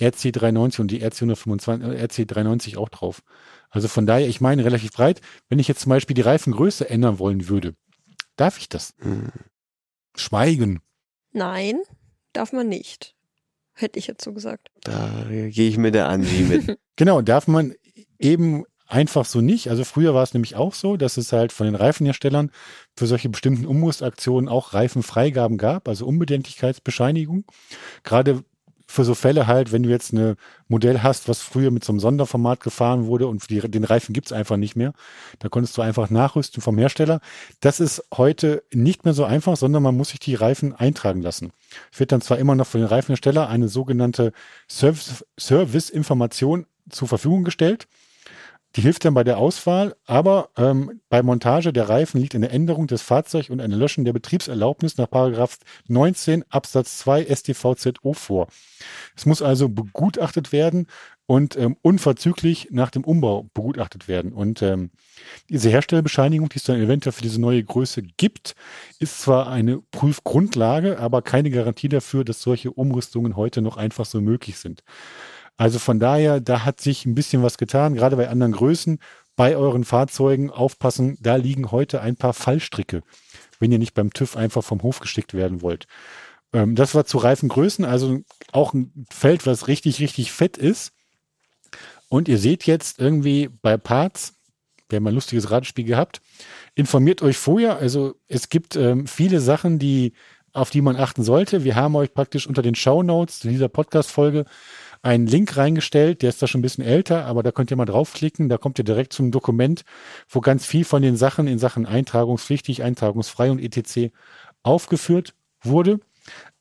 RC390 0.00 0.80
und 0.80 0.90
die 0.90 1.04
RC125, 1.04 1.94
äh, 1.94 2.04
RC390 2.04 2.76
auch 2.76 2.88
drauf. 2.88 3.22
Also 3.70 3.86
von 3.86 4.04
daher, 4.04 4.28
ich 4.28 4.40
meine 4.40 4.64
relativ 4.64 4.90
breit. 4.90 5.20
Wenn 5.48 5.60
ich 5.60 5.68
jetzt 5.68 5.80
zum 5.82 5.90
Beispiel 5.90 6.14
die 6.14 6.22
Reifengröße 6.22 6.90
ändern 6.90 7.20
wollen 7.20 7.48
würde, 7.48 7.76
darf 8.34 8.58
ich 8.58 8.68
das? 8.68 8.94
Hm, 8.98 9.30
Schweigen. 10.16 10.80
Nein, 11.30 11.82
darf 12.32 12.52
man 12.52 12.68
nicht. 12.68 13.14
Hätte 13.74 14.00
ich 14.00 14.08
jetzt 14.08 14.24
so 14.24 14.32
gesagt. 14.32 14.70
da 14.82 15.24
gehe 15.28 15.68
ich 15.68 15.76
mit 15.76 15.94
der 15.94 16.08
Angie 16.08 16.42
mit. 16.42 16.78
Genau, 16.96 17.22
darf 17.22 17.48
man 17.48 17.74
eben 18.20 18.64
einfach 18.86 19.24
so 19.24 19.40
nicht. 19.40 19.70
Also 19.70 19.84
früher 19.84 20.14
war 20.14 20.22
es 20.22 20.34
nämlich 20.34 20.56
auch 20.56 20.74
so, 20.74 20.96
dass 20.96 21.16
es 21.16 21.32
halt 21.32 21.52
von 21.52 21.66
den 21.66 21.74
Reifenherstellern 21.74 22.50
für 22.96 23.06
solche 23.06 23.28
bestimmten 23.28 23.66
Umrüstaktionen 23.66 24.48
auch 24.48 24.74
Reifenfreigaben 24.74 25.58
gab, 25.58 25.88
also 25.88 26.06
Unbedenklichkeitsbescheinigung. 26.06 27.44
Gerade 28.02 28.44
für 28.86 29.04
so 29.04 29.14
Fälle 29.14 29.46
halt, 29.46 29.72
wenn 29.72 29.82
du 29.82 29.88
jetzt 29.88 30.12
ein 30.12 30.36
Modell 30.68 31.02
hast, 31.02 31.28
was 31.28 31.40
früher 31.40 31.70
mit 31.70 31.84
so 31.84 31.92
einem 31.92 32.00
Sonderformat 32.00 32.60
gefahren 32.60 33.06
wurde 33.06 33.26
und 33.26 33.48
die, 33.50 33.60
den 33.60 33.84
Reifen 33.84 34.12
gibt's 34.12 34.32
einfach 34.32 34.56
nicht 34.56 34.76
mehr, 34.76 34.92
da 35.38 35.48
konntest 35.48 35.76
du 35.76 35.82
einfach 35.82 36.10
nachrüsten 36.10 36.62
vom 36.62 36.78
Hersteller. 36.78 37.20
Das 37.60 37.80
ist 37.80 38.04
heute 38.14 38.62
nicht 38.72 39.04
mehr 39.04 39.14
so 39.14 39.24
einfach, 39.24 39.56
sondern 39.56 39.82
man 39.82 39.96
muss 39.96 40.10
sich 40.10 40.20
die 40.20 40.34
Reifen 40.34 40.74
eintragen 40.74 41.22
lassen. 41.22 41.52
Es 41.92 41.98
wird 41.98 42.12
dann 42.12 42.20
zwar 42.20 42.38
immer 42.38 42.54
noch 42.54 42.66
von 42.66 42.80
den 42.80 42.88
Reifenhersteller 42.88 43.48
eine 43.48 43.68
sogenannte 43.68 44.32
Service-Information 44.68 46.66
zur 46.90 47.08
Verfügung 47.08 47.44
gestellt. 47.44 47.88
Die 48.76 48.80
hilft 48.80 49.04
dann 49.04 49.14
bei 49.14 49.22
der 49.22 49.38
Auswahl, 49.38 49.94
aber 50.04 50.50
ähm, 50.56 51.00
bei 51.08 51.22
Montage 51.22 51.72
der 51.72 51.88
Reifen 51.88 52.20
liegt 52.20 52.34
eine 52.34 52.50
Änderung 52.50 52.88
des 52.88 53.02
Fahrzeugs 53.02 53.48
und 53.48 53.60
eine 53.60 53.76
Löschen 53.76 54.04
der 54.04 54.12
Betriebserlaubnis 54.12 54.96
nach 54.96 55.08
Paragraph 55.08 55.58
19 55.86 56.44
Absatz 56.48 56.98
2 56.98 57.26
StVZO 57.32 58.12
vor. 58.14 58.48
Es 59.16 59.26
muss 59.26 59.42
also 59.42 59.68
begutachtet 59.68 60.50
werden 60.50 60.88
und 61.26 61.56
ähm, 61.56 61.76
unverzüglich 61.82 62.68
nach 62.72 62.90
dem 62.90 63.04
Umbau 63.04 63.48
begutachtet 63.54 64.08
werden. 64.08 64.32
Und 64.32 64.60
ähm, 64.60 64.90
diese 65.48 65.70
Herstellerbescheinigung, 65.70 66.48
die 66.48 66.58
es 66.58 66.64
dann 66.64 66.80
eventuell 66.80 67.12
für 67.12 67.22
diese 67.22 67.40
neue 67.40 67.62
Größe 67.62 68.02
gibt, 68.02 68.56
ist 68.98 69.20
zwar 69.20 69.48
eine 69.48 69.78
Prüfgrundlage, 69.92 70.98
aber 70.98 71.22
keine 71.22 71.50
Garantie 71.50 71.88
dafür, 71.88 72.24
dass 72.24 72.42
solche 72.42 72.72
Umrüstungen 72.72 73.36
heute 73.36 73.62
noch 73.62 73.76
einfach 73.76 74.04
so 74.04 74.20
möglich 74.20 74.58
sind. 74.58 74.82
Also 75.56 75.78
von 75.78 76.00
daher, 76.00 76.40
da 76.40 76.64
hat 76.64 76.80
sich 76.80 77.06
ein 77.06 77.14
bisschen 77.14 77.42
was 77.42 77.58
getan, 77.58 77.94
gerade 77.94 78.16
bei 78.16 78.28
anderen 78.28 78.52
Größen. 78.52 78.98
Bei 79.36 79.56
euren 79.56 79.84
Fahrzeugen 79.84 80.50
aufpassen, 80.50 81.18
da 81.20 81.34
liegen 81.34 81.72
heute 81.72 82.00
ein 82.00 82.14
paar 82.14 82.34
Fallstricke, 82.34 83.02
wenn 83.58 83.72
ihr 83.72 83.80
nicht 83.80 83.94
beim 83.94 84.12
TÜV 84.12 84.36
einfach 84.36 84.62
vom 84.62 84.82
Hof 84.84 85.00
geschickt 85.00 85.34
werden 85.34 85.60
wollt. 85.60 85.88
Ähm, 86.52 86.76
das 86.76 86.94
war 86.94 87.04
zu 87.04 87.18
Reifengrößen, 87.18 87.84
also 87.84 88.20
auch 88.52 88.74
ein 88.74 89.06
Feld, 89.10 89.44
was 89.44 89.66
richtig, 89.66 89.98
richtig 89.98 90.30
fett 90.30 90.56
ist. 90.56 90.92
Und 92.08 92.28
ihr 92.28 92.38
seht 92.38 92.64
jetzt 92.64 93.00
irgendwie 93.00 93.50
bei 93.60 93.76
Parts, 93.76 94.34
wir 94.88 94.96
haben 94.96 95.06
ein 95.08 95.14
lustiges 95.14 95.50
Radspiel 95.50 95.84
gehabt, 95.84 96.20
informiert 96.76 97.20
euch 97.20 97.36
vorher. 97.36 97.78
Also 97.78 98.14
es 98.28 98.48
gibt 98.48 98.76
ähm, 98.76 99.08
viele 99.08 99.40
Sachen, 99.40 99.80
die 99.80 100.12
auf 100.52 100.70
die 100.70 100.82
man 100.82 100.94
achten 100.94 101.24
sollte. 101.24 101.64
Wir 101.64 101.74
haben 101.74 101.96
euch 101.96 102.14
praktisch 102.14 102.46
unter 102.46 102.62
den 102.62 102.76
Show 102.76 103.02
Notes 103.02 103.40
dieser 103.40 103.68
Podcast-Folge 103.68 104.44
einen 105.04 105.26
Link 105.26 105.56
reingestellt, 105.56 106.22
der 106.22 106.30
ist 106.30 106.40
da 106.40 106.46
schon 106.46 106.60
ein 106.60 106.62
bisschen 106.62 106.82
älter, 106.82 107.26
aber 107.26 107.42
da 107.42 107.52
könnt 107.52 107.70
ihr 107.70 107.76
mal 107.76 107.84
draufklicken, 107.84 108.48
da 108.48 108.56
kommt 108.56 108.78
ihr 108.78 108.84
direkt 108.84 109.12
zum 109.12 109.30
Dokument, 109.30 109.84
wo 110.28 110.40
ganz 110.40 110.64
viel 110.64 110.84
von 110.84 111.02
den 111.02 111.16
Sachen 111.16 111.46
in 111.46 111.58
Sachen 111.58 111.84
eintragungspflichtig, 111.84 112.82
eintragungsfrei 112.82 113.50
und 113.50 113.60
etc. 113.60 114.14
aufgeführt 114.62 115.34
wurde. 115.62 116.00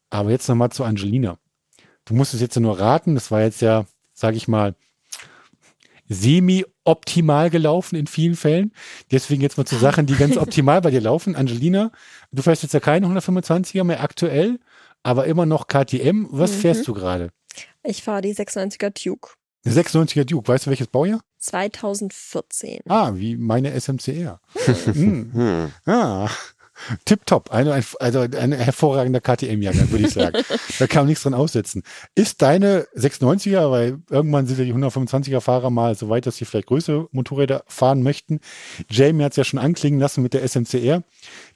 Aber 0.09 0.29
jetzt 0.29 0.49
nochmal 0.49 0.71
zu 0.71 0.83
Angelina. 0.83 1.37
Du 2.03 2.13
musst 2.15 2.33
es 2.33 2.41
jetzt 2.41 2.59
nur 2.59 2.77
raten, 2.77 3.15
das 3.15 3.31
war 3.31 3.41
jetzt 3.41 3.61
ja, 3.61 3.85
sage 4.13 4.35
ich 4.35 4.49
mal, 4.49 4.75
semi-optimal 6.09 7.49
gelaufen 7.49 7.95
in 7.95 8.07
vielen 8.07 8.35
Fällen. 8.35 8.73
Deswegen 9.09 9.41
jetzt 9.41 9.57
mal 9.57 9.65
zu 9.65 9.77
Sachen, 9.77 10.05
die 10.05 10.15
ganz 10.15 10.35
optimal 10.45 10.81
bei 10.81 10.91
dir 10.91 10.99
laufen. 10.99 11.37
Angelina, 11.37 11.91
du 12.33 12.41
fährst 12.41 12.63
jetzt 12.63 12.73
ja 12.73 12.81
keine 12.81 13.07
125er 13.07 13.85
mehr 13.85 14.03
aktuell, 14.03 14.59
aber 15.03 15.25
immer 15.25 15.45
noch 15.45 15.67
KTM. 15.67 16.27
Was 16.31 16.51
mhm. 16.51 16.55
fährst 16.55 16.87
du 16.87 16.93
gerade? 16.93 17.29
Ich 17.83 18.03
fahre 18.03 18.21
die 18.21 18.33
96er 18.33 18.89
Duke. 19.03 19.31
96er 19.65 20.25
Duke, 20.25 20.47
weißt 20.47 20.65
du 20.65 20.69
welches 20.71 20.87
Baujahr? 20.87 21.21
2014. 21.39 22.81
Ah, 22.87 23.11
wie 23.15 23.37
meine 23.37 23.79
SMCR. 23.79 24.39
hm. 24.65 25.31
hm. 25.33 25.71
Ah. 25.85 26.29
Tipptopp, 27.05 27.51
eine, 27.51 27.83
also 27.99 28.19
ein 28.19 28.51
hervorragender 28.51 29.21
KTM-Jahrgang, 29.21 29.91
würde 29.91 30.07
ich 30.07 30.13
sagen. 30.13 30.43
da 30.79 30.87
kann 30.87 31.01
man 31.01 31.07
nichts 31.07 31.23
dran 31.23 31.35
aussetzen. 31.35 31.83
Ist 32.15 32.41
deine 32.41 32.87
690er, 32.95 33.69
weil 33.69 33.99
irgendwann 34.09 34.47
sind 34.47 34.57
ja 34.57 34.65
die 34.65 34.73
125er-Fahrer 34.73 35.69
mal 35.69 35.95
so 35.95 36.09
weit, 36.09 36.25
dass 36.25 36.37
sie 36.37 36.45
vielleicht 36.45 36.67
größere 36.67 37.07
Motorräder 37.11 37.63
fahren 37.67 38.01
möchten. 38.01 38.39
Jamie 38.89 39.23
hat 39.23 39.33
es 39.33 39.37
ja 39.37 39.43
schon 39.43 39.59
anklingen 39.59 39.99
lassen 39.99 40.23
mit 40.23 40.33
der 40.33 40.47
SMCR, 40.47 41.03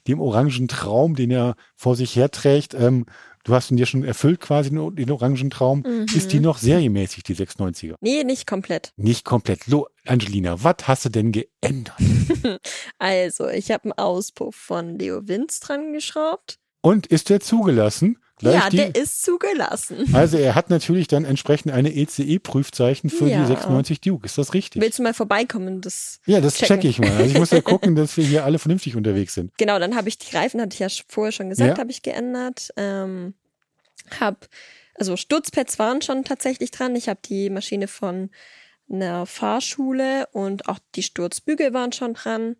dem 0.06 0.20
orangen 0.20 0.68
Traum, 0.68 1.16
den 1.16 1.30
er 1.30 1.56
vor 1.74 1.96
sich 1.96 2.14
herträgt. 2.14 2.74
Ähm, 2.74 3.06
Du 3.48 3.54
hast 3.54 3.70
ihn 3.70 3.78
dir 3.78 3.86
schon 3.86 4.04
erfüllt 4.04 4.40
quasi, 4.40 4.68
den, 4.68 5.10
Orangentraum. 5.10 5.82
Mhm. 5.86 6.04
Ist 6.14 6.34
die 6.34 6.40
noch 6.40 6.58
serienmäßig, 6.58 7.22
die 7.22 7.34
690er? 7.34 7.94
Nee, 8.02 8.22
nicht 8.22 8.46
komplett. 8.46 8.92
Nicht 8.98 9.24
komplett. 9.24 9.66
Lo, 9.68 9.88
Angelina, 10.04 10.62
was 10.62 10.76
hast 10.86 11.06
du 11.06 11.08
denn 11.08 11.32
geändert? 11.32 11.96
also, 12.98 13.48
ich 13.48 13.70
habe 13.70 13.84
einen 13.84 13.92
Auspuff 13.92 14.54
von 14.54 14.98
Leo 14.98 15.28
Winz 15.28 15.60
dran 15.60 15.94
geschraubt. 15.94 16.58
Und 16.82 17.06
ist 17.06 17.30
der 17.30 17.40
zugelassen? 17.40 18.18
Gleich 18.38 18.54
ja, 18.54 18.70
die, 18.70 18.76
der 18.76 18.94
ist 18.94 19.22
zugelassen. 19.22 20.14
Also 20.14 20.36
er 20.36 20.54
hat 20.54 20.70
natürlich 20.70 21.08
dann 21.08 21.24
entsprechend 21.24 21.72
eine 21.72 21.94
ECE-Prüfzeichen 21.94 23.10
für 23.10 23.26
ja. 23.26 23.40
die 23.40 23.46
96 23.46 24.00
Duke. 24.00 24.26
Ist 24.26 24.38
das 24.38 24.54
richtig? 24.54 24.80
Willst 24.80 24.98
du 24.98 25.02
mal 25.02 25.14
vorbeikommen? 25.14 25.80
Das 25.80 26.20
ja, 26.26 26.40
das 26.40 26.54
checken. 26.54 26.80
check 26.80 26.84
ich 26.84 26.98
mal. 26.98 27.10
Also 27.10 27.24
ich 27.24 27.38
muss 27.38 27.50
ja 27.50 27.60
gucken, 27.62 27.96
dass 27.96 28.16
wir 28.16 28.24
hier 28.24 28.44
alle 28.44 28.58
vernünftig 28.58 28.96
unterwegs 28.96 29.34
sind. 29.34 29.52
Genau, 29.58 29.78
dann 29.78 29.96
habe 29.96 30.08
ich 30.08 30.18
die 30.18 30.34
Reifen, 30.34 30.60
hatte 30.60 30.74
ich 30.74 30.80
ja 30.80 30.88
vorher 31.08 31.32
schon 31.32 31.48
gesagt, 31.48 31.76
ja. 31.76 31.78
habe 31.78 31.90
ich 31.90 32.02
geändert. 32.02 32.70
Ähm, 32.76 33.34
hab, 34.20 34.48
also 34.94 35.16
Stutzpads 35.16 35.78
waren 35.78 36.00
schon 36.02 36.24
tatsächlich 36.24 36.70
dran. 36.70 36.94
Ich 36.96 37.08
habe 37.08 37.20
die 37.24 37.50
Maschine 37.50 37.88
von 37.88 38.30
einer 38.90 39.26
Fahrschule 39.26 40.28
und 40.32 40.68
auch 40.68 40.78
die 40.94 41.02
Sturzbügel 41.02 41.74
waren 41.74 41.92
schon 41.92 42.14
dran. 42.14 42.56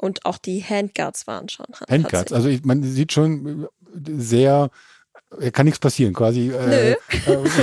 Und 0.00 0.26
auch 0.26 0.38
die 0.38 0.62
Handguards 0.62 1.26
waren 1.26 1.48
schon 1.48 1.66
dran. 1.70 1.86
Handguards, 1.88 2.32
also 2.32 2.48
ich, 2.48 2.64
man 2.64 2.82
sieht 2.82 3.12
schon 3.12 3.68
sehr 3.94 4.70
kann 5.52 5.66
nichts 5.66 5.78
passieren, 5.78 6.12
quasi 6.12 6.50
äh, 6.50 6.92
äh, 6.92 6.96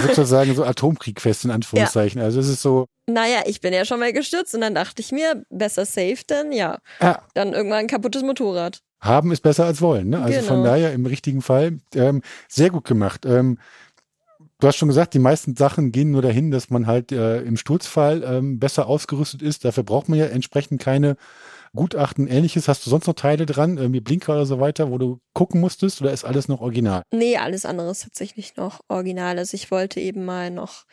sozusagen 0.02 0.56
so 0.56 0.64
Atomkriegfest 0.64 1.46
in 1.46 1.52
Anführungszeichen. 1.52 2.20
Ja. 2.20 2.26
Also 2.26 2.40
es 2.40 2.48
ist 2.48 2.62
so. 2.62 2.88
Naja, 3.08 3.42
ich 3.46 3.62
bin 3.62 3.74
ja 3.74 3.86
schon 3.86 4.00
mal 4.00 4.14
gestürzt 4.14 4.54
und 4.56 4.62
dann 4.62 4.76
dachte 4.76 5.02
ich 5.02 5.12
mir, 5.12 5.44
besser 5.50 5.86
safe 5.86 6.24
denn 6.30 6.52
ja. 6.52 6.80
ja. 7.02 7.22
Dann 7.34 7.54
irgendwann 7.54 7.80
ein 7.80 7.88
kaputtes 7.88 8.24
Motorrad. 8.24 8.82
Haben 9.00 9.32
ist 9.32 9.42
besser 9.42 9.66
als 9.66 9.82
wollen. 9.82 10.10
Ne? 10.10 10.22
Also 10.22 10.40
genau. 10.40 10.54
von 10.54 10.64
daher 10.64 10.94
im 10.94 11.06
richtigen 11.06 11.42
Fall 11.42 11.80
ähm, 11.96 12.22
sehr 12.48 12.70
gut 12.70 12.86
gemacht. 12.86 13.26
Ähm, 13.26 13.58
du 14.60 14.68
hast 14.68 14.78
schon 14.78 14.90
gesagt, 14.90 15.14
die 15.14 15.20
meisten 15.20 15.56
Sachen 15.56 15.92
gehen 15.92 16.12
nur 16.12 16.22
dahin, 16.22 16.52
dass 16.52 16.70
man 16.70 16.88
halt 16.88 17.12
äh, 17.12 17.42
im 17.42 17.58
Sturzfall 17.58 18.24
ähm, 18.24 18.60
besser 18.60 18.88
ausgerüstet 18.88 19.42
ist. 19.42 19.66
Dafür 19.66 19.84
braucht 19.84 20.08
man 20.08 20.20
ja 20.20 20.28
entsprechend 20.28 20.82
keine 20.82 21.18
Gutachten, 21.74 22.28
ähnliches. 22.28 22.68
Hast 22.68 22.86
du 22.86 22.90
sonst 22.90 23.08
noch 23.08 23.14
Teile 23.14 23.46
dran, 23.46 23.78
irgendwie 23.78 24.02
Blinker 24.02 24.34
oder 24.34 24.46
so 24.46 24.60
weiter, 24.60 24.92
wo 24.92 24.98
du 24.98 25.20
gucken 25.34 25.62
musstest 25.62 26.02
oder 26.02 26.12
ist 26.12 26.26
alles 26.26 26.48
noch 26.48 26.62
original? 26.62 27.04
Nee, 27.12 27.38
alles 27.38 27.66
andere 27.66 27.92
ist 27.92 28.04
tatsächlich 28.04 28.58
noch 28.58 28.82
original. 28.90 29.38
Also 29.38 29.56
ich 29.56 29.72
wollte 29.72 30.00
eben 30.00 30.26
mal 30.26 30.52
noch 30.52 30.86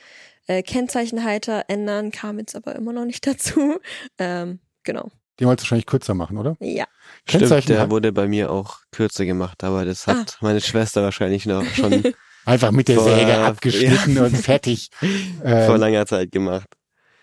äh, 0.47 0.63
Kennzeichenhalter 0.63 1.65
ändern, 1.69 2.11
kam 2.11 2.39
jetzt 2.39 2.55
aber 2.55 2.77
immer 2.77 2.93
noch 2.93 3.05
nicht 3.05 3.27
dazu. 3.27 3.79
Ähm, 4.19 4.61
genau. 4.85 5.11
Den 5.41 5.47
wolltest 5.47 5.65
du 5.65 5.67
wahrscheinlich 5.67 5.87
kürzer 5.87 6.15
machen, 6.15 6.37
oder? 6.37 6.57
Ja. 6.61 6.87
Stimmt, 7.29 7.69
der 7.69 7.91
wurde 7.91 8.13
bei 8.13 8.27
mir 8.27 8.51
auch 8.51 8.79
kürzer 8.91 9.25
gemacht, 9.25 9.63
aber 9.63 9.85
das 9.85 10.07
hat 10.07 10.17
ah. 10.17 10.39
meine 10.41 10.61
Schwester 10.61 11.03
wahrscheinlich 11.03 11.47
noch 11.47 11.65
schon 11.65 12.03
einfach 12.45 12.73
mit 12.73 12.89
der 12.89 12.97
vor, 12.97 13.05
Säge 13.05 13.39
abgeschnitten 13.39 14.17
ja. 14.17 14.25
und 14.25 14.37
fertig. 14.37 14.91
Vor 15.41 15.75
ähm, 15.75 15.81
langer 15.81 16.07
Zeit 16.07 16.33
gemacht. 16.33 16.69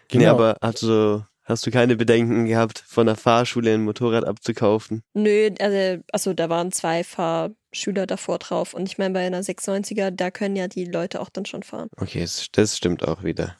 Genau. 0.07 0.23
Nee, 0.23 0.27
aber 0.29 0.57
also 0.61 1.23
Hast 1.45 1.67
du 1.67 1.69
keine 1.69 1.95
Bedenken 1.95 2.45
gehabt, 2.45 2.83
von 2.87 3.05
der 3.05 3.15
Fahrschule 3.15 3.71
ein 3.71 3.83
Motorrad 3.83 4.25
abzukaufen? 4.25 5.03
Nö, 5.13 5.51
also, 5.59 6.03
also 6.11 6.33
da 6.33 6.49
waren 6.49 6.71
zwei 6.71 7.03
Fahrschüler 7.03 8.07
davor 8.07 8.39
drauf. 8.39 8.73
Und 8.73 8.87
ich 8.89 8.97
meine, 8.97 9.13
bei 9.13 9.27
einer 9.27 9.41
690er, 9.41 10.09
da 10.09 10.31
können 10.31 10.55
ja 10.55 10.67
die 10.67 10.85
Leute 10.85 11.21
auch 11.21 11.29
dann 11.29 11.45
schon 11.45 11.61
fahren. 11.61 11.89
Okay, 11.97 12.27
das 12.53 12.75
stimmt 12.75 13.07
auch 13.07 13.23
wieder. 13.23 13.55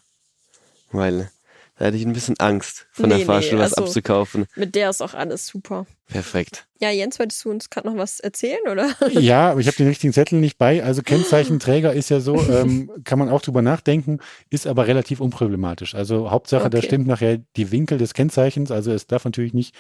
Weil 0.91 1.29
da 1.77 1.85
hatte 1.85 1.97
ich 1.97 2.05
ein 2.05 2.13
bisschen 2.13 2.39
Angst, 2.39 2.87
von 2.91 3.09
nee, 3.09 3.17
der 3.17 3.25
Fahrschule 3.25 3.57
nee, 3.57 3.63
also 3.63 3.75
was 3.77 3.87
abzukaufen. 3.87 4.45
Mit 4.55 4.75
der 4.75 4.89
ist 4.89 5.01
auch 5.01 5.13
alles 5.13 5.45
super. 5.45 5.85
Perfekt. 6.07 6.67
Ja, 6.79 6.89
Jens, 6.89 7.19
wolltest 7.19 7.43
du 7.43 7.49
uns 7.49 7.69
gerade 7.69 7.87
noch 7.87 7.97
was 7.97 8.19
erzählen, 8.21 8.61
oder? 8.71 8.93
Ja, 9.11 9.51
aber 9.51 9.59
ich 9.59 9.67
habe 9.67 9.75
den 9.75 9.87
richtigen 9.87 10.13
Zettel 10.13 10.39
nicht 10.39 10.57
bei. 10.57 10.83
Also 10.83 11.01
Kennzeichenträger 11.01 11.91
ist 11.91 12.09
ja 12.09 12.21
so, 12.21 12.35
ähm, 12.49 12.91
kann 13.03 13.19
man 13.19 13.29
auch 13.29 13.41
drüber 13.41 13.61
nachdenken, 13.61 14.19
ist 14.49 14.67
aber 14.67 14.87
relativ 14.87 15.19
unproblematisch. 15.19 15.95
Also 15.95 16.31
Hauptsache, 16.31 16.65
okay. 16.65 16.77
da 16.77 16.81
stimmt 16.81 17.07
nachher 17.07 17.39
die 17.57 17.71
Winkel 17.71 17.97
des 17.97 18.13
Kennzeichens. 18.13 18.71
Also 18.71 18.93
es 18.93 19.07
darf 19.07 19.25
natürlich 19.25 19.53
nicht 19.53 19.75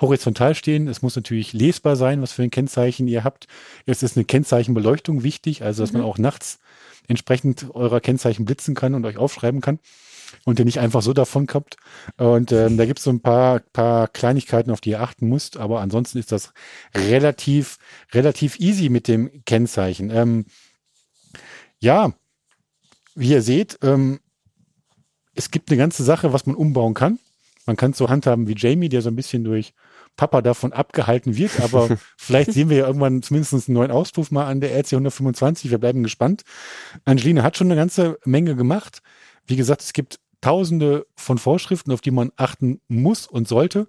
horizontal 0.00 0.54
stehen. 0.54 0.86
Es 0.86 1.02
muss 1.02 1.16
natürlich 1.16 1.52
lesbar 1.52 1.96
sein, 1.96 2.22
was 2.22 2.32
für 2.32 2.42
ein 2.42 2.50
Kennzeichen 2.50 3.08
ihr 3.08 3.24
habt. 3.24 3.46
Es 3.86 4.04
ist 4.04 4.16
eine 4.16 4.24
Kennzeichenbeleuchtung 4.24 5.24
wichtig, 5.24 5.62
also 5.62 5.82
dass 5.82 5.92
mhm. 5.92 6.00
man 6.00 6.06
auch 6.06 6.18
nachts 6.18 6.58
entsprechend 7.08 7.66
eurer 7.74 8.00
Kennzeichen 8.00 8.44
blitzen 8.44 8.76
kann 8.76 8.94
und 8.94 9.04
euch 9.06 9.16
aufschreiben 9.16 9.60
kann 9.60 9.80
und 10.44 10.58
der 10.58 10.64
nicht 10.64 10.80
einfach 10.80 11.02
so 11.02 11.12
davon 11.12 11.46
kommt. 11.46 11.76
Und 12.16 12.52
ähm, 12.52 12.76
da 12.76 12.86
gibt 12.86 12.98
es 12.98 13.04
so 13.04 13.10
ein 13.10 13.20
paar, 13.20 13.60
paar 13.60 14.08
Kleinigkeiten, 14.08 14.70
auf 14.70 14.80
die 14.80 14.90
ihr 14.90 15.00
achten 15.00 15.28
müsst, 15.28 15.56
aber 15.56 15.80
ansonsten 15.80 16.18
ist 16.18 16.32
das 16.32 16.52
relativ, 16.94 17.78
relativ 18.12 18.58
easy 18.58 18.88
mit 18.88 19.08
dem 19.08 19.44
Kennzeichen. 19.44 20.10
Ähm, 20.10 20.46
ja, 21.80 22.12
wie 23.14 23.30
ihr 23.30 23.42
seht, 23.42 23.78
ähm, 23.82 24.20
es 25.34 25.50
gibt 25.50 25.70
eine 25.70 25.78
ganze 25.78 26.04
Sache, 26.04 26.32
was 26.32 26.46
man 26.46 26.56
umbauen 26.56 26.94
kann. 26.94 27.18
Man 27.66 27.76
kann 27.76 27.92
es 27.92 27.98
so 27.98 28.08
handhaben 28.08 28.48
wie 28.48 28.56
Jamie, 28.56 28.88
der 28.88 29.02
so 29.02 29.08
ein 29.08 29.16
bisschen 29.16 29.44
durch 29.44 29.72
Papa 30.16 30.42
davon 30.42 30.72
abgehalten 30.72 31.36
wird, 31.36 31.60
aber 31.60 31.96
vielleicht 32.18 32.52
sehen 32.52 32.68
wir 32.68 32.78
ja 32.78 32.86
irgendwann 32.86 33.22
zumindest 33.22 33.54
einen 33.54 33.74
neuen 33.74 33.90
Auspuff 33.90 34.30
mal 34.30 34.46
an 34.46 34.60
der 34.60 34.76
RC 34.76 34.92
125. 34.92 35.70
Wir 35.70 35.78
bleiben 35.78 36.02
gespannt. 36.02 36.42
Angelina 37.04 37.42
hat 37.42 37.56
schon 37.56 37.68
eine 37.68 37.76
ganze 37.76 38.18
Menge 38.24 38.56
gemacht. 38.56 39.02
Wie 39.46 39.56
gesagt, 39.56 39.82
es 39.82 39.92
gibt 39.92 40.20
tausende 40.40 41.06
von 41.14 41.38
Vorschriften, 41.38 41.92
auf 41.92 42.00
die 42.00 42.10
man 42.10 42.32
achten 42.36 42.80
muss 42.88 43.26
und 43.26 43.48
sollte. 43.48 43.88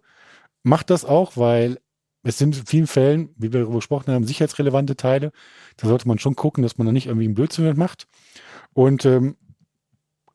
Macht 0.64 0.90
das 0.90 1.04
auch, 1.04 1.36
weil 1.36 1.80
es 2.24 2.38
sind 2.38 2.58
in 2.58 2.66
vielen 2.66 2.88
Fällen, 2.88 3.30
wie 3.36 3.52
wir 3.52 3.62
darüber 3.62 3.78
gesprochen 3.78 4.14
haben, 4.14 4.26
sicherheitsrelevante 4.26 4.96
Teile. 4.96 5.32
Da 5.78 5.88
sollte 5.88 6.08
man 6.08 6.20
schon 6.20 6.36
gucken, 6.36 6.64
dass 6.64 6.78
man 6.78 6.88
da 6.88 6.94
nicht 6.94 7.08
irgendwie 7.08 7.26
einen 7.26 7.34
Blödsinn 7.34 7.78
macht. 7.78 8.08
Und 8.74 9.06
ähm, 9.06 9.36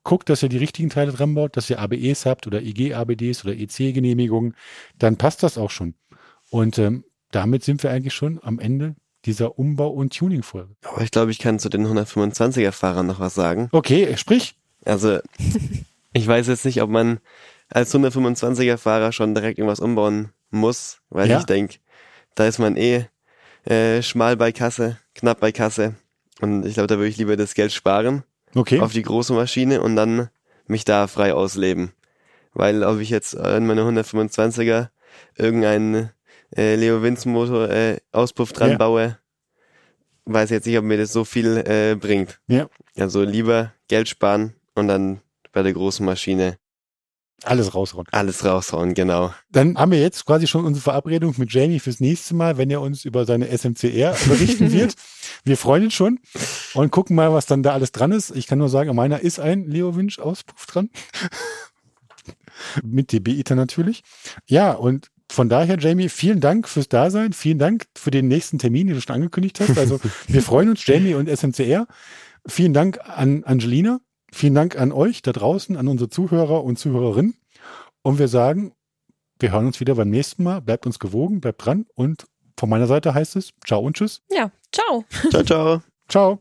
guckt, 0.04 0.28
dass 0.28 0.42
ihr 0.42 0.48
die 0.48 0.58
richtigen 0.58 0.90
Teile 0.90 1.12
dran 1.12 1.34
baut, 1.34 1.56
dass 1.56 1.70
ihr 1.70 1.78
ABEs 1.78 2.26
habt 2.26 2.46
oder 2.46 2.62
IG-ABDs 2.62 3.44
oder 3.44 3.54
EC-Genehmigungen, 3.54 4.54
dann 4.98 5.16
passt 5.16 5.42
das 5.42 5.56
auch 5.56 5.70
schon. 5.70 5.94
Und 6.50 6.78
ähm, 6.78 7.04
damit 7.30 7.64
sind 7.64 7.82
wir 7.82 7.90
eigentlich 7.90 8.14
schon 8.14 8.38
am 8.42 8.58
Ende 8.58 8.96
dieser 9.24 9.58
Umbau- 9.58 9.88
und 9.88 10.16
Tuning-Folge. 10.16 10.76
Aber 10.84 11.02
ich 11.02 11.10
glaube, 11.10 11.30
ich 11.30 11.38
kann 11.38 11.58
zu 11.58 11.68
den 11.68 11.86
125er-Fahrern 11.86 13.06
noch 13.06 13.20
was 13.20 13.34
sagen. 13.34 13.68
Okay, 13.72 14.16
sprich. 14.16 14.57
Also, 14.88 15.18
ich 16.12 16.26
weiß 16.26 16.46
jetzt 16.48 16.64
nicht, 16.64 16.82
ob 16.82 16.90
man 16.90 17.20
als 17.68 17.94
125er-Fahrer 17.94 19.12
schon 19.12 19.34
direkt 19.34 19.58
irgendwas 19.58 19.80
umbauen 19.80 20.30
muss, 20.50 21.00
weil 21.10 21.28
Ja. 21.28 21.38
ich 21.38 21.46
denke, 21.46 21.78
da 22.34 22.46
ist 22.46 22.58
man 22.58 22.76
eh 22.76 23.04
äh, 23.64 24.02
schmal 24.02 24.36
bei 24.36 24.52
Kasse, 24.52 24.98
knapp 25.14 25.40
bei 25.40 25.52
Kasse. 25.52 25.94
Und 26.40 26.64
ich 26.64 26.74
glaube, 26.74 26.86
da 26.86 26.96
würde 26.96 27.08
ich 27.08 27.16
lieber 27.18 27.36
das 27.36 27.54
Geld 27.54 27.72
sparen 27.72 28.22
Okay. 28.54 28.80
auf 28.80 28.92
die 28.92 29.02
große 29.02 29.32
Maschine 29.34 29.82
und 29.82 29.96
dann 29.96 30.30
mich 30.66 30.84
da 30.84 31.06
frei 31.06 31.34
ausleben. 31.34 31.92
Weil 32.54 32.82
ob 32.84 33.00
ich 33.00 33.10
jetzt 33.10 33.36
an 33.36 33.66
meine 33.66 33.82
125er 33.82 34.88
irgendeinen 35.36 36.10
äh, 36.56 36.76
Leo 36.76 37.02
Winz 37.02 37.26
Motor 37.26 37.68
äh, 37.68 37.98
Auspuff 38.12 38.52
dran 38.52 38.70
Ja. 38.72 38.78
baue, 38.78 39.18
weiß 40.24 40.50
jetzt 40.50 40.66
nicht, 40.66 40.78
ob 40.78 40.84
mir 40.84 40.96
das 40.98 41.12
so 41.12 41.24
viel 41.24 41.58
äh, 41.58 41.94
bringt. 41.94 42.40
Ja. 42.46 42.68
Also 42.96 43.22
lieber 43.22 43.72
Geld 43.88 44.08
sparen 44.08 44.54
und 44.78 44.88
dann 44.88 45.20
bei 45.52 45.62
der 45.62 45.72
großen 45.72 46.04
Maschine 46.04 46.56
Alles 47.44 47.74
raushauen. 47.74 48.06
alles 48.12 48.44
raushauen, 48.44 48.94
genau. 48.94 49.32
Dann 49.50 49.76
haben 49.78 49.92
wir 49.92 50.00
jetzt 50.00 50.26
quasi 50.26 50.46
schon 50.46 50.64
unsere 50.64 50.82
Verabredung 50.82 51.34
mit 51.38 51.52
Jamie 51.52 51.78
fürs 51.80 52.00
nächste 52.00 52.34
Mal, 52.34 52.58
wenn 52.58 52.70
er 52.70 52.80
uns 52.80 53.04
über 53.04 53.24
seine 53.24 53.46
SMCR 53.56 54.16
berichten 54.26 54.72
wird. 54.72 54.94
Wir 55.44 55.56
freuen 55.56 55.84
uns 55.84 55.94
schon 55.94 56.18
und 56.74 56.90
gucken 56.90 57.16
mal, 57.16 57.32
was 57.32 57.46
dann 57.46 57.62
da 57.62 57.72
alles 57.72 57.92
dran 57.92 58.12
ist. 58.12 58.34
Ich 58.34 58.46
kann 58.46 58.58
nur 58.58 58.68
sagen, 58.68 58.94
meiner 58.94 59.20
ist 59.20 59.40
ein 59.40 59.64
Leo 59.66 59.96
Winch 59.96 60.18
Auspuff 60.20 60.66
dran. 60.66 60.90
mit 62.82 63.12
DB-Iter 63.12 63.54
natürlich. 63.54 64.02
Ja, 64.46 64.72
und 64.72 65.10
von 65.30 65.48
daher, 65.48 65.78
Jamie, 65.78 66.08
vielen 66.08 66.40
Dank 66.40 66.68
fürs 66.68 66.88
Dasein. 66.88 67.32
Vielen 67.32 67.58
Dank 67.58 67.86
für 67.96 68.10
den 68.10 68.28
nächsten 68.28 68.58
Termin, 68.58 68.86
den 68.86 68.96
du 68.96 69.02
schon 69.02 69.14
angekündigt 69.14 69.60
hast. 69.60 69.78
Also 69.78 70.00
wir 70.26 70.42
freuen 70.42 70.70
uns, 70.70 70.86
Jamie 70.86 71.14
und 71.14 71.28
SMCR. 71.28 71.86
Vielen 72.46 72.72
Dank 72.72 72.98
an 73.04 73.44
Angelina. 73.44 74.00
Vielen 74.32 74.54
Dank 74.54 74.78
an 74.78 74.92
euch 74.92 75.22
da 75.22 75.32
draußen, 75.32 75.76
an 75.76 75.88
unsere 75.88 76.10
Zuhörer 76.10 76.64
und 76.64 76.78
Zuhörerinnen. 76.78 77.34
Und 78.02 78.18
wir 78.18 78.28
sagen, 78.28 78.72
wir 79.38 79.52
hören 79.52 79.66
uns 79.66 79.80
wieder 79.80 79.94
beim 79.94 80.10
nächsten 80.10 80.42
Mal. 80.42 80.60
Bleibt 80.60 80.86
uns 80.86 80.98
gewogen, 80.98 81.40
bleibt 81.40 81.64
dran. 81.64 81.86
Und 81.94 82.26
von 82.58 82.68
meiner 82.68 82.86
Seite 82.86 83.14
heißt 83.14 83.36
es 83.36 83.52
Ciao 83.66 83.80
und 83.80 83.96
Tschüss. 83.96 84.22
Ja, 84.30 84.50
ciao. 84.72 85.04
Ciao, 85.30 85.42
ciao. 85.42 85.82
Ciao. 86.08 86.38